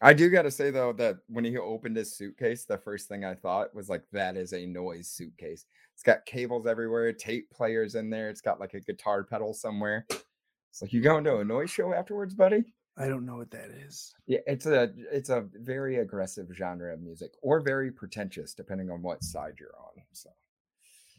I 0.00 0.14
do 0.14 0.30
got 0.30 0.42
to 0.42 0.50
say 0.50 0.70
though 0.70 0.94
that 0.94 1.18
when 1.28 1.44
he 1.44 1.58
opened 1.58 1.96
his 1.96 2.16
suitcase, 2.16 2.64
the 2.64 2.78
first 2.78 3.08
thing 3.08 3.24
I 3.24 3.34
thought 3.34 3.74
was 3.74 3.90
like, 3.90 4.02
"That 4.12 4.36
is 4.36 4.54
a 4.54 4.64
noise 4.64 5.08
suitcase." 5.08 5.66
It's 5.92 6.02
got 6.02 6.24
cables 6.24 6.66
everywhere, 6.66 7.12
tape 7.12 7.50
players 7.50 7.94
in 7.94 8.08
there. 8.08 8.30
It's 8.30 8.40
got 8.40 8.58
like 8.60 8.72
a 8.72 8.80
guitar 8.80 9.22
pedal 9.24 9.52
somewhere. 9.52 10.06
It's 10.08 10.80
like 10.80 10.92
you 10.94 11.02
going 11.02 11.24
to 11.24 11.38
a 11.38 11.44
noise 11.44 11.70
show 11.70 11.92
afterwards, 11.92 12.32
buddy? 12.32 12.72
I 13.00 13.08
don't 13.08 13.24
know 13.26 13.36
what 13.36 13.50
that 13.52 13.70
is. 13.70 14.14
Yeah, 14.26 14.40
it's 14.46 14.66
a 14.66 14.92
it's 15.10 15.30
a 15.30 15.46
very 15.54 15.96
aggressive 15.98 16.48
genre 16.52 16.92
of 16.92 17.00
music, 17.00 17.32
or 17.42 17.60
very 17.60 17.90
pretentious, 17.90 18.54
depending 18.54 18.90
on 18.90 19.02
what 19.02 19.22
side 19.24 19.54
you're 19.58 19.74
on. 19.78 20.02
So 20.12 20.30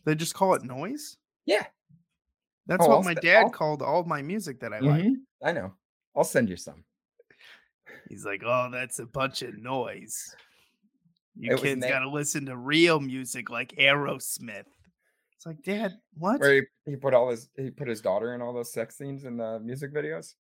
They 0.06 0.16
just 0.16 0.34
call 0.34 0.54
it 0.54 0.64
noise. 0.64 1.18
yeah, 1.46 1.66
That's 2.68 2.84
Oh, 2.86 2.90
what 2.90 2.96
I'll 2.98 3.04
my 3.04 3.16
dad 3.16 3.44
I'll- 3.46 3.50
called 3.50 3.82
all 3.82 4.04
my 4.04 4.22
music 4.22 4.60
that 4.60 4.74
I 4.74 4.80
like. 4.80 5.04
Mhm, 5.04 5.16
I 5.44 5.52
know. 5.52 5.74
I'll 6.16 6.24
send 6.24 6.50
you 6.50 6.56
some. 6.58 6.86
He's 8.10 8.26
like, 8.26 8.44
"Oh, 8.46 8.70
that's 8.72 9.00
a 9.00 9.06
bunch 9.06 9.42
of 9.42 9.58
noise. 9.58 10.36
You 11.36 11.54
It 11.56 11.62
kids 11.62 11.86
got 11.86 12.00
to 12.00 12.10
listen 12.10 12.46
to 12.48 12.58
real 12.58 13.00
music 13.00 13.50
like 13.50 13.70
Aerosmith." 13.78 14.66
It's 15.36 15.46
like, 15.46 15.64
Dad, 15.64 15.94
what? 16.14 16.40
Where 16.40 16.54
he, 16.54 16.62
he 16.92 16.96
put 16.98 17.14
all 17.16 17.30
his 17.32 17.50
he 17.58 17.72
put 17.72 17.88
his 17.88 18.02
daughter 18.02 18.36
in 18.36 18.42
all 18.42 18.54
those 18.54 18.72
sex 18.72 18.98
scenes 18.98 19.24
in 19.24 19.38
the 19.38 19.60
music 19.60 19.92
videos. 19.94 20.36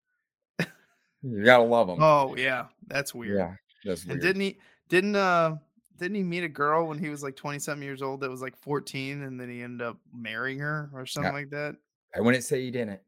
You 1.23 1.43
gotta 1.43 1.63
love 1.63 1.89
him. 1.89 2.01
Oh 2.01 2.35
yeah, 2.35 2.65
that's 2.87 3.13
weird. 3.13 3.37
yeah, 3.37 3.53
that's 3.85 4.05
weird. 4.05 4.15
And 4.17 4.21
didn't 4.21 4.41
he 4.41 4.57
didn't 4.89 5.15
uh 5.15 5.55
didn't 5.97 6.15
he 6.15 6.23
meet 6.23 6.43
a 6.43 6.49
girl 6.49 6.87
when 6.87 6.97
he 6.97 7.09
was 7.09 7.21
like 7.21 7.35
20 7.35 7.59
something 7.59 7.83
years 7.83 8.01
old 8.01 8.21
that 8.21 8.29
was 8.29 8.41
like 8.41 8.57
14 8.57 9.21
and 9.21 9.39
then 9.39 9.49
he 9.49 9.61
ended 9.61 9.85
up 9.85 9.97
marrying 10.11 10.57
her 10.59 10.89
or 10.95 11.05
something 11.05 11.31
like 11.33 11.51
that? 11.51 11.75
I 12.15 12.21
wouldn't 12.21 12.43
say 12.43 12.61
he 12.63 12.71
didn't. 12.71 13.01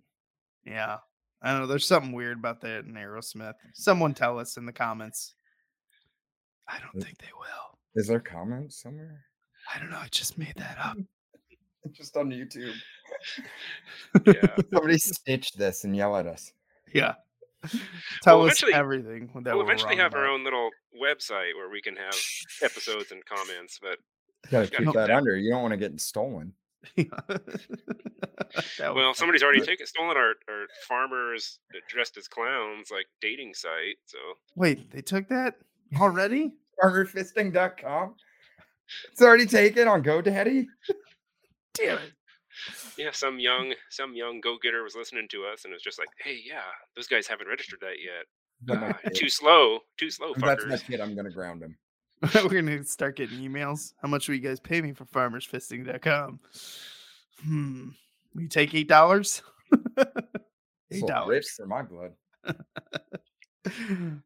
Yeah. 0.64 0.98
I 1.42 1.52
don't 1.52 1.62
know. 1.62 1.68
There's 1.68 1.88
something 1.88 2.12
weird 2.12 2.38
about 2.38 2.62
that 2.62 2.86
in 2.86 2.94
Aerosmith. 2.94 3.56
Someone 3.74 4.14
tell 4.14 4.38
us 4.38 4.58
in 4.58 4.66
the 4.68 4.72
comments. 4.72 5.34
I 6.70 6.78
don't 6.80 6.96
Is- 6.96 7.04
think 7.04 7.18
they 7.18 7.32
will. 7.38 7.80
Is 7.96 8.08
there 8.08 8.20
comments 8.20 8.82
somewhere? 8.82 9.22
I 9.74 9.80
don't 9.80 9.90
know. 9.90 9.98
I 9.98 10.08
just 10.12 10.38
made 10.38 10.54
that 10.58 10.78
up. 10.80 10.98
Just 11.94 12.16
on 12.16 12.30
YouTube. 12.30 12.74
Yeah. 14.26 14.56
Somebody 14.74 14.98
stitch 15.00 15.54
this 15.54 15.84
and 15.84 15.96
yell 15.96 16.16
at 16.16 16.28
us. 16.28 16.54
Yeah. 16.94 17.16
Tell 18.24 18.40
Well, 18.40 18.48
us 18.48 18.54
eventually- 18.54 18.74
everything 18.74 19.30
that 19.44 19.56
we'll 19.56 19.64
eventually 19.64 19.92
wrong 19.92 20.00
have 20.00 20.14
our 20.16 20.28
own 20.28 20.44
little 20.44 20.70
website 21.02 21.56
where 21.56 21.70
we 21.70 21.82
can 21.82 21.96
have 21.96 22.16
episodes 22.62 23.12
and 23.12 23.24
comments. 23.26 23.80
But 23.82 24.00
You 24.46 24.52
gotta 24.52 24.66
Gotta 24.68 24.68
keep 24.78 24.86
keep 24.88 24.94
that 24.96 25.08
that. 25.08 25.16
under. 25.18 25.36
You 25.38 25.52
don't 25.52 25.62
want 25.62 25.72
to 25.74 25.78
get 25.78 26.00
stolen. 26.02 26.54
Well, 28.80 29.14
somebody's 29.14 29.42
already 29.42 29.62
taken 29.62 29.88
stolen 29.88 30.16
our, 30.18 30.34
our 30.50 30.66
farmers 30.88 31.60
dressed 31.90 32.18
as 32.18 32.28
clowns 32.28 32.92
like 32.92 33.08
dating 33.22 33.54
site. 33.56 33.98
So 34.06 34.18
Wait, 34.56 34.92
they 34.92 35.02
took 35.02 35.28
that 35.30 35.56
already? 36.00 36.54
Farmerfisting.com. 36.84 38.16
It's 39.12 39.22
already 39.22 39.46
taken 39.46 39.88
on 39.88 40.04
GoDaddy. 40.04 40.66
Damn 41.74 41.98
it. 41.98 42.12
Yeah, 42.98 43.12
some 43.12 43.40
young 43.40 43.74
some 43.90 44.16
young 44.16 44.42
go 44.42 44.58
getter 44.62 44.84
was 44.84 44.96
listening 44.96 45.28
to 45.30 45.46
us 45.46 45.66
and 45.66 45.72
it 45.72 45.76
was 45.76 45.84
just 45.84 46.00
like, 46.00 46.10
"Hey, 46.20 46.40
yeah, 46.46 46.62
those 46.96 47.08
guys 47.08 47.28
haven't 47.28 47.48
registered 47.48 47.80
that 47.82 47.98
yet. 48.04 48.26
Kid- 49.04 49.16
too 49.16 49.30
slow, 49.30 49.80
too 49.98 50.10
slow, 50.10 50.34
that's 50.38 50.66
my 50.66 50.78
kid. 50.78 51.02
I'm 51.02 51.16
gonna 51.16 51.32
ground 51.32 51.64
him. 51.64 51.78
We're 52.36 52.62
gonna 52.62 52.84
start 52.86 53.16
getting 53.18 53.40
emails. 53.40 53.94
How 54.02 54.08
much 54.08 54.28
will 54.28 54.36
you 54.36 54.42
guys 54.42 54.60
pay 54.60 54.82
me 54.82 54.94
for 54.94 55.06
farmersfisting.com? 55.06 56.40
Hmm. 57.44 57.90
Will 58.34 58.42
you 58.44 58.48
take 58.48 58.74
eight 58.74 58.88
dollars? 58.88 59.42
Eight 60.92 61.08
dollars. 61.08 61.50
for 61.50 61.66
my 61.66 61.82
blood. 61.82 62.12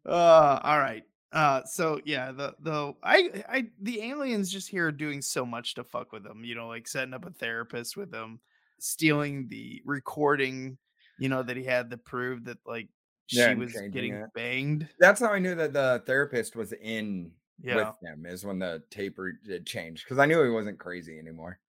uh 0.06 0.60
all 0.64 0.80
right. 0.80 1.04
Uh 1.32 1.64
so 1.66 2.00
yeah, 2.06 2.32
the 2.32 2.56
the 2.60 2.94
I 3.04 3.44
I 3.50 3.72
the 3.82 4.02
aliens 4.04 4.52
just 4.52 4.70
here 4.70 4.88
are 4.88 4.92
doing 4.94 5.22
so 5.22 5.46
much 5.46 5.74
to 5.76 5.84
fuck 5.84 6.14
with 6.14 6.24
them, 6.24 6.44
you 6.46 6.56
know, 6.56 6.68
like 6.70 6.88
setting 6.88 7.14
up 7.14 7.26
a 7.26 7.32
therapist 7.32 7.98
with 7.98 8.12
them, 8.12 8.40
stealing 8.80 9.48
the 9.50 9.82
recording, 9.86 10.78
you 11.18 11.28
know, 11.28 11.44
that 11.44 11.58
he 11.58 11.64
had 11.66 11.90
to 11.92 11.98
prove 11.98 12.46
that 12.46 12.60
like 12.66 12.90
she 13.26 13.56
Yeah, 13.56 13.56
was 13.56 13.82
getting 13.92 14.22
it. 14.24 14.30
banged. 14.34 14.90
That's 15.00 15.22
how 15.22 15.34
I 15.34 15.40
knew 15.40 15.56
that 15.56 15.74
the 15.74 16.04
therapist 16.06 16.56
was 16.56 16.74
in 16.74 17.34
Yeah. 17.62 17.94
with 17.94 18.00
them. 18.02 18.26
Is 18.26 18.46
when 18.46 18.60
the 18.60 18.84
tape 18.92 19.18
re- 19.20 19.34
it 19.46 19.66
changed 19.68 20.06
because 20.06 20.20
I 20.20 20.26
knew 20.28 20.44
he 20.44 20.50
wasn't 20.52 20.80
crazy 20.80 21.20
anymore. 21.20 21.62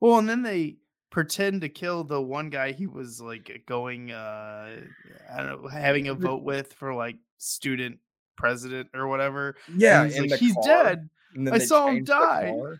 Well, 0.00 0.18
and 0.18 0.28
then 0.28 0.42
they 0.42 0.78
pretend 1.10 1.62
to 1.62 1.68
kill 1.68 2.04
the 2.04 2.20
one 2.20 2.50
guy 2.50 2.72
he 2.72 2.86
was 2.86 3.20
like 3.20 3.62
going 3.66 4.10
uh 4.12 4.82
I 5.30 5.36
don't 5.42 5.62
know, 5.62 5.68
having 5.68 6.08
a 6.08 6.14
vote 6.14 6.42
with 6.42 6.72
for 6.74 6.94
like 6.94 7.16
student 7.38 8.00
president 8.38 8.88
or 8.94 9.06
whatever. 9.08 9.56
and 9.66 9.80
Yeah, 9.80 10.04
he's 10.06 10.30
like, 10.30 10.40
he's 10.40 10.56
dead. 10.64 11.10
and 11.34 11.50
I 11.50 11.58
saw 11.58 11.88
him 11.88 12.04
die. 12.04 12.54
car. 12.56 12.68
And 12.70 12.78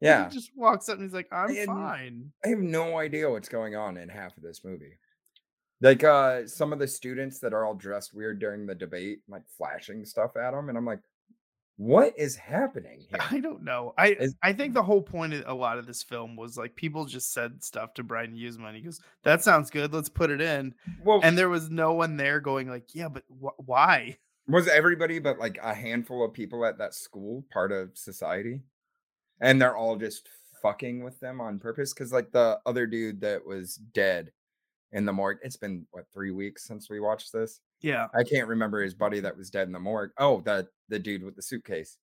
Yeah, 0.00 0.28
He 0.28 0.34
just 0.34 0.50
walks 0.56 0.88
up 0.88 0.94
and 0.94 1.02
he's 1.04 1.12
like, 1.12 1.28
I'm 1.32 1.50
And- 1.50 1.66
fine. 1.66 2.32
I 2.44 2.48
have 2.48 2.58
no 2.60 2.98
idea 2.98 3.28
what's 3.30 3.48
going 3.48 3.74
on 3.76 3.96
in 3.98 4.08
half 4.08 4.36
of 4.36 4.42
this 4.42 4.64
movie. 4.64 4.98
Like 5.80 6.04
uh 6.04 6.46
some 6.46 6.72
of 6.72 6.78
the 6.78 6.86
students 6.88 7.40
that 7.40 7.52
are 7.52 7.64
all 7.66 7.74
dressed 7.74 8.14
weird 8.14 8.38
during 8.38 8.64
the 8.66 8.74
debate, 8.74 9.20
like 9.28 9.42
flashing 9.58 10.04
stuff 10.06 10.36
at 10.36 10.52
them, 10.52 10.68
and 10.70 10.78
I'm 10.78 10.86
like, 10.86 11.00
what 11.76 12.14
is 12.16 12.36
happening 12.36 13.00
here? 13.10 13.18
I 13.30 13.40
don't 13.40 13.64
know. 13.64 13.92
I 13.98 14.10
Is- 14.10 14.36
I 14.42 14.52
think 14.52 14.74
the 14.74 14.82
whole 14.82 15.02
point 15.02 15.34
of 15.34 15.42
a 15.46 15.52
lot 15.54 15.78
of 15.78 15.86
this 15.86 16.02
film 16.02 16.36
was 16.36 16.56
like 16.56 16.76
people 16.76 17.04
just 17.04 17.32
said 17.32 17.62
stuff 17.64 17.92
to 17.94 18.04
Brian 18.04 18.36
Yuzna. 18.36 18.72
He 18.74 18.80
goes, 18.82 19.00
"That 19.24 19.42
sounds 19.42 19.70
good. 19.70 19.92
Let's 19.92 20.08
put 20.08 20.30
it 20.30 20.40
in." 20.40 20.74
Well, 21.02 21.20
And 21.22 21.36
there 21.36 21.48
was 21.48 21.68
no 21.70 21.92
one 21.94 22.16
there 22.16 22.38
going 22.40 22.68
like, 22.68 22.94
"Yeah, 22.94 23.08
but 23.08 23.24
wh- 23.28 23.58
why?" 23.68 24.18
Was 24.46 24.68
everybody 24.68 25.18
but 25.18 25.38
like 25.38 25.58
a 25.62 25.74
handful 25.74 26.24
of 26.24 26.32
people 26.32 26.64
at 26.64 26.78
that 26.78 26.94
school 26.94 27.44
part 27.52 27.72
of 27.72 27.96
society? 27.96 28.60
And 29.40 29.60
they're 29.60 29.76
all 29.76 29.96
just 29.96 30.28
fucking 30.62 31.02
with 31.04 31.18
them 31.20 31.40
on 31.40 31.58
purpose 31.58 31.92
because 31.92 32.12
like 32.12 32.30
the 32.32 32.58
other 32.66 32.86
dude 32.86 33.20
that 33.20 33.44
was 33.46 33.74
dead 33.76 34.30
in 34.92 35.04
the 35.04 35.12
morgue. 35.12 35.38
It's 35.42 35.56
been 35.56 35.86
what 35.90 36.04
three 36.14 36.30
weeks 36.30 36.66
since 36.66 36.88
we 36.88 37.00
watched 37.00 37.32
this. 37.32 37.60
Yeah. 37.80 38.06
I 38.14 38.22
can't 38.22 38.48
remember 38.48 38.80
his 38.82 38.94
buddy 38.94 39.20
that 39.20 39.36
was 39.36 39.50
dead 39.50 39.66
in 39.66 39.72
the 39.72 39.80
morgue. 39.80 40.10
Oh, 40.18 40.40
the 40.42 40.68
the 40.88 40.98
dude 40.98 41.22
with 41.24 41.36
the 41.36 41.42
suitcase. 41.42 41.98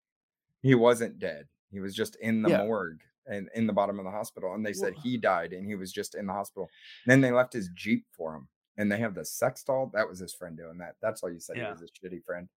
He 0.61 0.75
wasn't 0.75 1.19
dead. 1.19 1.45
He 1.71 1.79
was 1.79 1.93
just 1.95 2.15
in 2.17 2.41
the 2.41 2.49
Yeah. 2.49 2.65
morgue 2.65 2.99
and 3.27 3.47
in 3.53 3.67
the 3.67 3.73
bottom 3.73 3.99
of 3.99 4.05
the 4.05 4.11
hospital. 4.11 4.53
And 4.55 4.65
they 4.65 4.73
said 4.73 4.95
Wha- 4.95 5.01
he 5.03 5.17
died 5.17 5.53
and 5.53 5.65
he 5.67 5.75
was 5.75 5.91
just 5.91 6.15
in 6.15 6.25
the 6.25 6.33
hospital. 6.33 6.67
then 7.05 7.21
they 7.21 7.31
left 7.31 7.53
his 7.53 7.69
Jeep 7.75 8.05
for 8.11 8.33
him. 8.35 8.47
And 8.79 8.91
they 8.91 8.97
have 8.97 9.13
the 9.13 9.25
sex 9.25 9.63
doll. 9.63 9.91
That 9.93 10.09
was 10.09 10.17
his 10.17 10.33
friend 10.33 10.57
doing 10.57 10.77
that. 10.79 10.95
That's 11.01 11.21
all 11.21 11.31
you 11.31 11.39
said. 11.39 11.57
Yeah. 11.57 11.65
He 11.65 11.71
was 11.73 11.81
a 11.81 11.85
shitty 12.07 12.23
friend. 12.23 12.47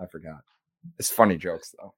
I 0.00 0.06
forgot. 0.06 0.40
It's 0.98 1.10
funny 1.10 1.36
jokes 1.36 1.74
though. 1.78 1.92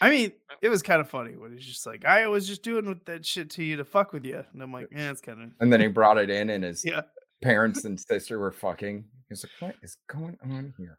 I 0.00 0.10
mean, 0.10 0.32
uh, 0.48 0.54
it 0.62 0.68
was 0.68 0.82
kind 0.82 1.00
of 1.00 1.10
funny 1.10 1.36
when 1.36 1.52
he's 1.52 1.66
just 1.66 1.86
like, 1.86 2.04
"I 2.04 2.28
was 2.28 2.46
just 2.46 2.62
doing 2.62 2.86
with 2.86 3.04
that 3.06 3.26
shit 3.26 3.50
to 3.52 3.64
you 3.64 3.76
to 3.78 3.84
fuck 3.84 4.12
with 4.12 4.24
you," 4.24 4.44
and 4.52 4.62
I'm 4.62 4.72
like, 4.72 4.88
"Yeah, 4.92 5.10
it's 5.10 5.20
kind 5.20 5.42
of 5.42 5.50
And 5.58 5.72
then 5.72 5.80
he 5.80 5.88
brought 5.88 6.18
it 6.18 6.30
in 6.30 6.50
and 6.50 6.62
his 6.62 6.84
yeah." 6.84 7.02
parents 7.42 7.84
and 7.84 7.98
sister 7.98 8.38
were 8.38 8.52
fucking. 8.52 9.04
He's 9.28 9.44
like, 9.44 9.52
what 9.60 9.76
is 9.82 9.96
going 10.08 10.38
on 10.42 10.74
here? 10.78 10.98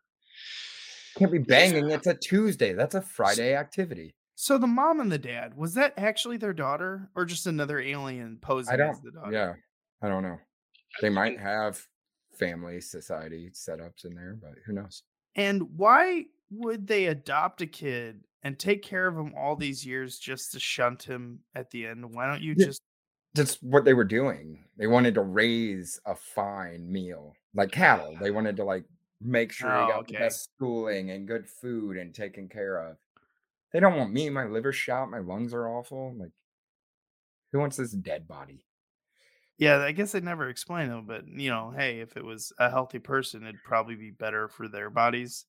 Can't 1.18 1.32
be 1.32 1.40
banging. 1.40 1.90
It's 1.90 2.08
a 2.08 2.14
Tuesday. 2.14 2.74
That's 2.74 2.96
a 2.96 3.02
Friday 3.02 3.56
activity. 3.56 4.16
So 4.36 4.58
the 4.58 4.68
mom 4.68 5.00
and 5.00 5.12
the 5.12 5.18
dad 5.18 5.56
was 5.58 5.74
that 5.74 5.94
actually 5.98 6.38
their 6.38 6.54
daughter 6.54 7.10
or 7.16 7.26
just 7.26 7.46
another 7.46 7.80
alien 7.80 8.38
posing 8.42 8.74
I 8.74 8.78
don't. 8.78 8.92
as 8.92 9.02
the 9.02 9.12
daughter? 9.12 9.32
Yeah, 9.32 9.54
I 10.02 10.08
don't 10.08 10.24
know. 10.24 10.38
They 11.02 11.10
might 11.10 11.40
have 11.40 11.86
family 12.38 12.82
society 12.82 13.52
setups 13.54 14.06
in 14.06 14.16
there, 14.16 14.38
but 14.42 14.52
who 14.66 14.74
knows? 14.74 15.04
And 15.36 15.78
why 15.78 16.26
would 16.52 16.88
they 16.88 17.06
adopt 17.08 17.62
a 17.62 17.68
kid 17.68 18.24
and 18.44 18.58
take 18.58 18.82
care 18.82 19.08
of 19.08 19.18
him 19.18 19.34
all 19.38 19.56
these 19.56 19.86
years 19.86 20.18
just 20.18 20.52
to 20.54 20.60
shunt 20.60 21.04
him 21.04 21.40
at 21.56 21.70
the 21.72 21.86
end? 21.86 22.14
Why 22.14 22.28
don't 22.28 22.42
you 22.42 22.56
just 22.56 22.82
That's 23.36 23.56
what 23.62 23.86
they 23.86 23.94
were 23.94 24.04
doing. 24.04 24.66
They 24.78 24.88
wanted 24.88 25.14
to 25.16 25.22
raise 25.22 26.00
a 26.06 26.16
fine 26.16 26.92
meal, 26.92 27.36
like 27.54 27.72
cattle. 27.72 28.18
They 28.20 28.32
wanted 28.32 28.58
to 28.58 28.64
like 28.64 28.86
make 29.22 29.52
sure 29.52 29.72
Oh, 29.72 29.86
he 29.86 29.92
got 29.92 30.08
the 30.08 30.14
best 30.14 30.50
schooling 30.56 31.12
and 31.12 31.28
good 31.28 31.48
food 31.48 31.98
and 31.98 32.14
taken 32.14 32.50
care 32.50 32.78
of. 32.78 32.98
They 33.72 33.80
don't 33.80 33.98
want 33.98 34.12
me. 34.12 34.30
My 34.30 34.46
liver's 34.46 34.76
shot. 34.76 35.12
My 35.12 35.20
lungs 35.20 35.54
are 35.54 35.68
awful. 35.68 36.16
Like, 36.18 36.32
who 37.52 37.60
wants 37.60 37.78
this 37.78 37.92
dead 37.92 38.28
body? 38.28 38.66
Yeah, 39.60 39.80
I 39.80 39.92
guess 39.92 40.14
they 40.14 40.22
never 40.22 40.50
explain 40.50 40.88
them, 40.90 41.06
but 41.06 41.28
you 41.28 41.50
know, 41.52 41.72
hey, 41.76 42.00
if 42.00 42.16
it 42.18 42.24
was 42.24 42.52
a 42.60 42.70
healthy 42.70 42.98
person, 43.00 43.44
it'd 43.44 43.62
probably 43.64 43.96
be 43.96 44.10
better 44.12 44.48
for 44.48 44.68
their 44.70 44.90
bodies. 44.90 45.46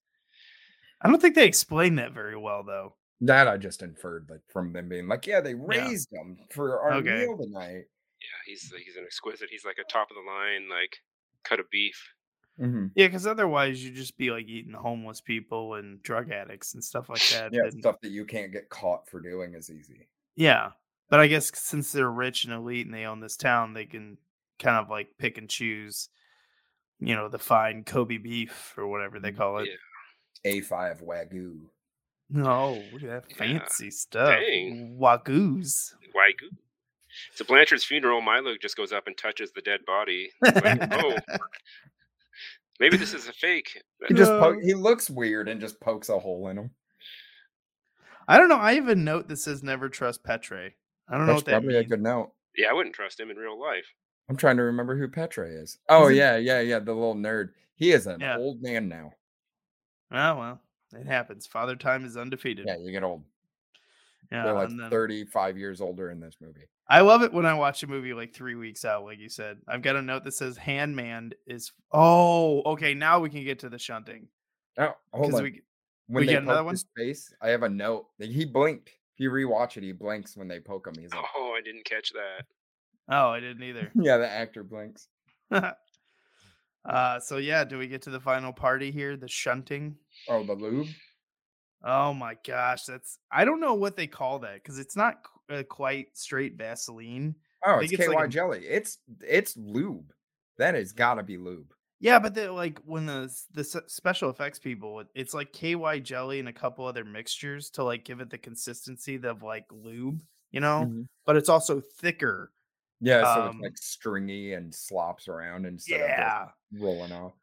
I 1.01 1.09
don't 1.09 1.21
think 1.23 1.35
they 1.37 1.47
explain 1.47 1.95
that 1.97 2.13
very 2.13 2.37
well 2.37 2.63
though. 2.65 2.97
That 3.23 3.49
I 3.49 3.57
just 3.57 3.83
inferred, 3.83 4.27
like 4.31 4.41
from 4.53 4.73
them 4.73 4.89
being 4.89 5.07
like, 5.09 5.27
yeah, 5.27 5.41
they 5.41 5.55
raised 5.55 6.09
them 6.11 6.37
for 6.53 6.81
our 6.81 6.95
Okay. 6.95 7.19
meal 7.27 7.39
tonight. 7.39 7.85
Yeah, 8.21 8.41
he's 8.47 8.73
he's 8.85 8.97
an 8.97 9.05
exquisite. 9.05 9.49
He's 9.51 9.65
like 9.65 9.79
a 9.81 9.91
top 9.93 10.09
of 10.11 10.17
the 10.17 10.29
line 10.31 10.69
like 10.69 10.97
cut 11.45 11.61
of 11.61 11.71
beef. 11.71 12.03
Mm-hmm. 12.61 12.87
Yeah, 12.97 13.07
because 13.07 13.27
otherwise 13.27 13.83
you'd 13.83 13.95
just 13.95 14.19
be 14.19 14.31
like 14.31 14.47
eating 14.47 14.75
homeless 14.75 15.21
people 15.23 15.75
and 15.75 16.03
drug 16.03 16.31
addicts 16.31 16.75
and 16.75 16.83
stuff 16.85 17.09
like 17.09 17.23
that. 17.33 17.51
Yeah, 17.53 17.63
and- 17.63 17.81
stuff 17.81 18.01
that 18.03 18.11
you 18.11 18.25
can't 18.25 18.53
get 18.53 18.69
caught 18.69 19.09
for 19.09 19.21
doing 19.21 19.55
is 19.55 19.71
easy. 19.71 20.09
Yeah. 20.37 20.71
But 21.11 21.21
I 21.21 21.27
guess 21.27 21.51
since 21.55 21.93
they're 21.93 22.11
rich 22.11 22.45
and 22.45 22.55
elite 22.55 22.87
and 22.87 22.95
they 22.95 23.05
own 23.05 23.21
this 23.21 23.37
town, 23.37 23.75
they 23.75 23.85
can 23.85 24.17
kind 24.61 24.77
of 24.77 24.89
like 24.89 25.09
pick 25.19 25.39
and 25.39 25.49
choose, 25.51 26.09
you 27.01 27.17
know, 27.17 27.29
the 27.29 27.39
fine 27.39 27.83
Kobe 27.85 28.17
beef 28.17 28.75
or 28.79 28.87
whatever 28.87 29.19
they 29.19 29.33
mm, 29.33 29.37
call 29.37 29.59
it. 29.59 29.69
Yeah. 30.45 30.53
A5 30.53 31.05
Wagyu. 31.05 31.59
No, 32.31 32.83
look 32.93 33.03
at 33.03 33.09
that 33.09 33.25
Yeah. 33.31 33.37
fancy 33.37 33.91
stuff. 33.91 34.39
Dang. 34.41 34.97
Wagoos. 35.01 35.95
Wagyu. 36.15 36.57
So 37.35 37.45
Blanchard's 37.45 37.85
funeral, 37.85 38.21
Milo 38.21 38.55
just 38.57 38.77
goes 38.77 38.93
up 38.93 39.09
and 39.09 39.19
touches 39.19 39.51
the 39.51 39.63
dead 39.63 39.81
body. 39.85 40.31
Like, 40.41 40.93
oh, 40.93 41.17
maybe 42.81 42.97
this 42.97 43.13
is 43.15 43.27
a 43.27 43.33
fake. 43.33 43.83
He 44.07 44.15
just 44.15 44.31
po- 44.31 44.61
he 44.61 44.75
looks 44.75 45.11
weird 45.11 45.49
and 45.49 45.61
just 45.61 45.81
pokes 45.81 46.09
a 46.09 46.21
hole 46.21 46.47
in 46.49 46.59
him. 46.59 46.71
I 48.29 48.39
don't 48.39 48.49
know. 48.49 48.59
I 48.59 48.75
have 48.75 48.87
a 48.87 48.95
note 48.95 49.27
that 49.27 49.39
says 49.39 49.65
never 49.65 49.89
trust 49.89 50.23
Petre. 50.23 50.71
I 51.11 51.19
don't 51.19 51.27
know 51.27 51.33
That's 51.35 51.39
what 51.39 51.47
that 51.47 51.51
probably 51.63 51.77
a 51.77 51.85
good 51.85 52.01
note. 52.03 52.33
Yeah, 52.57 52.69
I 52.71 52.73
wouldn't 52.73 52.95
trust 52.95 53.19
him 53.21 53.31
in 53.31 53.37
real 53.37 53.61
life. 53.61 53.85
I'm 54.29 54.37
trying 54.37 54.57
to 54.59 54.63
remember 54.63 54.97
who 54.97 55.09
Petre 55.09 55.45
is. 55.63 55.79
Oh 55.89 56.09
it- 56.09 56.15
yeah, 56.17 56.37
yeah, 56.37 56.61
yeah. 56.61 56.79
The 56.79 56.93
little 56.95 57.15
nerd. 57.17 57.51
He 57.75 57.93
is 57.93 58.07
an 58.07 58.21
Yeah. 58.21 58.37
old 58.39 58.63
man 58.63 58.89
now. 58.89 59.13
Oh 60.13 60.37
well, 60.39 60.61
it 60.93 61.07
happens. 61.07 61.47
Father 61.47 61.77
time 61.77 62.05
is 62.05 62.17
undefeated. 62.17 62.67
Yeah, 62.67 62.77
you 62.79 62.93
get 62.93 63.03
old. 63.03 63.25
Yeah, 64.31 64.45
They're 64.45 64.55
like 64.55 64.69
and 64.69 64.79
then- 64.79 64.91
35 64.91 65.59
years 65.59 65.81
older 65.81 66.11
in 66.11 66.21
this 66.21 66.37
movie. 66.41 66.69
I 66.89 67.01
love 67.03 67.23
it 67.23 67.33
when 67.33 67.47
I 67.47 67.55
watch 67.55 67.83
a 67.85 67.87
movie 67.87 68.13
like 68.15 68.35
three 68.35 68.57
weeks 68.57 68.85
out, 68.85 69.05
like 69.05 69.19
you 69.21 69.29
said. 69.29 69.59
I've 69.69 69.83
got 69.83 69.95
a 69.97 70.03
note 70.03 70.25
that 70.25 70.33
says 70.33 70.59
Handman 70.59 71.33
is. 71.47 71.71
Oh, 71.93 72.63
okay. 72.73 72.95
Now 72.95 73.21
we 73.21 73.31
can 73.31 73.45
get 73.45 73.61
to 73.61 73.69
the 73.69 73.79
shunting 73.79 74.27
Oh, 74.77 74.95
hold 75.13 75.27
because 75.29 75.39
on. 75.41 75.45
we 75.45 75.63
when 76.09 76.23
we 76.23 76.27
they 76.27 76.33
get 76.33 76.43
another 76.43 76.59
poke 76.59 76.65
one? 76.67 76.75
his 76.75 76.85
face, 76.97 77.33
I 77.41 77.49
have 77.51 77.63
a 77.63 77.69
note. 77.69 78.07
that 78.19 78.29
He 78.31 78.45
blinked. 78.45 78.91
If 79.21 79.25
you 79.25 79.31
rewatch 79.31 79.77
it, 79.77 79.83
he 79.83 79.93
blinks 79.93 80.35
when 80.35 80.49
they 80.49 80.61
poke 80.61 80.87
him. 80.87 80.95
He's 80.99 81.13
like, 81.13 81.23
Oh, 81.37 81.55
I 81.55 81.61
didn't 81.61 81.85
catch 81.85 82.11
that. 82.15 82.47
Oh, 83.11 83.29
I 83.29 83.39
didn't 83.41 83.63
either. 83.63 83.91
yeah, 83.95 84.17
the 84.17 84.27
actor 84.27 84.65
blinks. 84.65 85.09
uh, 85.53 87.21
so 87.21 87.37
yeah, 87.37 87.65
do 87.65 87.77
we 87.77 87.87
get 87.87 88.01
to 88.03 88.11
the 88.11 88.21
final 88.21 88.53
party 88.53 88.91
here? 88.91 89.19
The 89.19 89.29
shunting. 89.29 89.97
Oh, 90.27 90.43
the 90.43 90.55
lube. 90.55 90.89
Oh 91.85 92.15
my 92.15 92.37
gosh, 92.47 92.85
that's 92.85 93.19
I 93.31 93.45
don't 93.45 93.61
know 93.61 93.75
what 93.75 93.95
they 93.95 94.07
call 94.07 94.39
that 94.41 94.55
because 94.55 94.79
it's 94.79 94.97
not 94.97 95.19
qu- 95.23 95.55
uh, 95.57 95.63
quite 95.65 96.17
straight 96.17 96.57
Vaseline. 96.57 97.35
Oh, 97.67 97.73
I 97.73 97.81
it's 97.81 97.91
think 97.91 98.01
it's 98.01 98.09
KY 98.09 98.15
like 98.15 98.25
a- 98.27 98.29
jelly. 98.29 98.61
It's 98.67 98.99
it's 99.21 99.55
lube. 99.57 100.13
That 100.57 100.75
has 100.75 100.93
got 100.93 101.15
to 101.15 101.23
be 101.23 101.37
lube. 101.37 101.73
Yeah, 102.01 102.19
but 102.19 102.35
the 102.35 102.51
like 102.51 102.79
when 102.81 103.07
the 103.07 103.31
the 103.53 103.63
special 103.65 104.31
effects 104.31 104.59
people, 104.59 105.05
it's 105.15 105.35
like 105.35 105.53
KY 105.53 105.99
jelly 105.99 106.39
and 106.41 106.49
a 106.49 106.53
couple 106.53 106.87
other 106.87 107.05
mixtures 107.05 107.71
to 107.73 107.85
like 107.85 108.05
give 108.05 108.21
it 108.21 108.31
the 108.31 108.39
consistency 108.39 109.17
of 109.17 109.43
like 109.43 109.67
lube, 109.71 110.23
you 110.51 110.61
know. 110.61 110.93
Mhm. 110.93 111.07
But 111.27 111.37
it's 111.37 111.51
also 111.51 111.81
thicker. 111.81 112.53
Yeah, 113.01 113.25
so 113.25 113.45
Um, 113.45 113.57
it's 113.59 113.59
like 113.59 113.77
stringy 113.79 114.53
and 114.53 114.75
slops 114.75 115.27
around 115.29 115.65
instead 115.67 116.01
Yeah, 116.01 116.03
of 116.03 116.15
just 116.15 116.37
rolling 116.73 117.13
off. 117.13 117.35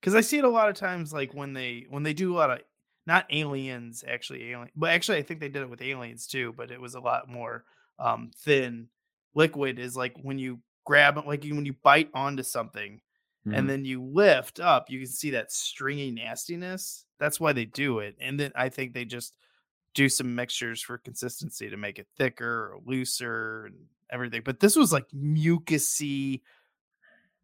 because 0.00 0.14
I 0.14 0.20
see 0.20 0.38
it 0.38 0.44
a 0.44 0.48
lot 0.48 0.68
of 0.68 0.74
times, 0.74 1.12
like 1.12 1.32
when 1.34 1.52
they 1.52 1.86
when 1.88 2.02
they 2.02 2.14
do 2.14 2.34
a 2.34 2.36
lot 2.38 2.50
of 2.50 2.60
not 3.06 3.26
aliens 3.30 4.04
actually 4.06 4.50
alien, 4.50 4.70
but 4.76 4.90
actually 4.90 5.18
I 5.18 5.22
think 5.22 5.40
they 5.40 5.48
did 5.48 5.62
it 5.62 5.70
with 5.70 5.82
aliens 5.82 6.26
too. 6.26 6.52
But 6.52 6.70
it 6.70 6.80
was 6.80 6.94
a 6.94 7.00
lot 7.00 7.28
more 7.28 7.64
um 7.98 8.30
thin 8.36 8.88
liquid. 9.34 9.78
Is 9.78 9.96
like 9.96 10.16
when 10.20 10.38
you 10.38 10.60
grab 10.84 11.16
like 11.26 11.44
when 11.44 11.64
you 11.66 11.74
bite 11.82 12.10
onto 12.14 12.42
something 12.42 13.00
Mhm. 13.46 13.58
and 13.58 13.68
then 13.70 13.84
you 13.84 14.02
lift 14.02 14.60
up, 14.60 14.88
you 14.90 14.98
can 15.00 15.08
see 15.08 15.30
that 15.30 15.50
stringy 15.52 16.10
nastiness. 16.10 17.04
That's 17.18 17.40
why 17.40 17.52
they 17.52 17.64
do 17.64 17.98
it. 17.98 18.16
And 18.20 18.38
then 18.38 18.52
I 18.54 18.68
think 18.68 18.92
they 18.94 19.04
just 19.04 19.34
do 19.94 20.08
some 20.08 20.34
mixtures 20.34 20.80
for 20.80 20.96
consistency 20.98 21.68
to 21.68 21.76
make 21.76 21.98
it 21.98 22.06
thicker 22.16 22.72
or 22.74 22.80
looser 22.84 23.66
and 23.66 23.86
everything. 24.10 24.42
But 24.44 24.60
this 24.60 24.76
was 24.76 24.92
like 24.92 25.08
mucusy, 25.10 26.42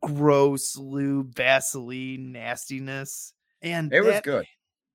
gross 0.02 0.76
lube, 0.76 1.34
Vaseline 1.34 2.32
nastiness. 2.32 3.34
And 3.62 3.92
it 3.92 4.00
was 4.00 4.14
that- 4.14 4.24
good. 4.24 4.46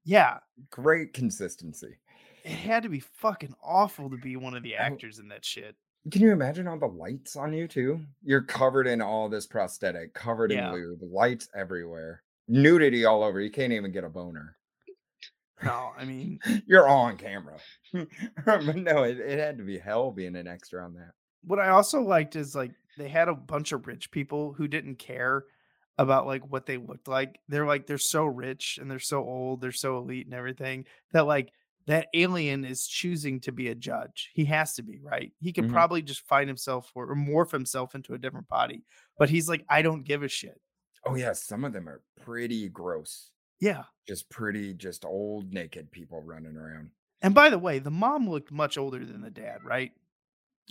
Yeah. 0.06 0.40
Great 0.70 1.14
consistency. 1.14 1.98
It 2.44 2.52
had 2.52 2.84
to 2.84 2.90
be 2.90 3.00
fucking 3.00 3.56
awful 3.62 4.10
to 4.10 4.18
be 4.18 4.36
one 4.36 4.54
of 4.54 4.64
the 4.64 4.76
actors 4.76 5.20
in 5.20 5.30
that 5.30 5.46
shit. 5.46 5.76
Can 6.12 6.22
you 6.22 6.32
imagine 6.32 6.68
all 6.68 6.78
the 6.78 6.86
lights 6.88 7.36
on 7.36 7.54
you 7.54 7.68
too? 7.68 8.02
You're 8.24 8.42
covered 8.42 8.88
in 8.88 9.02
all 9.02 9.30
this 9.30 9.48
prosthetic, 9.48 10.14
covered 10.14 10.52
Yeah. 10.52 10.70
in 10.70 10.74
lube, 10.76 11.00
lights 11.02 11.48
everywhere, 11.56 12.24
nudity 12.48 13.06
all 13.06 13.24
over. 13.24 13.40
You 13.40 13.50
can't 13.52 13.72
even 13.74 13.92
get 13.92 14.04
a 14.04 14.10
boner. 14.10 14.58
No, 15.64 15.92
I 15.98 16.04
mean, 16.04 16.40
You're 16.68 16.88
all 16.90 17.06
on 17.06 17.18
camera. 17.18 17.58
but 18.46 18.76
no, 18.76 19.04
it, 19.04 19.18
it 19.20 19.40
had 19.40 19.58
to 19.60 19.64
be 19.64 19.78
hell 19.78 20.12
being 20.12 20.36
an 20.36 20.48
extra 20.48 20.84
on 20.84 20.94
that. 20.96 21.12
what 21.46 21.60
I 21.60 21.70
also 21.70 22.02
liked 22.02 22.36
is 22.36 22.54
like 22.54 22.72
they 22.98 23.08
had 23.08 23.30
a 23.30 23.34
bunch 23.36 23.72
of 23.72 23.88
rich 23.88 24.12
people 24.12 24.52
who 24.54 24.68
didn't 24.68 24.96
care 24.98 25.46
about 25.98 26.28
like 26.28 26.42
what 26.52 26.66
they 26.66 26.76
looked 26.78 27.08
like. 27.08 27.40
They're 27.48 27.66
like 27.66 27.88
they're 27.88 27.98
so 27.98 28.26
rich 28.26 28.78
and 28.82 28.92
they're 28.92 29.00
so 29.00 29.24
old, 29.24 29.62
they're 29.62 29.72
so 29.72 29.98
elite 30.00 30.26
and 30.26 30.36
everything 30.36 30.86
that 31.14 31.28
like 31.28 31.54
that 31.86 32.08
alien 32.14 32.64
is 32.66 32.88
choosing 32.88 33.40
to 33.42 33.52
be 33.52 33.68
a 33.70 33.76
judge. 33.76 34.32
He 34.34 34.46
has 34.46 34.74
to 34.76 34.84
be, 34.84 35.00
right? 35.02 35.32
He 35.40 35.52
could 35.52 35.66
Mhm. 35.66 35.72
probably 35.74 36.02
just 36.02 36.22
find 36.28 36.48
himself 36.50 36.92
or, 36.96 37.10
or 37.12 37.16
morph 37.16 37.52
himself 37.52 37.94
into 37.96 38.14
a 38.14 38.18
different 38.18 38.48
body. 38.48 38.84
But 39.18 39.30
he's 39.30 39.50
like, 39.50 39.66
I 39.70 39.82
don't 39.82 40.04
give 40.04 40.24
a 40.24 40.28
shit. 40.28 40.60
Oh 41.06 41.16
yeah, 41.16 41.34
some 41.34 41.66
of 41.66 41.74
them 41.74 41.90
are 41.90 42.02
pretty 42.22 42.70
gross. 42.70 43.32
Yeah. 43.60 43.84
Just 44.08 44.30
pretty, 44.30 44.74
just 44.74 45.04
old 45.06 45.54
naked 45.54 45.92
people 45.92 46.22
running 46.22 46.56
around. 46.56 46.92
And 47.22 47.34
by 47.36 47.50
the 47.50 47.60
way, 47.60 47.80
the 47.80 47.92
mom 47.92 48.30
looked 48.30 48.52
much 48.52 48.78
older 48.78 49.06
than 49.06 49.22
the 49.22 49.30
dad, 49.32 49.64
right? 49.64 49.92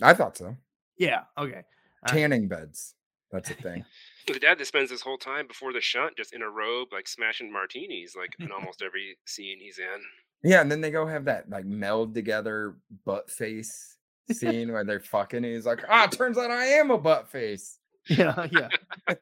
I 0.01 0.13
thought 0.13 0.37
so. 0.37 0.57
Yeah. 0.97 1.23
Okay. 1.37 1.63
Uh, 2.03 2.07
Tanning 2.11 2.47
beds. 2.47 2.95
That's 3.31 3.49
a 3.49 3.55
thing. 3.55 3.85
The 4.27 4.39
dad 4.39 4.57
that 4.57 4.67
spends 4.67 4.89
his 4.91 5.01
whole 5.01 5.17
time 5.17 5.47
before 5.47 5.73
the 5.73 5.81
shunt 5.81 6.15
just 6.17 6.33
in 6.33 6.41
a 6.41 6.49
robe, 6.49 6.89
like 6.91 7.07
smashing 7.07 7.51
martinis, 7.51 8.15
like 8.15 8.35
in 8.39 8.51
almost 8.57 8.81
every 8.81 9.17
scene 9.25 9.57
he's 9.59 9.79
in. 9.79 10.01
yeah, 10.49 10.61
and 10.61 10.71
then 10.71 10.81
they 10.81 10.91
go 10.91 11.05
have 11.05 11.25
that 11.25 11.49
like 11.49 11.65
meld 11.65 12.13
together 12.13 12.75
butt 13.05 13.29
face 13.29 13.97
scene 14.31 14.71
where 14.71 14.83
they're 14.83 14.99
fucking. 14.99 15.43
And 15.43 15.53
he's 15.53 15.65
like, 15.65 15.83
ah, 15.89 16.07
turns 16.07 16.37
out 16.37 16.51
I 16.51 16.65
am 16.65 16.91
a 16.91 16.97
butt 16.97 17.29
face. 17.29 17.79
Yeah. 18.07 18.47
Yeah. 18.51 18.69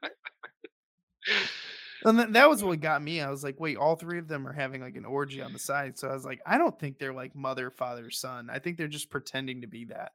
And 2.03 2.33
that 2.33 2.49
was 2.49 2.63
what 2.63 2.79
got 2.79 3.03
me. 3.03 3.21
I 3.21 3.29
was 3.29 3.43
like, 3.43 3.59
wait, 3.59 3.77
all 3.77 3.95
three 3.95 4.17
of 4.17 4.27
them 4.27 4.47
are 4.47 4.53
having 4.53 4.81
like 4.81 4.95
an 4.95 5.05
orgy 5.05 5.41
on 5.41 5.53
the 5.53 5.59
side. 5.59 5.99
So 5.99 6.07
I 6.07 6.13
was 6.13 6.25
like, 6.25 6.41
I 6.45 6.57
don't 6.57 6.77
think 6.79 6.97
they're 6.97 7.13
like 7.13 7.35
mother, 7.35 7.69
father, 7.69 8.09
son. 8.09 8.49
I 8.51 8.57
think 8.57 8.77
they're 8.77 8.87
just 8.87 9.11
pretending 9.11 9.61
to 9.61 9.67
be 9.67 9.85
that 9.85 10.13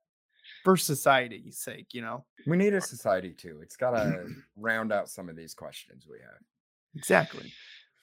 for 0.66 0.76
society's 0.76 1.58
sake, 1.58 1.94
you 1.94 2.00
know? 2.02 2.24
We 2.44 2.56
need 2.56 2.74
a 2.74 2.80
society 2.80 3.32
too. 3.32 3.60
It's 3.62 3.76
got 3.76 3.92
to 3.92 4.26
round 4.56 4.92
out 4.92 5.08
some 5.08 5.28
of 5.28 5.36
these 5.36 5.54
questions 5.54 6.06
we 6.10 6.18
have. 6.18 6.40
Exactly. 6.96 7.52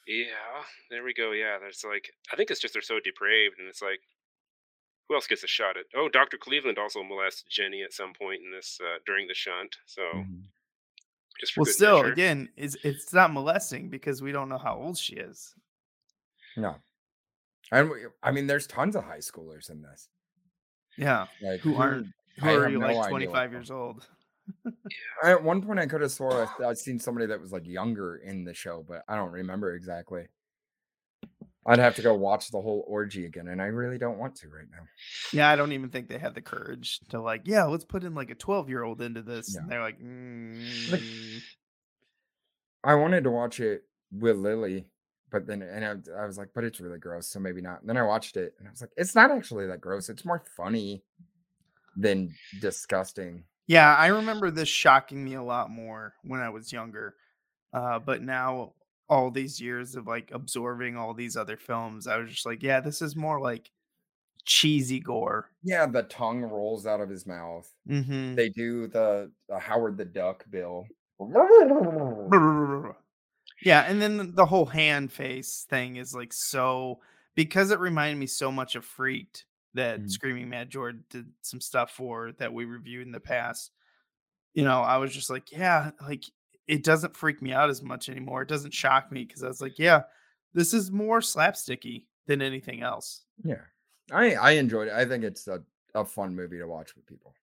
Yeah, 0.08 0.64
there 0.90 1.04
we 1.04 1.14
go. 1.14 1.32
Yeah, 1.34 1.58
there's 1.60 1.84
like 1.86 2.10
I 2.32 2.38
think 2.38 2.52
it's 2.52 2.62
just 2.62 2.74
they're 2.74 2.82
so 2.82 3.00
depraved, 3.04 3.56
and 3.60 3.68
it's 3.68 3.82
like 3.82 4.00
who 5.10 5.16
else 5.16 5.28
gets 5.28 5.44
a 5.44 5.48
shot 5.48 5.76
at? 5.76 5.86
Oh, 5.94 6.08
Doctor 6.08 6.38
Cleveland 6.38 6.78
also 6.78 7.04
molested 7.04 7.48
Jenny 7.50 7.84
at 7.84 7.92
some 7.92 8.14
point 8.14 8.42
in 8.46 8.52
this 8.52 8.80
uh, 8.82 9.00
during 9.06 9.28
the 9.28 9.34
shunt. 9.34 9.76
So 9.86 10.02
Mhm. 10.02 10.44
just 11.42 11.52
for 11.54 11.62
Well, 11.62 11.66
good 11.66 11.74
still, 11.74 11.98
measure. 12.04 12.14
again, 12.14 12.50
is 12.56 12.78
it's 12.84 13.12
not 13.14 13.34
molesting 13.34 13.90
because 13.90 14.22
we 14.22 14.32
don't 14.32 14.48
know 14.48 14.58
how 14.58 14.76
old 14.78 14.98
she 14.98 15.16
is. 15.16 15.54
No. 16.56 16.76
And 17.72 17.90
we, 17.90 18.06
I 18.22 18.32
mean, 18.32 18.48
there's 18.48 18.68
tons 18.68 18.96
of 18.96 19.04
high 19.04 19.18
schoolers 19.20 19.70
in 19.70 19.82
this. 19.82 20.08
Yeah. 20.98 21.28
Like 21.42 21.60
Who 21.62 21.76
aren't 21.76 22.08
who 22.40 22.50
are 22.50 22.70
you 22.70 22.80
no 22.80 22.88
like 22.88 23.10
25 23.10 23.34
what 23.34 23.52
years 23.52 23.72
old? 23.72 24.08
I- 25.24 25.32
At 25.32 25.44
one 25.44 25.62
point, 25.62 25.80
I 25.80 25.86
could 25.86 26.02
have 26.02 26.12
swore 26.12 26.48
I- 26.60 26.64
I'd 26.68 26.78
seen 26.78 27.00
somebody 27.00 27.28
that 27.28 27.40
was 27.40 27.52
like 27.52 27.66
younger 27.66 28.18
in 28.18 28.44
the 28.44 28.54
show, 28.54 28.86
but 28.88 29.04
I 29.08 29.16
don't 29.16 29.32
remember 29.32 29.74
exactly. 29.76 30.28
I'd 31.66 31.80
have 31.80 31.96
to 31.96 32.02
go 32.02 32.14
watch 32.14 32.52
the 32.52 32.60
whole 32.60 32.84
orgy 32.88 33.26
again, 33.26 33.48
and 33.48 33.62
I 33.62 33.68
really 33.68 33.98
don't 33.98 34.18
want 34.18 34.36
to 34.38 34.50
right 34.50 34.68
now. 34.70 34.84
Yeah, 35.32 35.50
I 35.50 35.56
don't 35.56 35.72
even 35.72 35.90
think 35.90 36.10
they 36.10 36.18
had 36.18 36.36
the 36.36 36.42
courage 36.42 37.00
to 37.10 37.22
like, 37.22 37.44
yeah, 37.46 37.64
let's 37.64 37.86
put 37.86 38.04
in 38.04 38.14
like 38.14 38.30
a 38.32 38.36
12 38.36 38.68
year 38.68 38.84
old 38.84 39.02
into 39.02 39.22
this. 39.22 39.54
Yeah. 39.54 39.62
And 39.62 39.72
they're 39.72 39.82
like, 39.82 39.98
mm, 39.98 41.42
I 42.84 42.96
wanted 42.96 43.24
to 43.24 43.32
watch 43.32 43.62
it 43.62 43.84
with 44.12 44.36
Lily, 44.36 44.88
but 45.32 45.48
then 45.48 45.62
and 45.62 45.86
I, 45.86 46.22
I 46.22 46.26
was 46.26 46.38
like, 46.38 46.50
but 46.54 46.66
it's 46.66 46.82
really 46.82 47.00
gross, 47.00 47.28
so 47.28 47.40
maybe 47.40 47.62
not. 47.62 47.80
And 47.80 47.90
then 47.90 47.98
I 47.98 48.04
watched 48.04 48.36
it, 48.36 48.56
and 48.60 48.68
I 48.68 48.72
was 48.72 48.82
like, 48.82 48.92
it's 48.98 49.16
not 49.16 49.32
actually 49.32 49.66
that 49.68 49.80
gross. 49.80 50.10
It's 50.10 50.26
more 50.26 50.44
funny 50.58 51.04
than 51.96 52.34
disgusting. 52.60 53.44
Yeah, 53.68 53.96
I 53.96 54.08
remember 54.08 54.52
this 54.52 54.70
shocking 54.70 55.24
me 55.24 55.36
a 55.36 55.44
lot 55.44 55.70
more 55.70 56.14
when 56.24 56.42
I 56.42 56.50
was 56.50 56.74
younger. 56.74 57.16
Uh, 57.72 58.00
but 58.00 58.22
now, 58.22 58.74
all 59.10 59.32
these 59.32 59.60
years 59.60 59.96
of 59.96 60.08
like 60.08 60.32
absorbing 60.32 60.98
all 60.98 61.14
these 61.14 61.38
other 61.38 61.58
films, 61.58 62.08
I 62.08 62.18
was 62.18 62.30
just 62.30 62.46
like, 62.46 62.62
yeah, 62.62 62.80
this 62.80 63.02
is 63.02 63.16
more 63.16 63.40
like 63.40 63.72
cheesy 64.46 65.00
gore. 65.00 65.50
Yeah, 65.64 65.86
the 65.86 66.04
tongue 66.04 66.42
rolls 66.42 66.86
out 66.86 67.02
of 67.02 67.10
his 67.10 67.26
mouth. 67.26 67.70
Mm-hmm. 67.90 68.36
They 68.36 68.50
do 68.50 68.88
the, 68.88 69.32
the 69.48 69.60
Howard 69.60 69.98
the 69.98 70.06
Duck 70.06 70.46
bill. 70.50 70.86
Yeah, 73.62 73.82
and 73.88 74.02
then 74.02 74.36
the 74.36 74.46
whole 74.46 74.66
hand 74.66 75.12
face 75.12 75.66
thing 75.70 75.96
is 75.96 76.14
like 76.14 76.34
so 76.34 77.00
because 77.36 77.72
it 77.72 77.80
reminded 77.80 78.20
me 78.20 78.28
so 78.28 78.52
much 78.52 78.76
of 78.76 78.84
Freaked 78.84 79.46
that 79.76 80.02
Mhm. 80.02 80.12
Screaming 80.12 80.50
Mad 80.50 80.70
George 80.70 80.98
did 81.10 81.32
some 81.42 81.60
stuff 81.62 81.92
for 81.92 82.32
that 82.34 82.54
we 82.54 82.66
reviewed 82.66 83.06
in 83.08 83.12
the 83.12 83.20
past. 83.20 83.72
You 84.54 84.64
know, 84.64 84.82
I 84.82 84.98
was 84.98 85.14
just 85.14 85.30
like, 85.30 85.52
yeah, 85.52 85.92
like 86.02 86.24
it 86.68 86.84
doesn't 86.84 87.16
freak 87.18 87.42
me 87.42 87.52
out 87.54 87.70
as 87.70 87.82
much 87.82 88.08
anymore. 88.10 88.42
It 88.44 88.48
doesn't 88.48 88.74
shock 88.74 89.12
me 89.12 89.26
because 89.26 89.44
I 89.44 89.48
was 89.48 89.62
like, 89.62 89.78
yeah, 89.80 90.04
this 90.54 90.74
is 90.74 90.92
more 90.92 91.20
slapsticky 91.20 92.06
than 92.28 92.42
anything 92.42 92.82
else. 92.82 93.26
Yeah. 93.44 93.62
I 94.12 94.36
I 94.36 94.52
enjoyed 94.52 94.88
it. 94.90 94.94
I 94.94 95.06
think 95.06 95.24
it's 95.24 95.48
a, 95.48 95.64
a 95.96 96.06
fun 96.06 96.36
movie 96.36 96.60
to 96.60 96.66
watch 96.68 96.96
with 96.96 97.06
people. 97.06 97.34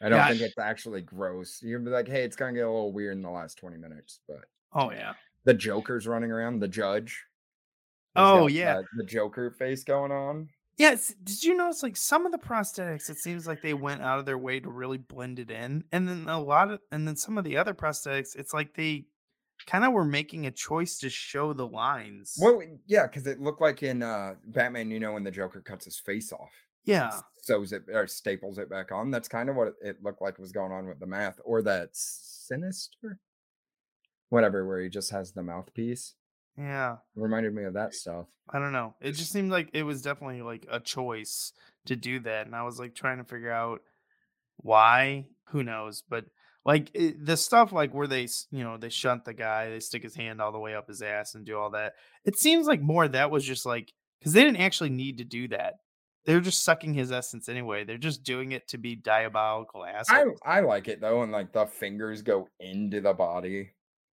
I 0.00 0.08
don't 0.08 0.18
Yeah, 0.18 0.28
think 0.28 0.40
it's 0.42 0.58
actually 0.58 1.00
gross. 1.00 1.62
You'd 1.62 1.84
be 1.84 1.90
like, 1.90 2.08
hey, 2.08 2.24
it's 2.24 2.36
gonna 2.36 2.52
get 2.52 2.66
a 2.66 2.70
little 2.70 2.92
weird 2.92 3.16
in 3.16 3.22
the 3.22 3.30
last 3.30 3.56
20 3.58 3.76
minutes, 3.78 4.20
but 4.28 4.44
Oh 4.72 4.90
yeah. 4.90 5.14
the 5.44 5.54
Joker's 5.54 6.06
running 6.06 6.30
around, 6.32 6.58
the 6.60 6.68
judge. 6.68 7.24
he's 8.14 8.22
Oh, 8.22 8.40
got 8.42 8.52
yeah. 8.52 8.74
the, 8.74 8.86
the 8.98 9.04
Joker 9.04 9.50
face 9.50 9.84
going 9.84 10.12
on. 10.12 10.48
Yes. 10.78 11.14
Did 11.22 11.44
you 11.44 11.54
notice 11.56 11.82
like 11.82 11.96
some 11.96 12.26
of 12.26 12.32
the 12.32 12.38
prosthetics? 12.38 13.10
It 13.10 13.18
seems 13.18 13.46
like 13.46 13.62
they 13.62 13.74
went 13.74 14.02
out 14.02 14.18
of 14.18 14.26
their 14.26 14.38
way 14.38 14.58
to 14.60 14.70
really 14.70 14.98
blend 14.98 15.38
it 15.38 15.50
in, 15.50 15.84
and 15.92 16.08
then 16.08 16.28
a 16.28 16.40
lot 16.40 16.70
of, 16.70 16.80
and 16.90 17.06
then 17.06 17.16
some 17.16 17.38
of 17.38 17.44
the 17.44 17.56
other 17.56 17.74
prosthetics, 17.74 18.34
it's 18.36 18.54
like 18.54 18.74
they 18.74 19.06
kind 19.66 19.84
of 19.84 19.92
were 19.92 20.04
making 20.04 20.46
a 20.46 20.50
choice 20.50 20.98
to 20.98 21.08
show 21.10 21.52
the 21.52 21.66
lines. 21.66 22.36
Well, 22.40 22.60
yeah, 22.86 23.06
because 23.06 23.26
it 23.26 23.40
looked 23.40 23.60
like 23.60 23.82
in 23.82 24.02
uh 24.02 24.34
Batman, 24.46 24.90
you 24.90 24.98
know, 24.98 25.12
when 25.12 25.24
the 25.24 25.30
Joker 25.30 25.60
cuts 25.60 25.84
his 25.84 26.00
face 26.00 26.32
off. 26.32 26.52
Yeah. 26.84 27.20
sews 27.42 27.72
it 27.72 27.84
or 27.92 28.08
staples 28.08 28.58
it 28.58 28.68
back 28.68 28.90
on. 28.90 29.10
That's 29.12 29.28
kind 29.28 29.48
of 29.48 29.54
what 29.54 29.68
it- 29.68 29.74
it 29.82 30.02
looked 30.02 30.20
like 30.20 30.38
was 30.38 30.50
going 30.50 30.72
on 30.72 30.88
with 30.88 30.98
the 30.98 31.06
math, 31.06 31.38
or 31.44 31.62
that 31.62 31.90
sinister, 31.92 33.20
whatever, 34.30 34.66
where 34.66 34.80
he 34.80 34.88
just 34.88 35.10
has 35.10 35.32
the 35.32 35.42
mouthpiece. 35.44 36.14
Yeah. 36.56 36.96
Reminded 37.14 37.54
me 37.54 37.64
of 37.64 37.74
that 37.74 37.94
stuff. 37.94 38.26
I 38.50 38.58
don't 38.58 38.72
know. 38.72 38.94
It 39.00 39.12
just 39.12 39.32
seemed 39.32 39.50
like 39.50 39.70
it 39.72 39.84
was 39.84 40.02
definitely 40.02 40.42
like 40.42 40.66
a 40.70 40.80
choice 40.80 41.52
to 41.86 41.96
do 41.96 42.20
that. 42.20 42.46
And 42.46 42.54
I 42.54 42.64
was 42.64 42.78
like 42.78 42.94
trying 42.94 43.18
to 43.18 43.24
figure 43.24 43.52
out 43.52 43.80
why. 44.56 45.26
Who 45.48 45.62
knows? 45.62 46.02
But 46.08 46.26
like 46.64 46.90
it, 46.94 47.24
the 47.24 47.36
stuff 47.36 47.72
like 47.72 47.92
where 47.92 48.06
they, 48.06 48.28
you 48.50 48.64
know, 48.64 48.76
they 48.78 48.88
shunt 48.88 49.24
the 49.24 49.34
guy, 49.34 49.68
they 49.68 49.80
stick 49.80 50.02
his 50.02 50.14
hand 50.14 50.40
all 50.40 50.52
the 50.52 50.58
way 50.58 50.74
up 50.74 50.88
his 50.88 51.02
ass 51.02 51.34
and 51.34 51.44
do 51.44 51.58
all 51.58 51.70
that. 51.70 51.94
It 52.24 52.38
seems 52.38 52.66
like 52.66 52.80
more 52.80 53.08
that 53.08 53.30
was 53.30 53.44
just 53.44 53.66
like, 53.66 53.92
because 54.18 54.32
they 54.32 54.44
didn't 54.44 54.60
actually 54.60 54.90
need 54.90 55.18
to 55.18 55.24
do 55.24 55.48
that. 55.48 55.74
They're 56.24 56.40
just 56.40 56.62
sucking 56.62 56.94
his 56.94 57.10
essence 57.10 57.48
anyway. 57.48 57.84
They're 57.84 57.98
just 57.98 58.22
doing 58.22 58.52
it 58.52 58.68
to 58.68 58.78
be 58.78 58.94
diabolical 58.94 59.84
I. 59.84 60.24
I 60.44 60.60
like 60.60 60.86
it 60.86 61.00
though, 61.00 61.22
and 61.22 61.32
like 61.32 61.52
the 61.52 61.66
fingers 61.66 62.22
go 62.22 62.48
into 62.60 63.00
the 63.00 63.12
body. 63.12 63.70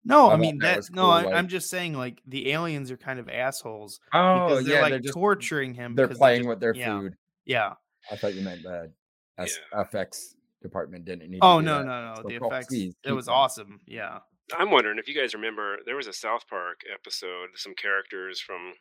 No, 0.07 0.29
I 0.31 0.35
I 0.35 0.37
mean 0.37 0.59
that 0.59 0.67
that. 0.69 0.77
was 0.77 0.91
no, 0.91 1.03
cool, 1.03 1.11
I, 1.11 1.23
like- 1.25 1.35
I'm 1.35 1.49
just 1.49 1.69
saying 1.69 1.93
like 1.95 2.23
the 2.27 2.53
aliens 2.53 2.91
are 2.91 2.97
kind 2.97 3.19
of 3.19 3.29
assholes 3.29 4.01
Oh 4.15 4.49
because 4.49 4.65
they're 4.65 4.77
yeah, 4.77 4.81
like 4.83 4.91
they're 4.93 5.01
just 5.01 5.15
torturing 5.15 5.75
him. 5.75 5.95
they're 5.95 6.07
because 6.07 6.19
playing 6.19 6.41
just- 6.43 6.49
with 6.49 6.61
their 6.61 6.75
yeah, 6.75 6.99
food. 7.01 7.17
Yeah. 7.45 7.73
I 8.11 8.17
thought 8.17 8.35
you 8.35 8.43
meant 8.43 8.63
the 8.63 8.93
S- 9.39 9.59
effects 9.75 10.35
department 10.63 11.05
didn't 11.05 11.31
need. 11.31 11.41
Oh 11.43 11.59
to 11.59 11.63
do 11.63 11.67
no, 11.67 11.79
that. 11.79 11.85
no, 11.85 12.09
no. 12.09 12.15
So 12.17 12.23
The 12.29 12.39
cool, 12.39 12.49
effects. 12.49 12.67
please 12.69 12.95
It 13.05 13.13
was 13.13 13.27
them. 13.27 13.35
awesome. 13.35 13.81
Yeah. 13.87 14.19
I'm 14.57 14.71
wondering 14.71 14.99
if 14.99 15.09
you 15.09 15.15
guys 15.15 15.35
remember 15.35 15.79
there 15.87 15.97
was 15.97 16.07
a 16.07 16.13
South 16.13 16.47
Park 16.49 16.81
episode, 16.93 17.49
some 17.57 17.75
characters 17.75 18.41
from 18.41 18.75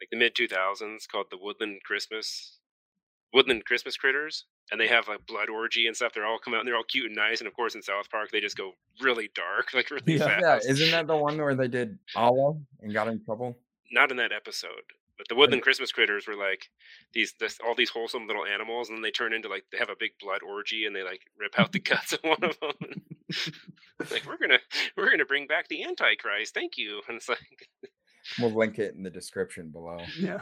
like 0.00 0.10
the 0.10 0.16
mid 0.18 0.34
2000s 0.34 1.06
called 1.10 1.26
the 1.30 1.38
Woodland 1.40 1.78
Christmas, 1.84 2.58
Woodland 3.32 3.64
Christmas 3.64 3.96
Critters, 3.96 4.44
and 4.70 4.80
they 4.80 4.88
have 4.88 5.08
like 5.08 5.26
blood 5.26 5.48
orgy 5.48 5.86
and 5.86 5.96
stuff. 5.96 6.12
They're 6.14 6.26
all 6.26 6.38
come 6.38 6.54
out 6.54 6.60
and 6.60 6.68
they're 6.68 6.76
all 6.76 6.84
cute 6.84 7.06
and 7.06 7.14
nice, 7.16 7.40
and 7.40 7.48
of 7.48 7.54
course 7.54 7.74
in 7.74 7.82
South 7.82 8.10
Park 8.10 8.30
they 8.30 8.40
just 8.40 8.56
go 8.56 8.72
really 9.00 9.30
dark, 9.34 9.68
like 9.74 9.90
really 9.90 10.18
Yeah, 10.18 10.26
fast. 10.40 10.64
yeah, 10.66 10.70
isn't 10.70 10.90
that 10.90 11.06
the 11.06 11.16
one 11.16 11.38
where 11.38 11.54
they 11.54 11.68
did 11.68 11.98
Allah 12.14 12.54
and 12.80 12.92
got 12.92 13.08
in 13.08 13.24
trouble? 13.24 13.56
Not 13.90 14.10
in 14.10 14.16
that 14.18 14.32
episode. 14.32 14.70
But 15.18 15.28
the 15.28 15.34
Woodland 15.34 15.62
Christmas 15.62 15.92
Critters 15.92 16.26
were 16.26 16.34
like 16.34 16.68
these, 17.12 17.34
this, 17.38 17.58
all 17.64 17.74
these 17.76 17.90
wholesome 17.90 18.26
little 18.26 18.44
animals, 18.46 18.88
and 18.88 18.96
then 18.96 19.02
they 19.02 19.10
turn 19.10 19.32
into 19.34 19.48
like 19.48 19.64
they 19.70 19.78
have 19.78 19.90
a 19.90 19.94
big 19.98 20.12
blood 20.20 20.40
orgy, 20.42 20.86
and 20.86 20.96
they 20.96 21.02
like 21.02 21.20
rip 21.38 21.58
out 21.60 21.70
the 21.70 21.78
guts 21.90 22.12
of 22.14 22.20
one 22.24 22.42
of 22.42 22.58
them. 22.60 23.02
like 24.10 24.26
we're 24.26 24.38
gonna, 24.38 24.58
we're 24.96 25.10
gonna 25.10 25.26
bring 25.26 25.46
back 25.46 25.68
the 25.68 25.84
Antichrist. 25.84 26.54
Thank 26.54 26.76
you. 26.78 27.02
And 27.08 27.18
it's 27.18 27.28
like, 27.28 27.38
We'll 28.40 28.50
link 28.56 28.78
it 28.78 28.94
in 28.94 29.02
the 29.02 29.10
description 29.10 29.68
below. 29.68 29.98
Yeah. 30.18 30.40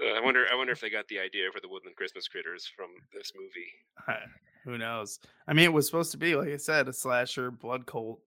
Uh, 0.00 0.12
I 0.14 0.20
wonder. 0.20 0.46
I 0.50 0.54
wonder 0.54 0.72
if 0.72 0.80
they 0.80 0.90
got 0.90 1.08
the 1.08 1.18
idea 1.18 1.50
for 1.52 1.60
the 1.60 1.68
Woodland 1.68 1.96
Christmas 1.96 2.28
Critters 2.28 2.66
from 2.76 2.88
this 3.12 3.32
movie. 3.36 4.20
Who 4.64 4.78
knows? 4.78 5.18
I 5.46 5.52
mean, 5.54 5.64
it 5.64 5.72
was 5.72 5.86
supposed 5.86 6.12
to 6.12 6.18
be, 6.18 6.36
like 6.36 6.48
I 6.48 6.56
said, 6.56 6.88
a 6.88 6.92
slasher 6.92 7.50
blood 7.50 7.86
cult, 7.86 8.20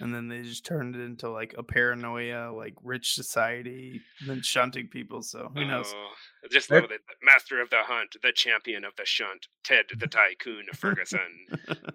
and 0.00 0.14
then 0.14 0.28
they 0.28 0.42
just 0.42 0.64
turned 0.64 0.96
it 0.96 1.00
into 1.02 1.28
like 1.30 1.54
a 1.58 1.62
paranoia, 1.62 2.50
like 2.52 2.74
rich 2.82 3.14
society, 3.14 4.00
and 4.20 4.28
then 4.30 4.42
shunting 4.42 4.88
people. 4.88 5.22
So 5.22 5.50
who 5.54 5.64
knows? 5.64 5.92
Oh, 5.94 6.08
I 6.44 6.48
just 6.50 6.70
love 6.70 6.90
it. 6.90 7.00
Master 7.22 7.60
of 7.60 7.70
the 7.70 7.82
hunt, 7.82 8.16
the 8.22 8.32
champion 8.32 8.84
of 8.84 8.94
the 8.96 9.04
shunt, 9.04 9.46
Ted 9.64 9.86
the 9.98 10.06
Tycoon 10.06 10.66
Ferguson. 10.74 11.46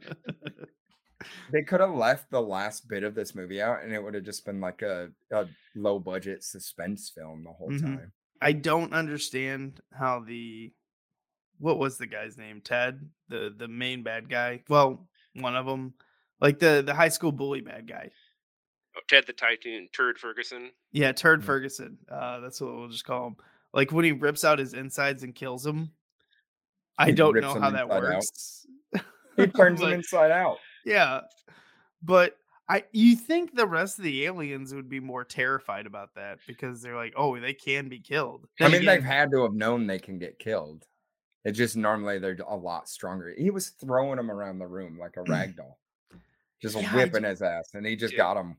They 1.51 1.61
could 1.61 1.81
have 1.81 1.93
left 1.93 2.31
the 2.31 2.41
last 2.41 2.87
bit 2.87 3.03
of 3.03 3.13
this 3.13 3.35
movie 3.35 3.61
out, 3.61 3.83
and 3.83 3.93
it 3.93 4.01
would 4.01 4.15
have 4.15 4.23
just 4.23 4.43
been 4.45 4.59
like 4.59 4.81
a, 4.81 5.09
a 5.31 5.45
low 5.75 5.99
budget 5.99 6.43
suspense 6.43 7.11
film 7.15 7.43
the 7.43 7.51
whole 7.51 7.69
Mhm. 7.69 7.81
time. 7.81 8.11
I 8.41 8.53
don't 8.53 8.93
understand 8.93 9.79
how 9.91 10.19
the 10.19 10.71
what 11.59 11.77
was 11.77 11.97
the 11.97 12.07
guy's 12.07 12.37
name? 12.37 12.61
Ted, 12.63 13.07
the 13.29 13.53
the 13.55 13.67
main 13.67 14.03
bad 14.03 14.29
guy. 14.29 14.63
Well, 14.67 15.07
one 15.35 15.55
of 15.55 15.65
them, 15.65 15.93
like 16.39 16.59
the 16.59 16.81
the 16.85 16.93
high 16.95 17.09
school 17.09 17.31
bully 17.31 17.61
bad 17.61 17.87
guy. 17.87 18.09
Oh, 18.97 19.01
Ted 19.07 19.25
the 19.27 19.33
Tycoon 19.33 19.87
Turd 19.93 20.17
Ferguson. 20.17 20.71
Yeah, 20.91 21.11
Turd 21.11 21.45
Ferguson. 21.45 21.97
Uh, 22.11 22.39
that's 22.41 22.59
what 22.59 22.75
we'll 22.75 22.89
just 22.89 23.05
call 23.05 23.27
him. 23.27 23.35
Like 23.73 23.91
when 23.91 24.03
he 24.05 24.11
rips 24.11 24.43
out 24.43 24.59
his 24.59 24.73
insides 24.73 25.23
and 25.23 25.33
kills 25.35 25.65
him. 25.65 25.91
I 26.97 27.07
He 27.07 27.11
don't 27.13 27.39
know 27.39 27.59
how 27.59 27.69
that 27.71 27.87
works. 27.89 28.65
He 29.37 29.47
turns 29.47 29.79
them 29.79 29.89
Like, 29.89 29.97
inside 29.97 30.29
out. 30.31 30.57
Yeah, 30.85 31.21
but 32.03 32.35
I 32.71 32.85
you 32.93 33.15
think 33.17 33.53
the 33.55 33.67
rest 33.67 33.97
of 33.97 34.05
the 34.05 34.25
aliens 34.25 34.73
would 34.73 34.87
be 34.87 34.99
more 35.01 35.23
terrified 35.25 35.85
about 35.85 36.13
that 36.15 36.39
because 36.47 36.81
they're 36.81 36.95
like, 36.95 37.13
oh, 37.17 37.37
they 37.39 37.53
can 37.53 37.89
be 37.89 37.99
killed. 37.99 38.47
I 38.61 38.65
mean, 38.65 38.75
again- 38.75 38.85
they've 38.85 39.03
had 39.03 39.29
to 39.31 39.43
have 39.43 39.53
known 39.53 39.87
they 39.87 39.99
can 39.99 40.17
get 40.19 40.39
killed. 40.39 40.85
It's 41.43 41.57
just 41.57 41.75
normally 41.75 42.19
they're 42.19 42.37
a 42.47 42.55
lot 42.55 42.87
stronger. 42.87 43.33
He 43.37 43.49
was 43.49 43.69
throwing 43.69 44.15
them 44.17 44.31
around 44.31 44.59
the 44.59 44.67
room 44.67 44.97
like 44.97 45.17
a 45.17 45.23
rag 45.27 45.57
doll, 45.57 45.79
just 46.61 46.75
Yeah, 46.79 46.95
whipping 46.95 47.23
ju- 47.23 47.29
his 47.29 47.41
ass, 47.41 47.71
and 47.73 47.85
he 47.85 47.95
just 47.95 48.13
Yeah. 48.13 48.17
got 48.19 48.37
him. 48.37 48.55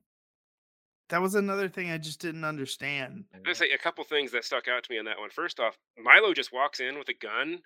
that 1.08 1.20
was 1.22 1.34
another 1.34 1.68
thing 1.68 1.90
I 1.90 1.98
just 1.98 2.20
didn't 2.20 2.44
understand. 2.44 3.24
I'm 3.34 3.42
gonna 3.42 3.54
say 3.54 3.70
a 3.70 3.78
couple 3.78 4.02
things 4.04 4.32
that 4.32 4.44
stuck 4.44 4.66
out 4.68 4.82
to 4.84 4.90
me 4.92 4.98
on 4.98 5.04
that 5.06 5.18
one. 5.18 5.30
First 5.30 5.60
off, 5.60 5.76
Milo 6.02 6.32
just 6.34 6.52
walks 6.52 6.80
in 6.80 6.98
with 6.98 7.08
a 7.08 7.14
gun, 7.14 7.60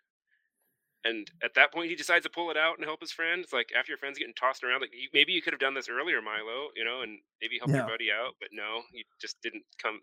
and 1.04 1.30
at 1.42 1.54
that 1.54 1.72
point 1.72 1.90
he 1.90 1.96
decides 1.96 2.24
to 2.24 2.30
pull 2.30 2.50
it 2.50 2.56
out 2.56 2.76
and 2.78 2.84
help 2.84 3.00
his 3.00 3.12
friend. 3.12 3.42
It's 3.42 3.52
like 3.52 3.70
after 3.78 3.92
your 3.92 3.98
friend's 3.98 4.18
getting 4.18 4.34
tossed 4.34 4.64
around, 4.64 4.80
like 4.80 4.90
you, 4.92 5.08
maybe 5.12 5.32
you 5.32 5.42
could 5.42 5.52
have 5.52 5.60
done 5.60 5.74
this 5.74 5.88
earlier, 5.88 6.20
Milo, 6.22 6.68
you 6.74 6.84
know, 6.84 7.02
and 7.02 7.18
maybe 7.40 7.58
help 7.58 7.70
Yeah. 7.70 7.78
your 7.78 7.86
buddy 7.86 8.10
out, 8.10 8.34
but 8.40 8.48
no, 8.52 8.82
you 8.92 9.04
just 9.20 9.40
didn't 9.42 9.64
come. 9.80 10.00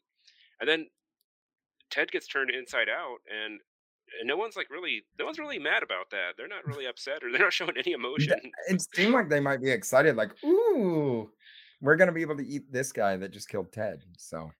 And 0.59 0.69
then 0.69 0.87
Ted 1.89 2.11
gets 2.11 2.27
turned 2.27 2.49
inside 2.49 2.87
out, 2.89 3.17
and, 3.31 3.59
and 4.19 4.27
no 4.27 4.37
one's 4.37 4.55
like 4.55 4.69
really, 4.69 5.03
no 5.19 5.25
one's 5.25 5.39
really 5.39 5.59
mad 5.59 5.83
about 5.83 6.09
that. 6.11 6.31
They're 6.37 6.47
not 6.47 6.65
really 6.65 6.85
upset, 6.87 7.23
or 7.23 7.31
they're 7.31 7.41
not 7.41 7.53
showing 7.53 7.77
any 7.77 7.91
emotion. 7.91 8.39
It 8.69 8.81
seemed 8.95 9.13
like 9.13 9.29
they 9.29 9.39
might 9.39 9.61
be 9.61 9.71
excited, 9.71 10.15
like, 10.15 10.31
"Ooh, 10.43 11.31
we're 11.81 11.95
gonna 11.95 12.11
be 12.11 12.21
able 12.21 12.37
to 12.37 12.45
eat 12.45 12.71
this 12.71 12.91
guy 12.91 13.17
that 13.17 13.31
just 13.31 13.49
killed 13.49 13.71
Ted." 13.71 14.03
So 14.17 14.51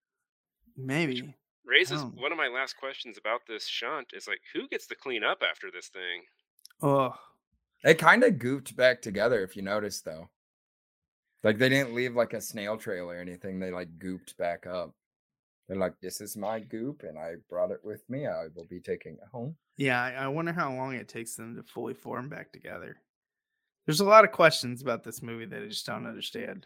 Maybe. 0.75 1.35
Raises 1.65 2.01
Oh. 2.01 2.11
one 2.15 2.31
of 2.31 2.37
my 2.37 2.47
last 2.49 2.75
questions 2.77 3.17
about 3.17 3.41
this 3.47 3.67
shunt 3.67 4.11
is 4.13 4.27
like, 4.27 4.41
who 4.53 4.67
gets 4.67 4.87
to 4.87 4.95
clean 4.95 5.23
up 5.23 5.41
after 5.49 5.71
this 5.71 5.87
thing? 5.89 6.23
Oh, 6.81 7.15
they 7.83 7.95
kind 7.95 8.23
of 8.23 8.33
gooped 8.35 8.75
back 8.75 9.01
together, 9.01 9.41
if 9.43 9.55
you 9.55 9.61
notice, 9.61 10.01
though. 10.01 10.29
Like 11.43 11.57
they 11.57 11.69
didn't 11.69 11.93
leave 11.93 12.15
like 12.15 12.33
a 12.33 12.41
snail 12.41 12.77
trail 12.77 13.09
or 13.11 13.17
anything. 13.17 13.59
They 13.59 13.71
like 13.71 13.97
gooped 13.99 14.37
back 14.37 14.65
up. 14.65 14.95
They're 15.67 15.77
like, 15.77 15.99
"This 16.01 16.21
is 16.21 16.37
my 16.37 16.59
goop, 16.59 17.03
and 17.03 17.17
I 17.17 17.35
brought 17.49 17.71
it 17.71 17.83
with 17.83 18.09
me. 18.09 18.27
I 18.27 18.47
will 18.55 18.65
be 18.69 18.79
taking 18.79 19.13
it 19.13 19.27
home." 19.31 19.57
yeah. 19.77 20.01
I, 20.01 20.11
I 20.11 20.27
wonder 20.27 20.53
how 20.53 20.73
long 20.73 20.93
it 20.95 21.07
takes 21.09 21.35
them 21.35 21.55
to 21.55 21.63
fully 21.63 21.93
form 21.93 22.29
back 22.29 22.51
together. 22.53 22.97
There's 23.85 23.99
a 24.01 24.05
lot 24.05 24.23
of 24.23 24.31
questions 24.31 24.81
about 24.81 25.03
this 25.03 25.21
movie 25.21 25.45
that 25.45 25.61
I 25.63 25.67
just 25.67 25.85
don't 25.85 26.05
understand. 26.07 26.65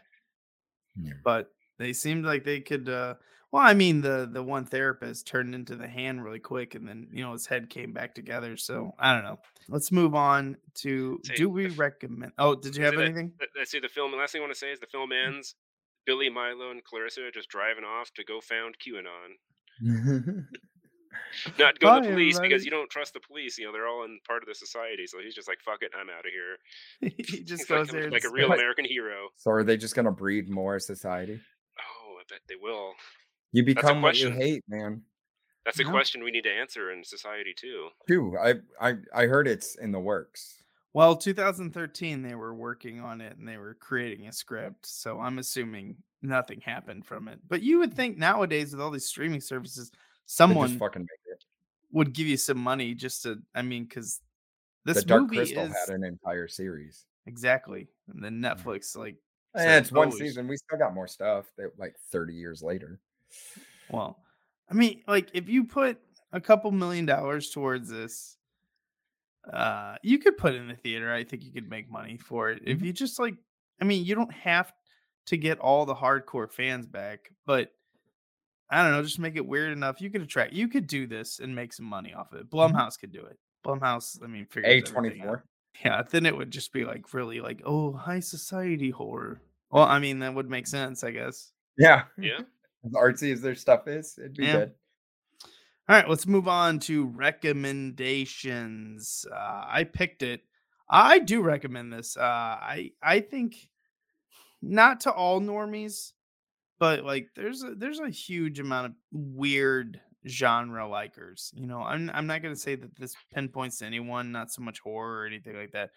Yeah. 0.96 1.14
But 1.24 1.50
they 1.78 1.92
seemed 1.92 2.24
like 2.24 2.44
they 2.44 2.60
could. 2.60 2.88
uh 2.88 3.14
Well, 3.50 3.62
I 3.62 3.72
mean, 3.74 4.02
the 4.02 4.28
the 4.30 4.42
one 4.42 4.66
therapist 4.66 5.26
turned 5.26 5.54
into 5.54 5.74
the 5.74 5.88
hand 5.88 6.22
really 6.22 6.38
quick, 6.38 6.74
and 6.74 6.86
then 6.86 7.08
you 7.12 7.22
know 7.24 7.32
his 7.32 7.46
head 7.46 7.70
came 7.70 7.92
back 7.92 8.14
together. 8.14 8.56
So 8.58 8.92
I 8.98 9.14
don't 9.14 9.24
know. 9.24 9.38
Let's 9.68 9.90
move 9.90 10.14
on 10.14 10.56
to. 10.82 11.18
Say, 11.24 11.34
do 11.34 11.48
we 11.48 11.66
the 11.68 11.74
recommend? 11.76 12.32
Oh, 12.38 12.54
did 12.54 12.76
you 12.76 12.84
have 12.84 12.94
that- 12.96 13.04
anything? 13.04 13.32
that- 13.40 13.48
Let's 13.56 13.70
see 13.70 13.80
the 13.80 13.88
film. 13.88 14.12
Last 14.14 14.32
thing 14.32 14.40
I 14.40 14.44
want 14.44 14.52
to 14.52 14.58
say 14.58 14.70
is 14.70 14.80
the 14.80 14.86
film 14.86 15.10
Mm. 15.10 15.26
ends. 15.28 15.54
Billy, 16.06 16.28
Milo, 16.30 16.70
and 16.70 16.82
Clarissa 16.84 17.26
are 17.26 17.30
just 17.30 17.48
driving 17.50 17.84
off 17.84 18.12
to 18.14 18.24
go 18.24 18.40
found 18.40 18.76
QAnon. 18.78 19.36
Not 21.58 21.78
go 21.80 22.00
to 22.00 22.06
the 22.06 22.12
police 22.12 22.38
because 22.38 22.64
you 22.64 22.70
don't 22.70 22.88
trust 22.90 23.14
the 23.14 23.20
police. 23.20 23.58
You 23.58 23.66
know 23.66 23.72
they're 23.72 23.88
all 23.88 24.04
in 24.04 24.18
part 24.26 24.42
of 24.42 24.48
the 24.48 24.54
society. 24.54 25.06
So 25.06 25.18
he's 25.22 25.34
just 25.34 25.48
like, 25.48 25.58
"Fuck 25.64 25.82
it, 25.82 25.92
I'm 25.98 26.08
out 26.10 26.24
of 26.26 26.32
here." 26.32 26.56
he 27.16 27.44
just 27.44 27.62
He's 27.62 27.64
goes 27.66 27.86
like, 27.88 27.90
there 27.92 28.10
like 28.10 28.24
a 28.24 28.26
s- 28.28 28.32
real 28.32 28.48
Like- 28.48 28.58
American 28.58 28.84
hero. 28.84 29.28
so 29.36 29.50
are 29.50 29.64
they 29.64 29.76
just 29.76 29.94
gonna 29.94 30.12
breed 30.12 30.48
more 30.48 30.78
society? 30.78 31.40
Oh, 31.80 32.16
I 32.20 32.22
bet 32.28 32.40
they 32.48 32.56
will. 32.60 32.92
You 33.52 33.62
become 33.64 34.02
what 34.02 34.16
you 34.18 34.30
hate, 34.30 34.64
man. 34.68 35.04
That's 35.64 35.78
a 35.80 35.84
Yeah. 35.84 35.90
question 35.90 36.24
we 36.24 36.30
need 36.30 36.44
to 36.44 36.52
answer 36.52 36.90
in 36.90 37.04
society 37.04 37.54
too. 37.54 37.90
Too. 38.08 38.36
I 38.38 38.54
I 38.80 38.96
I 39.14 39.26
heard 39.26 39.46
it's 39.46 39.74
in 39.76 39.92
the 39.92 40.00
works. 40.00 40.62
Well, 40.94 41.16
2013, 41.16 42.22
they 42.22 42.34
were 42.34 42.54
working 42.54 43.00
on 43.00 43.20
it 43.20 43.36
and 43.36 43.46
they 43.46 43.56
were 43.58 43.74
creating 43.74 44.26
a 44.26 44.32
script. 44.32 44.86
So 44.86 45.20
I'm 45.20 45.38
assuming 45.38 45.96
nothing 46.22 46.60
happened 46.60 47.06
from 47.06 47.28
it. 47.28 47.40
But 47.46 47.62
you 47.62 47.78
would 47.78 47.94
think 47.94 48.16
nowadays, 48.18 48.72
with 48.72 48.80
all 48.80 48.90
these 48.90 49.06
streaming 49.06 49.40
services, 49.40 49.90
someone 50.26 50.78
fucking 50.78 51.02
make 51.02 51.34
it. 51.36 51.44
would 51.92 52.12
give 52.14 52.26
you 52.26 52.36
some 52.36 52.58
money 52.58 52.94
just 52.94 53.22
to, 53.22 53.42
I 53.54 53.62
mean, 53.62 53.84
because 53.84 54.20
this 54.84 55.02
the 55.02 55.02
Dark 55.02 55.22
movie 55.22 55.36
Crystal 55.36 55.64
is 55.64 55.72
had 55.72 55.90
an 55.94 56.04
entire 56.04 56.48
series. 56.48 57.06
exactly. 57.26 57.88
And 58.08 58.22
then 58.24 58.40
Netflix, 58.40 58.96
like, 58.96 59.16
And 59.54 59.62
said, 59.64 59.82
it's 59.82 59.92
one 59.92 60.08
"Oh, 60.08 60.10
season. 60.10 60.48
We 60.48 60.56
still 60.56 60.78
got 60.78 60.94
more 60.94 61.08
stuff. 61.08 61.52
That 61.56 61.78
like 61.78 61.96
thirty 62.10 62.34
years 62.34 62.62
later. 62.62 63.00
Well, 63.90 64.18
I 64.70 64.74
mean, 64.74 65.02
like 65.08 65.30
if 65.34 65.48
you 65.48 65.64
put 65.64 65.98
a 66.32 66.40
couple 66.40 66.70
million 66.70 67.06
dollars 67.06 67.50
towards 67.50 67.88
this, 67.90 68.36
uh, 69.52 69.96
you 70.02 70.18
could 70.18 70.36
put 70.36 70.54
it 70.54 70.58
in 70.60 70.68
the 70.68 70.74
theater. 70.76 71.12
I 71.12 71.24
think 71.24 71.44
you 71.44 71.52
could 71.52 71.70
make 71.70 71.90
money 71.90 72.18
for 72.18 72.50
it. 72.50 72.62
If 72.66 72.82
you 72.82 72.92
just 72.92 73.18
like, 73.18 73.34
I 73.80 73.84
mean, 73.84 74.04
you 74.04 74.14
don't 74.14 74.32
have 74.32 74.72
to 75.26 75.36
get 75.36 75.58
all 75.58 75.86
the 75.86 75.94
hardcore 75.94 76.50
fans 76.50 76.86
back, 76.86 77.30
but 77.46 77.70
I 78.70 78.82
don't 78.82 78.92
know, 78.92 79.02
just 79.02 79.18
make 79.18 79.36
it 79.36 79.46
weird 79.46 79.72
enough. 79.72 80.00
You 80.00 80.10
could 80.10 80.20
attract. 80.22 80.52
You 80.52 80.68
could 80.68 80.86
do 80.86 81.06
this 81.06 81.38
and 81.38 81.54
make 81.54 81.72
some 81.72 81.86
money 81.86 82.12
off 82.12 82.32
of 82.32 82.40
it. 82.40 82.50
Mm-hmm. 82.50 82.76
Blumhouse 82.76 82.98
could 82.98 83.12
do 83.12 83.24
it. 83.24 83.38
Blumhouse. 83.66 84.22
I 84.22 84.26
mean, 84.26 84.46
figure 84.46 84.68
A 84.68 84.74
figures 84.76 84.90
twenty 84.90 85.08
everything 85.08 85.28
out. 85.28 85.34
four. 85.34 85.44
Yeah, 85.84 86.02
then 86.10 86.26
it 86.26 86.36
would 86.36 86.50
just 86.50 86.72
be 86.72 86.84
like 86.84 87.14
really 87.14 87.40
like 87.40 87.62
oh 87.64 87.92
high 87.92 88.20
society 88.20 88.90
horror. 88.90 89.40
Well, 89.70 89.84
I 89.84 89.98
mean 89.98 90.18
that 90.20 90.34
would 90.34 90.50
make 90.50 90.66
sense, 90.66 91.02
I 91.04 91.12
guess. 91.12 91.52
Yeah. 91.78 92.02
Yeah. 92.18 92.40
As 92.84 92.92
artsy 92.92 93.32
as 93.32 93.40
their 93.40 93.54
stuff 93.54 93.88
is, 93.88 94.16
it'd 94.18 94.36
be 94.36 94.44
Yeah. 94.44 94.52
good. 94.52 94.74
All 95.88 95.96
right, 95.96 96.08
let's 96.08 96.26
move 96.26 96.48
on 96.48 96.78
to 96.80 97.06
recommendations. 97.06 99.24
Uh, 99.30 99.64
I 99.68 99.84
picked 99.84 100.22
it. 100.22 100.42
I 100.88 101.18
do 101.18 101.42
recommend 101.42 101.92
this. 101.92 102.16
Uh, 102.16 102.20
I 102.22 102.92
I 103.02 103.20
think 103.20 103.56
not 104.62 105.00
to 105.00 105.12
all 105.12 105.40
normies, 105.40 106.12
but 106.78 107.04
like 107.04 107.28
there's 107.36 107.62
a, 107.62 107.74
there's 107.74 108.00
a 108.00 108.08
huge 108.10 108.60
amount 108.60 108.86
of 108.86 108.92
weird 109.12 110.00
genre 110.26 110.84
likers. 110.84 111.50
You 111.54 111.66
know, 111.66 111.80
I'm 111.82 112.10
I'm 112.10 112.26
not 112.26 112.42
gonna 112.42 112.56
say 112.56 112.74
that 112.76 112.96
this 112.96 113.14
pinpoints 113.32 113.78
to 113.78 113.86
anyone, 113.86 114.32
not 114.32 114.52
so 114.52 114.62
much 114.62 114.80
horror 114.80 115.22
or 115.22 115.26
anything 115.26 115.56
like 115.56 115.72
that. 115.72 115.90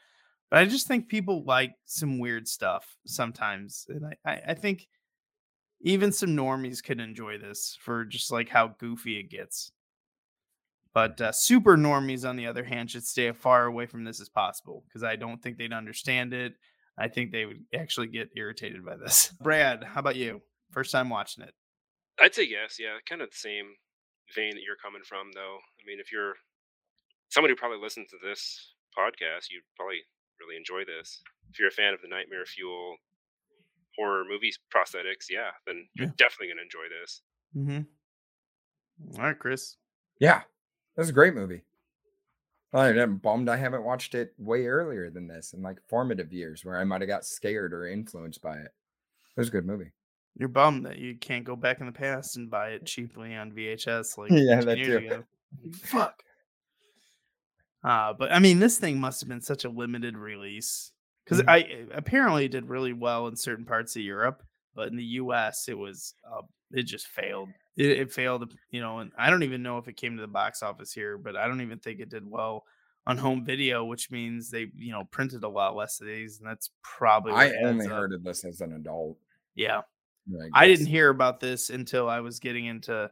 But 0.50 0.60
I 0.60 0.66
just 0.66 0.88
think 0.88 1.08
people 1.10 1.44
like 1.46 1.74
some 1.86 2.20
weird 2.20 2.48
stuff 2.48 2.96
sometimes, 3.06 3.86
and 3.90 4.06
I 4.06 4.16
I, 4.30 4.42
I 4.50 4.54
think 4.54 4.88
even 5.84 6.12
some 6.12 6.30
normies 6.30 6.84
could 6.84 7.00
enjoy 7.00 7.38
this 7.38 7.78
for 7.82 8.06
just 8.06 8.32
like 8.32 8.50
how 8.50 8.76
goofy 8.80 9.20
it 9.20 9.30
gets. 9.30 9.72
But 10.94 11.22
uh, 11.22 11.32
super 11.32 11.78
normies, 11.78 12.28
on 12.28 12.36
the 12.36 12.48
other 12.48 12.64
hand, 12.64 12.92
should 12.92 13.06
stay 13.06 13.28
as 13.28 13.36
far 13.38 13.66
away 13.66 13.86
from 13.86 14.04
this 14.04 14.20
as 14.20 14.30
possible 14.30 14.84
because 14.88 15.04
I 15.04 15.16
don't 15.16 15.42
think 15.42 15.58
they'd 15.58 15.74
understand 15.74 16.34
it. 16.34 16.54
I 16.98 17.08
think 17.08 17.32
they 17.32 17.46
would 17.46 17.64
actually 17.74 18.08
get 18.08 18.30
irritated 18.36 18.86
by 18.86 18.98
this. 18.98 19.34
Brad, 19.42 19.84
how 19.84 20.02
about 20.02 20.18
you? 20.18 20.42
First 20.72 20.92
time 20.92 21.10
watching 21.10 21.44
it. 21.44 21.54
I'd 22.20 22.36
say 22.36 22.44
yes, 22.44 22.78
yeah, 22.78 22.98
kind 23.08 23.22
of 23.22 23.32
the 23.32 23.38
same 23.38 23.66
vein 24.36 24.52
that 24.54 24.64
you're 24.64 24.76
coming 24.84 25.02
from, 25.08 25.32
though. 25.34 25.58
I 25.58 25.84
mean, 25.88 26.00
if 26.00 26.12
you're 26.12 26.36
someone 27.30 27.50
who 27.50 27.56
probably 27.56 27.80
listens 27.80 28.10
to 28.12 28.18
this 28.22 28.76
podcast, 28.98 29.48
you'd 29.50 29.64
probably 29.76 30.04
really 30.40 30.58
enjoy 30.58 30.84
this. 30.86 31.24
If 31.50 31.60
you're 31.60 31.70
a 31.70 31.72
fan 31.72 31.94
of 31.94 32.02
the 32.02 32.10
Nightmare 32.10 32.46
Fuel 32.46 32.98
horror 33.98 34.24
movies 34.28 34.58
prosthetics, 34.74 35.26
yeah, 35.30 35.52
then 35.68 35.88
you're 35.96 36.08
Yeah. 36.08 36.14
definitely 36.18 36.50
gonna 36.50 36.62
enjoy 36.64 36.88
this. 37.02 37.22
Mm-hmm. 37.56 39.20
All 39.20 39.26
right, 39.28 39.40
Chris. 39.40 39.78
Yeah. 40.20 40.42
That's 40.96 41.10
a 41.10 41.14
great 41.14 41.34
movie. 41.34 41.64
I'm 42.74 43.18
bummed 43.18 43.50
I 43.50 43.58
haven't 43.58 43.84
watched 43.84 44.16
it 44.16 44.34
way 44.38 44.66
earlier 44.68 45.10
than 45.10 45.28
this 45.28 45.54
in 45.54 45.62
like 45.62 45.78
formative 45.90 46.32
years 46.32 46.64
where 46.64 46.78
I 46.78 46.84
might 46.86 47.02
have 47.02 47.08
got 47.08 47.26
scared 47.26 47.74
or 47.74 47.86
influenced 47.88 48.42
by 48.42 48.58
it. 48.58 48.66
It 49.36 49.40
was 49.40 49.50
a 49.50 49.52
good 49.52 49.66
movie. 49.66 49.92
You're 50.38 50.48
bummed 50.50 50.86
that 50.86 50.98
you 50.98 51.16
can't 51.18 51.44
go 51.44 51.56
back 51.58 51.82
in 51.82 51.86
the 51.86 51.92
past 51.92 52.38
and 52.38 52.50
buy 52.50 52.70
it 52.70 52.86
cheaply 52.86 53.36
on 53.36 53.52
VHS 53.52 54.18
like 54.18 54.32
Yeah, 54.32 54.56
10 54.56 54.66
that 54.68 54.78
years 54.78 54.88
too. 55.02 55.06
ago. 55.08 55.24
Fuck. 55.84 56.24
Uh, 57.84 58.14
but 58.14 58.32
I 58.32 58.40
mean, 58.40 58.60
this 58.60 58.78
thing 58.78 59.00
must 59.00 59.20
have 59.22 59.28
been 59.30 59.42
such 59.42 59.66
a 59.66 59.70
limited 59.70 60.18
release 60.18 60.92
because 61.32 61.44
Mhm. 61.44 61.48
I 61.48 61.62
eh, 61.62 61.86
apparently 61.94 62.48
did 62.48 62.70
really 62.70 62.94
well 62.94 63.28
in 63.28 63.36
certain 63.36 63.66
parts 63.66 63.96
of 63.96 64.02
Europe, 64.04 64.44
but 64.76 64.88
in 64.90 64.96
the 64.98 65.04
U.S. 65.06 65.70
it 65.70 65.78
was 65.78 66.16
uh, 66.30 66.42
it 66.72 66.84
just 66.84 67.08
failed. 67.08 67.50
It, 67.78 67.92
it 67.92 68.12
failed, 68.14 68.54
you 68.70 68.82
know, 68.82 69.00
and 69.00 69.12
I 69.18 69.30
don't 69.30 69.44
even 69.44 69.64
know 69.64 69.78
if 69.78 69.88
it 69.88 69.94
came 69.98 70.16
to 70.18 70.22
the 70.22 70.28
box 70.28 70.62
office 70.64 70.94
here, 70.94 71.18
but 71.18 71.36
I 71.38 71.48
don't 71.48 71.62
even 71.62 71.80
think 71.80 72.00
it 72.00 72.10
did 72.10 72.30
well 72.30 72.66
on 73.08 73.18
home 73.18 73.46
video, 73.46 73.86
which 73.86 74.12
means 74.12 74.50
they, 74.52 74.72
you 74.76 74.92
know, 74.92 75.06
printed 75.06 75.44
a 75.44 75.50
lot 75.50 75.76
less 75.76 76.00
of 76.02 76.08
these, 76.08 76.40
and 76.40 76.48
that's 76.48 76.72
probably 76.84 77.46
I 77.46 77.54
only 77.64 77.88
up. 77.90 77.94
heard 77.96 78.14
of 78.14 78.24
this 78.24 78.46
as 78.46 78.62
an 78.62 78.74
adult. 78.74 79.18
Yeah, 79.56 79.82
Like, 80.28 80.56
I 80.56 80.68
didn't 80.68 80.88
hear 80.88 81.10
about 81.10 81.40
this 81.40 81.70
until 81.70 82.10
I 82.10 82.22
was 82.22 82.40
getting 82.42 82.66
into, 82.66 83.12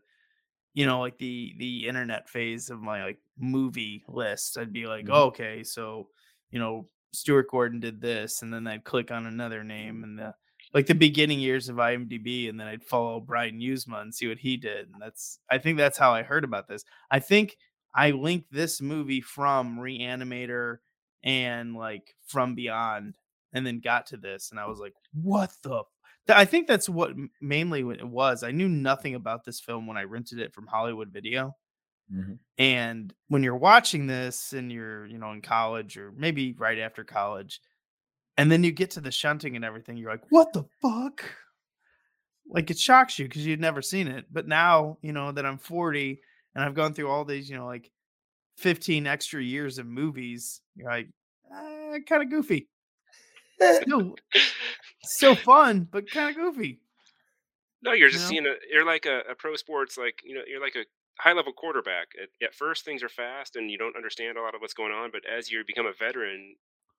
you 0.73 0.85
know, 0.87 1.01
like 1.01 1.19
the 1.19 1.55
the 1.59 1.87
internet 1.87 2.29
phase 2.29 2.69
of 2.69 2.81
my 2.81 3.03
like 3.05 3.21
movie 3.37 4.05
list. 4.07 4.57
I'd 4.57 4.73
be 4.73 4.87
like, 4.87 5.07
Mhm. 5.07 5.11
oh, 5.11 5.27
okay, 5.27 5.63
so 5.63 6.09
you 6.51 6.59
know, 6.59 6.89
Stuart 7.11 7.49
Gordon 7.49 7.79
did 7.79 8.01
this, 8.01 8.41
and 8.41 8.53
then 8.53 8.67
I'd 8.67 8.83
click 8.83 9.11
on 9.11 9.25
another 9.25 9.63
name 9.63 10.03
and 10.03 10.17
the 10.17 10.33
like 10.73 10.85
the 10.85 10.95
beginning 10.95 11.39
years 11.39 11.67
of 11.67 11.77
IMDb, 11.77 12.47
and 12.49 12.59
then 12.59 12.67
I'd 12.67 12.83
follow 12.83 13.19
Brian 13.19 13.59
Yuzna 13.59 14.01
and 14.01 14.13
see 14.13 14.27
what 14.27 14.37
he 14.37 14.55
did. 14.57 14.89
And 14.93 15.01
that's 15.01 15.39
I 15.49 15.57
think 15.57 15.77
that's 15.77 15.97
how 15.97 16.11
I 16.13 16.23
heard 16.23 16.43
about 16.43 16.67
this. 16.67 16.83
I 17.09 17.19
think 17.19 17.57
I 17.95 18.11
linked 18.11 18.51
this 18.51 18.81
movie 18.81 19.21
from 19.21 19.77
Reanimator 19.79 20.77
and 21.23 21.75
like 21.75 22.15
From 22.27 22.55
Beyond, 22.55 23.15
and 23.53 23.65
then 23.65 23.79
got 23.79 24.07
to 24.07 24.17
this, 24.17 24.51
and 24.51 24.59
I 24.59 24.67
was 24.67 24.79
like, 24.79 24.93
what 25.13 25.51
the 25.63 25.83
I 26.27 26.45
think 26.45 26.67
that's 26.67 26.87
what 26.87 27.13
mainly 27.41 27.81
it 27.81 28.07
was. 28.07 28.43
I 28.43 28.51
knew 28.51 28.69
nothing 28.69 29.15
about 29.15 29.43
this 29.43 29.59
film 29.59 29.87
when 29.87 29.97
I 29.97 30.03
rented 30.03 30.39
it 30.39 30.53
from 30.53 30.67
Hollywood 30.67 31.09
Video. 31.09 31.55
Mhm. 32.09 32.39
And 32.57 33.13
when 33.29 33.43
you're 33.43 33.55
watching 33.55 34.07
this 34.07 34.53
and 34.53 34.71
you're, 34.71 35.05
you 35.05 35.17
know, 35.17 35.31
in 35.31 35.41
college 35.41 35.97
or 35.97 36.11
maybe 36.11 36.53
right 36.53 36.77
after 36.79 37.03
college, 37.03 37.61
and 38.37 38.51
then 38.51 38.63
you 38.63 38.71
get 38.71 38.91
to 38.91 39.01
the 39.01 39.11
shunting 39.11 39.55
and 39.55 39.65
everything, 39.65 39.97
you're 39.97 40.11
like, 40.11 40.31
what 40.31 40.53
the 40.53 40.65
fuck? 40.81 41.25
Like 42.47 42.71
it 42.71 42.79
shocks 42.79 43.19
you 43.19 43.25
because 43.27 43.45
you'd 43.45 43.59
never 43.59 43.81
seen 43.81 44.07
it. 44.07 44.25
But 44.31 44.47
now, 44.47 44.97
you 45.01 45.13
know, 45.13 45.31
that 45.31 45.45
I'm 45.45 45.57
40 45.57 46.21
and 46.55 46.63
I've 46.63 46.73
gone 46.73 46.93
through 46.93 47.09
all 47.09 47.25
these, 47.25 47.49
you 47.49 47.57
know, 47.57 47.65
like 47.67 47.91
15 48.57 49.05
extra 49.07 49.41
years 49.43 49.77
of 49.77 49.85
movies, 49.85 50.61
you're 50.75 50.89
like, 50.89 51.09
eh, 51.53 51.99
kind 52.07 52.23
of 52.23 52.29
goofy. 52.29 52.69
Still, 53.61 54.19
still 55.01 55.35
fun, 55.37 55.85
but 55.91 56.11
kind 56.11 56.29
of 56.31 56.35
goofy. 56.35 56.81
No, 57.81 57.93
you're 57.93 58.09
You 58.09 58.17
just 58.17 58.19
know? 58.19 58.27
seeing 58.27 58.45
a 58.45 58.55
you're 58.69 58.85
like 58.85 59.05
a, 59.05 59.21
a 59.29 59.35
pro 59.35 59.55
sports 59.55 59.97
like 59.97 60.21
you 60.23 60.35
know 60.35 60.41
you're 60.47 60.61
like 60.61 60.75
a 60.75 60.85
high 61.19 61.33
level 61.33 61.53
quarterback. 61.53 62.07
At, 62.21 62.29
at 62.47 62.55
first, 62.55 62.85
things 62.85 63.03
are 63.03 63.09
fast 63.09 63.55
and 63.55 63.69
you 63.69 63.77
don't 63.77 63.95
understand 63.95 64.37
a 64.37 64.41
lot 64.41 64.55
of 64.55 64.61
what's 64.61 64.73
going 64.73 64.91
on, 64.91 65.11
but 65.11 65.21
as 65.25 65.51
you 65.51 65.63
become 65.67 65.85
a 65.85 65.93
veteran, 65.93 66.55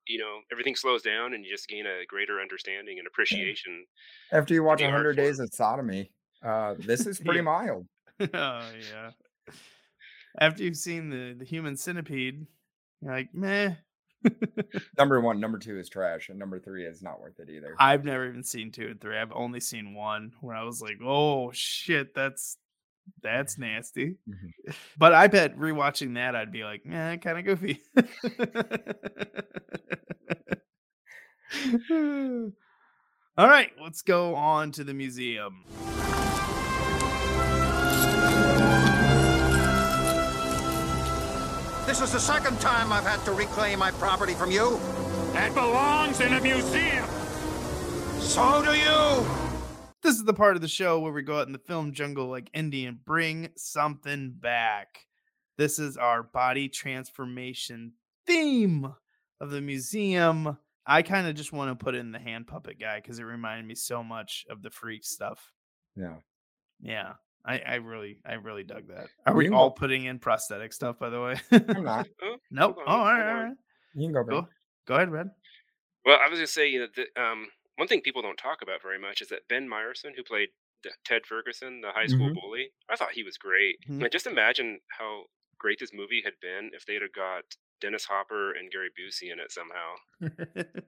you 0.06 0.18
know 0.18 0.40
everything 0.50 0.74
slows 0.76 1.02
down 1.02 1.34
and 1.34 1.44
you 1.44 1.50
just 1.50 1.68
gain 1.68 1.86
a 1.86 2.04
greater 2.06 2.40
understanding 2.40 2.98
and 2.98 3.06
appreciation. 3.06 3.84
After 4.32 4.54
you 4.54 4.62
watch 4.62 4.78
the 4.78 4.84
100 4.86 5.16
Days 5.16 5.38
of 5.40 5.50
Sodomy, 5.52 6.10
uh, 6.42 6.74
this 6.78 7.06
is 7.06 7.18
pretty 7.24 7.38
Yeah. 7.38 7.42
mild. 7.42 7.86
oh 8.20 8.26
yeah. 8.32 9.10
After 10.38 10.62
you've 10.62 10.76
seen 10.76 11.10
the 11.10 11.34
the 11.38 11.44
human 11.44 11.76
centipede, 11.76 12.46
you're 13.00 13.12
like, 13.12 13.34
meh. 13.34 13.74
Number 14.98 15.18
one, 15.20 15.40
number 15.40 15.58
two 15.58 15.78
is 15.78 15.88
trash, 15.88 16.28
and 16.28 16.38
number 16.38 16.58
three 16.58 16.84
is 16.84 17.02
not 17.02 17.20
worth 17.20 17.40
it 17.40 17.48
either. 17.48 17.74
I've 17.78 18.04
never 18.04 18.28
even 18.28 18.42
seen 18.44 18.70
two 18.70 18.88
and 18.88 19.00
three. 19.00 19.16
I've 19.16 19.32
only 19.32 19.60
seen 19.60 19.94
one 19.94 20.32
where 20.42 20.54
I 20.54 20.62
was 20.64 20.82
like, 20.82 20.98
oh 21.02 21.50
shit, 21.52 22.14
that's 22.14 22.58
that's 23.22 23.58
nasty. 23.58 24.16
Mhm. 24.28 24.74
But 24.98 25.14
I 25.14 25.28
bet 25.28 25.56
rewatching 25.56 26.14
that 26.14 26.36
I'd 26.36 26.52
be 26.52 26.64
like, 26.64 26.82
eh, 26.90 27.16
kind 27.16 27.38
of 27.38 27.44
goofy. 27.44 27.80
All 33.38 33.48
right, 33.48 33.70
let's 33.82 34.02
go 34.02 34.34
on 34.34 34.72
to 34.72 34.84
the 34.84 34.92
museum. 34.94 35.64
This 41.86 42.00
is 42.02 42.12
the 42.12 42.20
second 42.20 42.60
time 42.60 42.92
I've 42.92 43.04
had 43.04 43.24
to 43.24 43.32
reclaim 43.32 43.80
my 43.80 43.90
property 43.92 44.34
from 44.34 44.50
you. 44.52 44.78
That 45.32 45.52
belongs 45.54 46.20
in 46.20 46.34
a 46.34 46.40
museum. 46.40 47.04
So 48.20 48.62
do 48.64 48.72
you. 48.74 49.49
This 50.02 50.14
is 50.16 50.24
the 50.24 50.32
part 50.34 50.56
of 50.56 50.62
the 50.62 50.68
show 50.68 50.98
where 51.00 51.12
we 51.12 51.22
go 51.22 51.38
out 51.40 51.46
in 51.46 51.52
the 51.52 51.58
film 51.58 51.92
jungle 51.92 52.28
like 52.28 52.48
Indy 52.54 52.86
and 52.86 53.04
bring 53.04 53.50
something 53.56 54.32
back. 54.38 55.06
This 55.58 55.78
is 55.78 55.96
our 55.96 56.22
body 56.22 56.68
transformation 56.68 57.92
theme 58.26 58.94
of 59.40 59.50
the 59.50 59.60
museum. 59.60 60.56
I 60.86 61.02
kind 61.02 61.26
of 61.26 61.34
just 61.34 61.52
want 61.52 61.70
to 61.78 61.82
put 61.84 61.94
in 61.94 62.12
the 62.12 62.18
hand 62.18 62.46
puppet 62.46 62.80
guy 62.80 62.98
because 63.00 63.18
it 63.18 63.24
reminded 63.24 63.66
me 63.66 63.74
so 63.74 64.02
much 64.02 64.46
of 64.48 64.62
the 64.62 64.70
freak 64.70 65.04
stuff. 65.04 65.52
Yeah. 65.96 66.16
Yeah. 66.80 67.12
I, 67.44 67.58
I 67.58 67.74
really, 67.76 68.20
I 68.26 68.34
really 68.34 68.64
dug 68.64 68.88
that. 68.88 69.08
Are 69.26 69.32
You 69.32 69.50
we 69.50 69.54
all 69.56 69.68
go- 69.70 69.74
putting 69.74 70.04
in 70.06 70.18
prosthetic 70.18 70.72
stuff, 70.72 70.98
by 70.98 71.10
the 71.10 71.20
way? 71.20 71.36
I'm 71.52 71.84
not. 71.84 72.06
Oh, 72.22 72.36
nope. 72.50 72.76
Oh, 72.86 72.90
on, 72.90 72.98
all 72.98 73.04
right, 73.04 73.16
hold 73.22 73.28
all 73.28 73.36
on. 73.36 73.44
right. 73.48 73.56
You 73.94 74.06
can 74.06 74.12
go 74.12 74.24
Go, 74.24 74.48
go 74.86 74.94
ahead, 74.94 75.10
Red. 75.10 75.26
Well, 76.04 76.18
I 76.24 76.28
was 76.28 76.38
gonna 76.38 76.46
say 76.46 76.68
you 76.68 76.80
know 76.80 76.86
the, 76.94 77.22
um, 77.22 77.46
one 77.80 77.88
thing 77.88 78.02
people 78.02 78.22
don't 78.22 78.36
talk 78.38 78.62
about 78.62 78.82
very 78.82 78.98
much 78.98 79.20
is 79.22 79.28
that 79.28 79.48
Ben 79.48 79.66
Meyerson, 79.68 80.14
who 80.14 80.22
played 80.22 80.50
the- 80.84 80.92
Ted 81.04 81.22
Ferguson, 81.26 81.80
the 81.80 81.92
high 81.92 82.06
school 82.06 82.30
Mhm. 82.30 82.34
bully, 82.34 82.72
I 82.88 82.96
thought 82.96 83.12
he 83.12 83.22
was 83.22 83.36
great. 83.38 83.76
Mhm. 83.88 84.02
Like, 84.02 84.12
just 84.12 84.26
imagine 84.26 84.80
how 84.98 85.26
great 85.58 85.78
this 85.78 85.92
movie 85.92 86.22
had 86.22 86.34
been 86.40 86.70
if 86.74 86.84
they'd 86.86 87.02
have 87.02 87.12
got 87.12 87.44
Dennis 87.80 88.04
Hopper 88.04 88.52
and 88.52 88.70
Gary 88.70 88.90
Busey 88.98 89.32
in 89.32 89.40
it 89.40 89.50
somehow. 89.52 89.94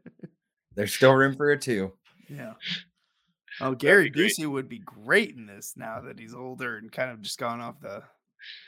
There's 0.74 0.95
still 0.95 1.14
room 1.14 1.36
for 1.36 1.51
it 1.51 1.61
too. 1.62 1.99
Yeah. 2.28 2.55
Oh, 3.61 3.74
Gary. 3.74 4.11
Busey 4.11 4.47
would 4.47 4.68
be 4.68 4.78
great 4.78 5.34
in 5.36 5.47
this 5.47 5.74
now 5.76 6.01
that 6.03 6.18
he's 6.18 6.34
older 6.34 6.76
and 6.78 6.90
kind 6.90 7.11
of 7.11 7.20
just 7.20 7.38
gone 7.38 7.61
off 7.61 7.80
the 7.80 8.03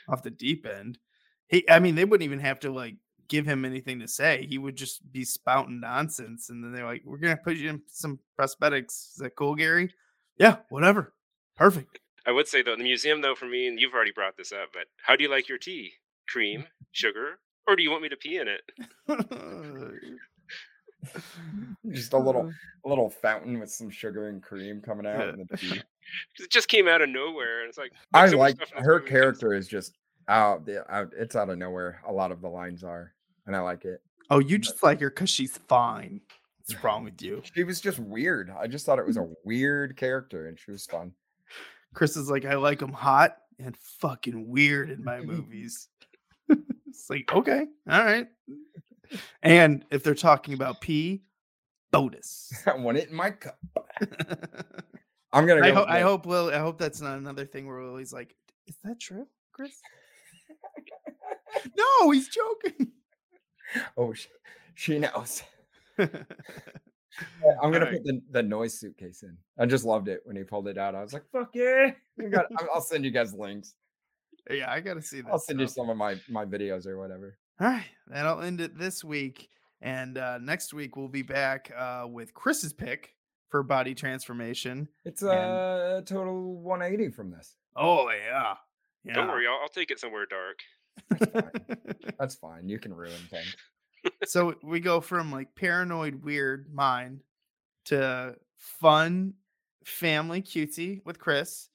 off 0.07 0.21
the 0.23 0.29
deep 0.31 0.65
end. 0.65 0.99
He 1.47 1.67
I 1.69 1.79
mean, 1.79 1.95
they 1.95 2.05
wouldn't 2.05 2.25
even 2.25 2.39
have 2.39 2.59
to 2.61 2.71
like 2.71 2.95
give 3.27 3.45
him 3.45 3.65
anything 3.65 3.99
to 3.99 4.07
say. 4.07 4.45
He 4.49 4.57
would 4.57 4.75
just 4.75 5.11
be 5.11 5.23
spouting 5.23 5.79
nonsense 5.79 6.49
and 6.49 6.63
then 6.63 6.71
they're 6.73 6.85
like, 6.85 7.03
We're 7.05 7.17
gonna 7.17 7.37
put 7.37 7.57
you 7.57 7.69
in 7.69 7.81
some 7.87 8.19
prosthetics. 8.39 9.11
Is 9.13 9.19
that 9.19 9.35
cool, 9.35 9.55
Gary? 9.55 9.93
Yeah, 10.37 10.57
whatever. 10.69 11.13
Perfect. 11.55 11.99
I 12.25 12.31
would 12.31 12.47
say 12.47 12.61
though, 12.61 12.75
the 12.75 12.83
museum 12.83 13.21
though, 13.21 13.35
for 13.35 13.45
me, 13.45 13.67
and 13.67 13.79
you've 13.79 13.93
already 13.93 14.11
brought 14.11 14.37
this 14.37 14.51
up, 14.51 14.69
but 14.73 14.85
how 15.03 15.15
do 15.15 15.23
you 15.23 15.29
like 15.29 15.47
your 15.47 15.57
tea? 15.57 15.93
Cream, 16.27 16.65
sugar, 16.91 17.39
or 17.67 17.75
do 17.75 17.83
you 17.83 17.91
want 17.91 18.03
me 18.03 18.09
to 18.09 18.17
pee 18.17 18.37
in 18.37 18.47
it? 18.47 18.61
Just 21.91 22.13
a 22.13 22.17
little 22.17 22.47
uh. 22.47 22.85
a 22.85 22.89
little 22.89 23.09
fountain 23.09 23.59
with 23.59 23.69
some 23.69 23.89
sugar 23.89 24.29
and 24.29 24.41
cream 24.41 24.81
coming 24.81 25.05
out. 25.05 25.19
Yeah. 25.19 25.29
in 25.33 25.47
the 25.49 25.55
tea. 25.57 25.69
'Cause 25.69 26.45
it 26.45 26.51
just 26.51 26.67
came 26.67 26.87
out 26.87 27.01
of 27.01 27.09
nowhere, 27.09 27.61
and 27.61 27.69
it's 27.69 27.77
like 27.79 27.91
I 28.13 28.29
so 28.29 28.37
like 28.37 28.55
stuff 28.57 28.71
in 28.71 28.77
this 28.77 28.85
her 28.85 28.99
character 28.99 29.53
is 29.53 29.67
just 29.67 29.93
out, 30.27 30.67
out. 30.89 31.11
It's 31.17 31.35
out 31.35 31.49
of 31.49 31.57
nowhere. 31.57 32.01
A 32.07 32.11
lot 32.11 32.31
of 32.31 32.41
the 32.41 32.47
lines 32.49 32.83
are, 32.83 33.13
and 33.45 33.55
I 33.55 33.59
like 33.59 33.85
it. 33.85 34.01
Oh, 34.29 34.39
you 34.39 34.57
just 34.57 34.81
like 34.83 34.99
her 35.01 35.09
because 35.09 35.29
she's 35.29 35.57
fine. 35.67 36.21
What's 36.59 36.83
wrong 36.83 37.03
with 37.03 37.21
you? 37.21 37.41
She 37.53 37.63
was 37.63 37.79
just 37.79 37.99
weird. 37.99 38.51
I 38.57 38.67
just 38.67 38.85
thought 38.85 38.97
it 38.97 39.05
was 39.05 39.17
a 39.17 39.29
weird 39.43 39.97
character, 39.97 40.47
and 40.47 40.57
she 40.59 40.71
was 40.71 40.85
fun. 40.85 41.11
Chris 41.93 42.17
is 42.17 42.29
like, 42.29 42.45
I 42.45 42.55
like 42.55 42.79
them 42.79 42.91
hot 42.91 43.37
and 43.59 43.77
fucking 43.77 44.47
weird 44.49 44.89
in 44.89 45.03
my 45.03 45.21
movies. 45.21 45.89
it's 46.49 47.09
like, 47.09 47.31
okay, 47.33 47.67
all 47.89 48.03
right. 48.03 48.27
And 49.43 49.85
if 49.91 50.03
they're 50.03 50.15
talking 50.15 50.55
about 50.55 50.81
pee, 50.81 51.21
bonus. 51.91 52.51
I 52.67 52.75
want 52.75 52.97
it 52.97 53.09
in 53.09 53.15
my 53.15 53.31
cup. 53.31 53.59
I'm 55.33 55.45
gonna. 55.45 55.61
Go 55.61 55.67
I, 55.67 55.71
ho- 55.71 55.85
I 55.87 55.99
hope 56.01 56.25
Lil. 56.25 56.49
I 56.49 56.59
hope 56.59 56.77
that's 56.77 57.01
not 57.01 57.17
another 57.17 57.45
thing 57.45 57.67
where 57.67 57.83
Lily's 57.83 58.13
like, 58.13 58.35
"Is 58.67 58.77
that 58.83 58.99
true, 58.99 59.27
Chris?" 59.51 59.81
no, 61.77 62.11
he's 62.11 62.29
joking. 62.29 62.91
Oh, 63.97 64.13
she, 64.13 64.27
she 64.75 64.99
knows. 64.99 65.43
Yeah, 65.97 66.07
I'm 67.63 67.71
gonna 67.71 67.85
Alright. 67.85 68.03
put 68.03 68.05
the, 68.05 68.21
the 68.31 68.43
noise 68.43 68.77
suitcase 68.77 69.23
in. 69.23 69.37
I 69.57 69.65
just 69.65 69.85
loved 69.85 70.09
it 70.09 70.19
when 70.25 70.35
he 70.35 70.43
pulled 70.43 70.67
it 70.67 70.77
out. 70.77 70.95
I 70.95 71.01
was 71.01 71.13
like, 71.13 71.23
"Fuck 71.31 71.51
yeah!" 71.53 71.91
I 72.19 72.23
got, 72.25 72.47
I'll- 72.59 72.67
I'll 72.75 72.81
send 72.81 73.05
you 73.05 73.11
guys 73.11 73.33
links. 73.33 73.75
yeah, 74.49 74.69
I 74.69 74.81
gotta 74.81 75.01
see 75.01 75.21
that. 75.21 75.29
I'll 75.31 75.39
send 75.39 75.61
you 75.61 75.67
some 75.67 75.89
of 75.89 75.95
my 75.95 76.17
my 76.27 76.43
videos 76.45 76.85
or 76.85 76.97
whatever. 76.99 77.37
All 77.61 77.67
right, 77.67 77.85
that'll 78.07 78.41
end 78.41 78.59
it 78.59 78.77
this 78.77 79.01
week. 79.03 79.47
And 79.81 80.17
uh, 80.17 80.39
next 80.39 80.73
week 80.73 80.97
we'll 80.97 81.07
be 81.07 81.21
back 81.21 81.71
uh, 81.77 82.05
with 82.09 82.33
Chris's 82.33 82.73
pick 82.73 83.13
for 83.49 83.63
body 83.63 83.95
transformation. 83.95 84.89
It's 85.05 85.21
And- 85.21 85.31
a 85.31 86.03
total 86.05 86.55
180 86.61 87.11
from 87.13 87.31
this. 87.31 87.55
Oh 87.77 88.09
yeah, 88.09 88.55
yeah. 89.05 89.13
Don't 89.13 89.29
worry, 89.29 89.47
I'll, 89.47 89.59
I'll 89.61 89.69
take 89.69 89.89
it 89.89 89.99
somewhere 90.01 90.25
dark. 90.25 90.59
That's 92.19 92.35
fine. 92.35 92.67
You 92.67 92.79
can 92.79 92.93
ruin 92.93 93.13
things. 93.29 93.55
so 94.25 94.55
we 94.63 94.79
go 94.79 95.01
from 95.01 95.31
like 95.31 95.55
paranoid 95.55 96.23
weird 96.23 96.73
mind 96.73 97.21
to 97.85 98.35
fun 98.57 99.33
family 99.83 100.41
cutesy 100.41 101.01
with 101.05 101.19
Chris 101.19 101.69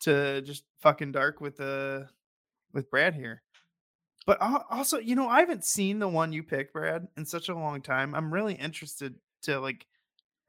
to 0.00 0.42
just 0.42 0.64
fucking 0.80 1.12
dark 1.12 1.40
with 1.40 1.60
uh 1.60 2.00
with 2.72 2.90
Brad 2.90 3.14
here. 3.14 3.42
But 4.26 4.38
also, 4.40 4.98
you 4.98 5.16
know, 5.16 5.28
I 5.28 5.40
haven't 5.40 5.66
seen 5.66 5.98
the 5.98 6.08
one 6.08 6.32
you 6.32 6.42
picked, 6.42 6.72
Brad, 6.72 7.08
in 7.16 7.26
such 7.26 7.50
a 7.50 7.54
long 7.54 7.82
time. 7.82 8.14
I'm 8.14 8.32
really 8.32 8.54
interested 8.54 9.16
to 9.42 9.60
like 9.60 9.86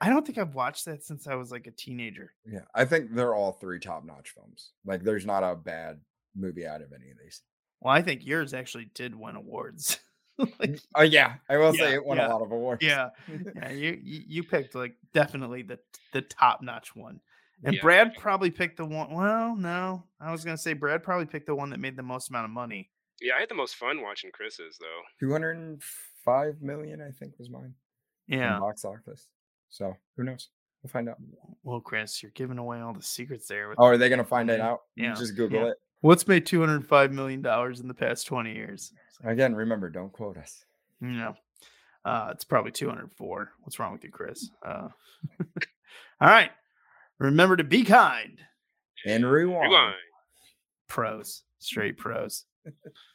I 0.02 0.10
don't 0.10 0.26
think 0.26 0.38
I've 0.38 0.56
watched 0.56 0.86
that 0.86 1.04
since 1.04 1.28
I 1.28 1.36
was 1.36 1.52
like 1.52 1.68
a 1.68 1.72
teenager. 1.72 2.34
Yeah, 2.46 2.62
I 2.74 2.86
think 2.86 3.14
they're 3.14 3.34
all 3.34 3.54
three 3.54 3.80
top 3.80 4.04
notch 4.06 4.32
films. 4.32 4.72
Like, 4.86 5.04
there's 5.04 5.26
not 5.26 5.44
a 5.44 5.56
bad 5.56 6.02
movie 6.36 6.68
out 6.68 6.82
of 6.82 6.92
any 6.92 7.12
of 7.12 7.18
these. 7.18 7.42
Well, 7.86 7.94
I 7.94 8.02
think 8.02 8.26
yours 8.26 8.56
actually 8.56 8.90
did 8.96 9.16
win 9.16 9.36
awards. 9.36 10.00
Mm, 10.38 10.60
like, 10.60 10.80
Oh 10.96 11.02
yeah, 11.02 11.36
I 11.48 11.56
will 11.56 11.74
Yeah, 11.74 11.80
say 11.86 11.94
it 11.94 12.06
won 12.06 12.18
yeah, 12.18 12.28
a 12.28 12.34
lot 12.34 12.42
of 12.42 12.52
awards. 12.52 12.84
yeah, 12.84 13.12
yeah, 13.56 13.72
you 13.72 13.98
you 14.04 14.22
you 14.28 14.44
picked 14.44 14.76
like 14.76 14.98
definitely 15.14 15.62
the 15.62 15.80
the 16.12 16.22
top 16.24 16.62
notch 16.62 16.94
one. 16.94 17.22
And 17.64 17.74
Yeah. 17.76 17.82
Brad 17.82 18.16
probably 18.18 18.52
picked 18.52 18.76
the 18.76 18.86
one. 18.86 19.14
Well, 19.14 19.56
no, 19.56 20.04
I 20.20 20.34
was 20.34 20.44
gonna 20.44 20.58
say 20.58 20.74
Brad 20.74 21.04
probably 21.04 21.26
picked 21.26 21.46
the 21.46 21.56
one 21.56 21.70
that 21.70 21.80
made 21.80 21.96
the 21.96 22.04
most 22.04 22.32
amount 22.32 22.44
of 22.44 22.52
money. 22.52 22.90
Yeah, 23.22 23.36
I 23.38 23.40
had 23.40 23.48
the 23.50 23.56
most 23.56 23.76
fun 23.78 24.02
watching 24.02 24.30
Chris's 24.34 24.78
though. 24.78 25.02
205 25.22 26.62
million, 26.62 27.02
I 27.02 27.12
think, 27.12 27.40
was 27.40 27.50
mine. 27.50 27.74
Yeah. 28.28 28.60
box 28.60 28.84
office. 28.84 29.30
So 29.70 29.96
who 30.18 30.26
knows? 30.26 30.50
We'll 30.84 30.92
find 30.92 31.08
out. 31.08 31.18
Well, 31.64 31.80
Chris, 31.80 32.22
you're 32.22 32.34
giving 32.36 32.58
away 32.58 32.82
all 32.82 32.94
the 32.94 33.02
secrets 33.02 33.48
there. 33.48 33.70
With 33.70 33.80
Oh, 33.80 33.86
are 33.86 33.98
they 33.98 34.10
gonna 34.10 34.26
find 34.36 34.50
it 34.50 34.60
Yeah, 34.60 34.68
out? 34.72 34.82
You 34.96 35.06
yeah, 35.06 35.16
Just 35.16 35.38
Google 35.38 35.62
yeah. 35.62 35.72
it. 35.72 35.78
What's 36.02 36.28
made 36.28 36.46
205 36.46 37.12
million 37.12 37.42
dollars 37.42 37.80
in 37.80 37.88
the 37.88 37.94
past 37.94 38.28
20 38.28 38.54
years? 38.54 38.92
Again, 39.24 39.56
remember, 39.56 39.90
don't 39.90 40.12
quote 40.14 40.38
us. 40.38 40.66
No. 41.02 41.36
Uh, 42.04 42.30
it's 42.32 42.44
probably 42.44 42.72
204. 42.72 43.52
What's 43.62 43.80
wrong 43.80 43.94
with 43.94 44.04
you, 44.04 44.12
Chris? 44.12 44.52
Uh, 44.64 44.90
all 46.22 46.30
right. 46.30 46.52
Remember 47.18 47.56
to 47.58 47.64
be 47.64 47.84
kind. 47.84 48.40
And 49.06 49.26
rewind. 49.26 49.72
Rewind. 49.72 49.96
Pros, 50.88 51.44
straight 51.60 51.98
pros. 51.98 52.46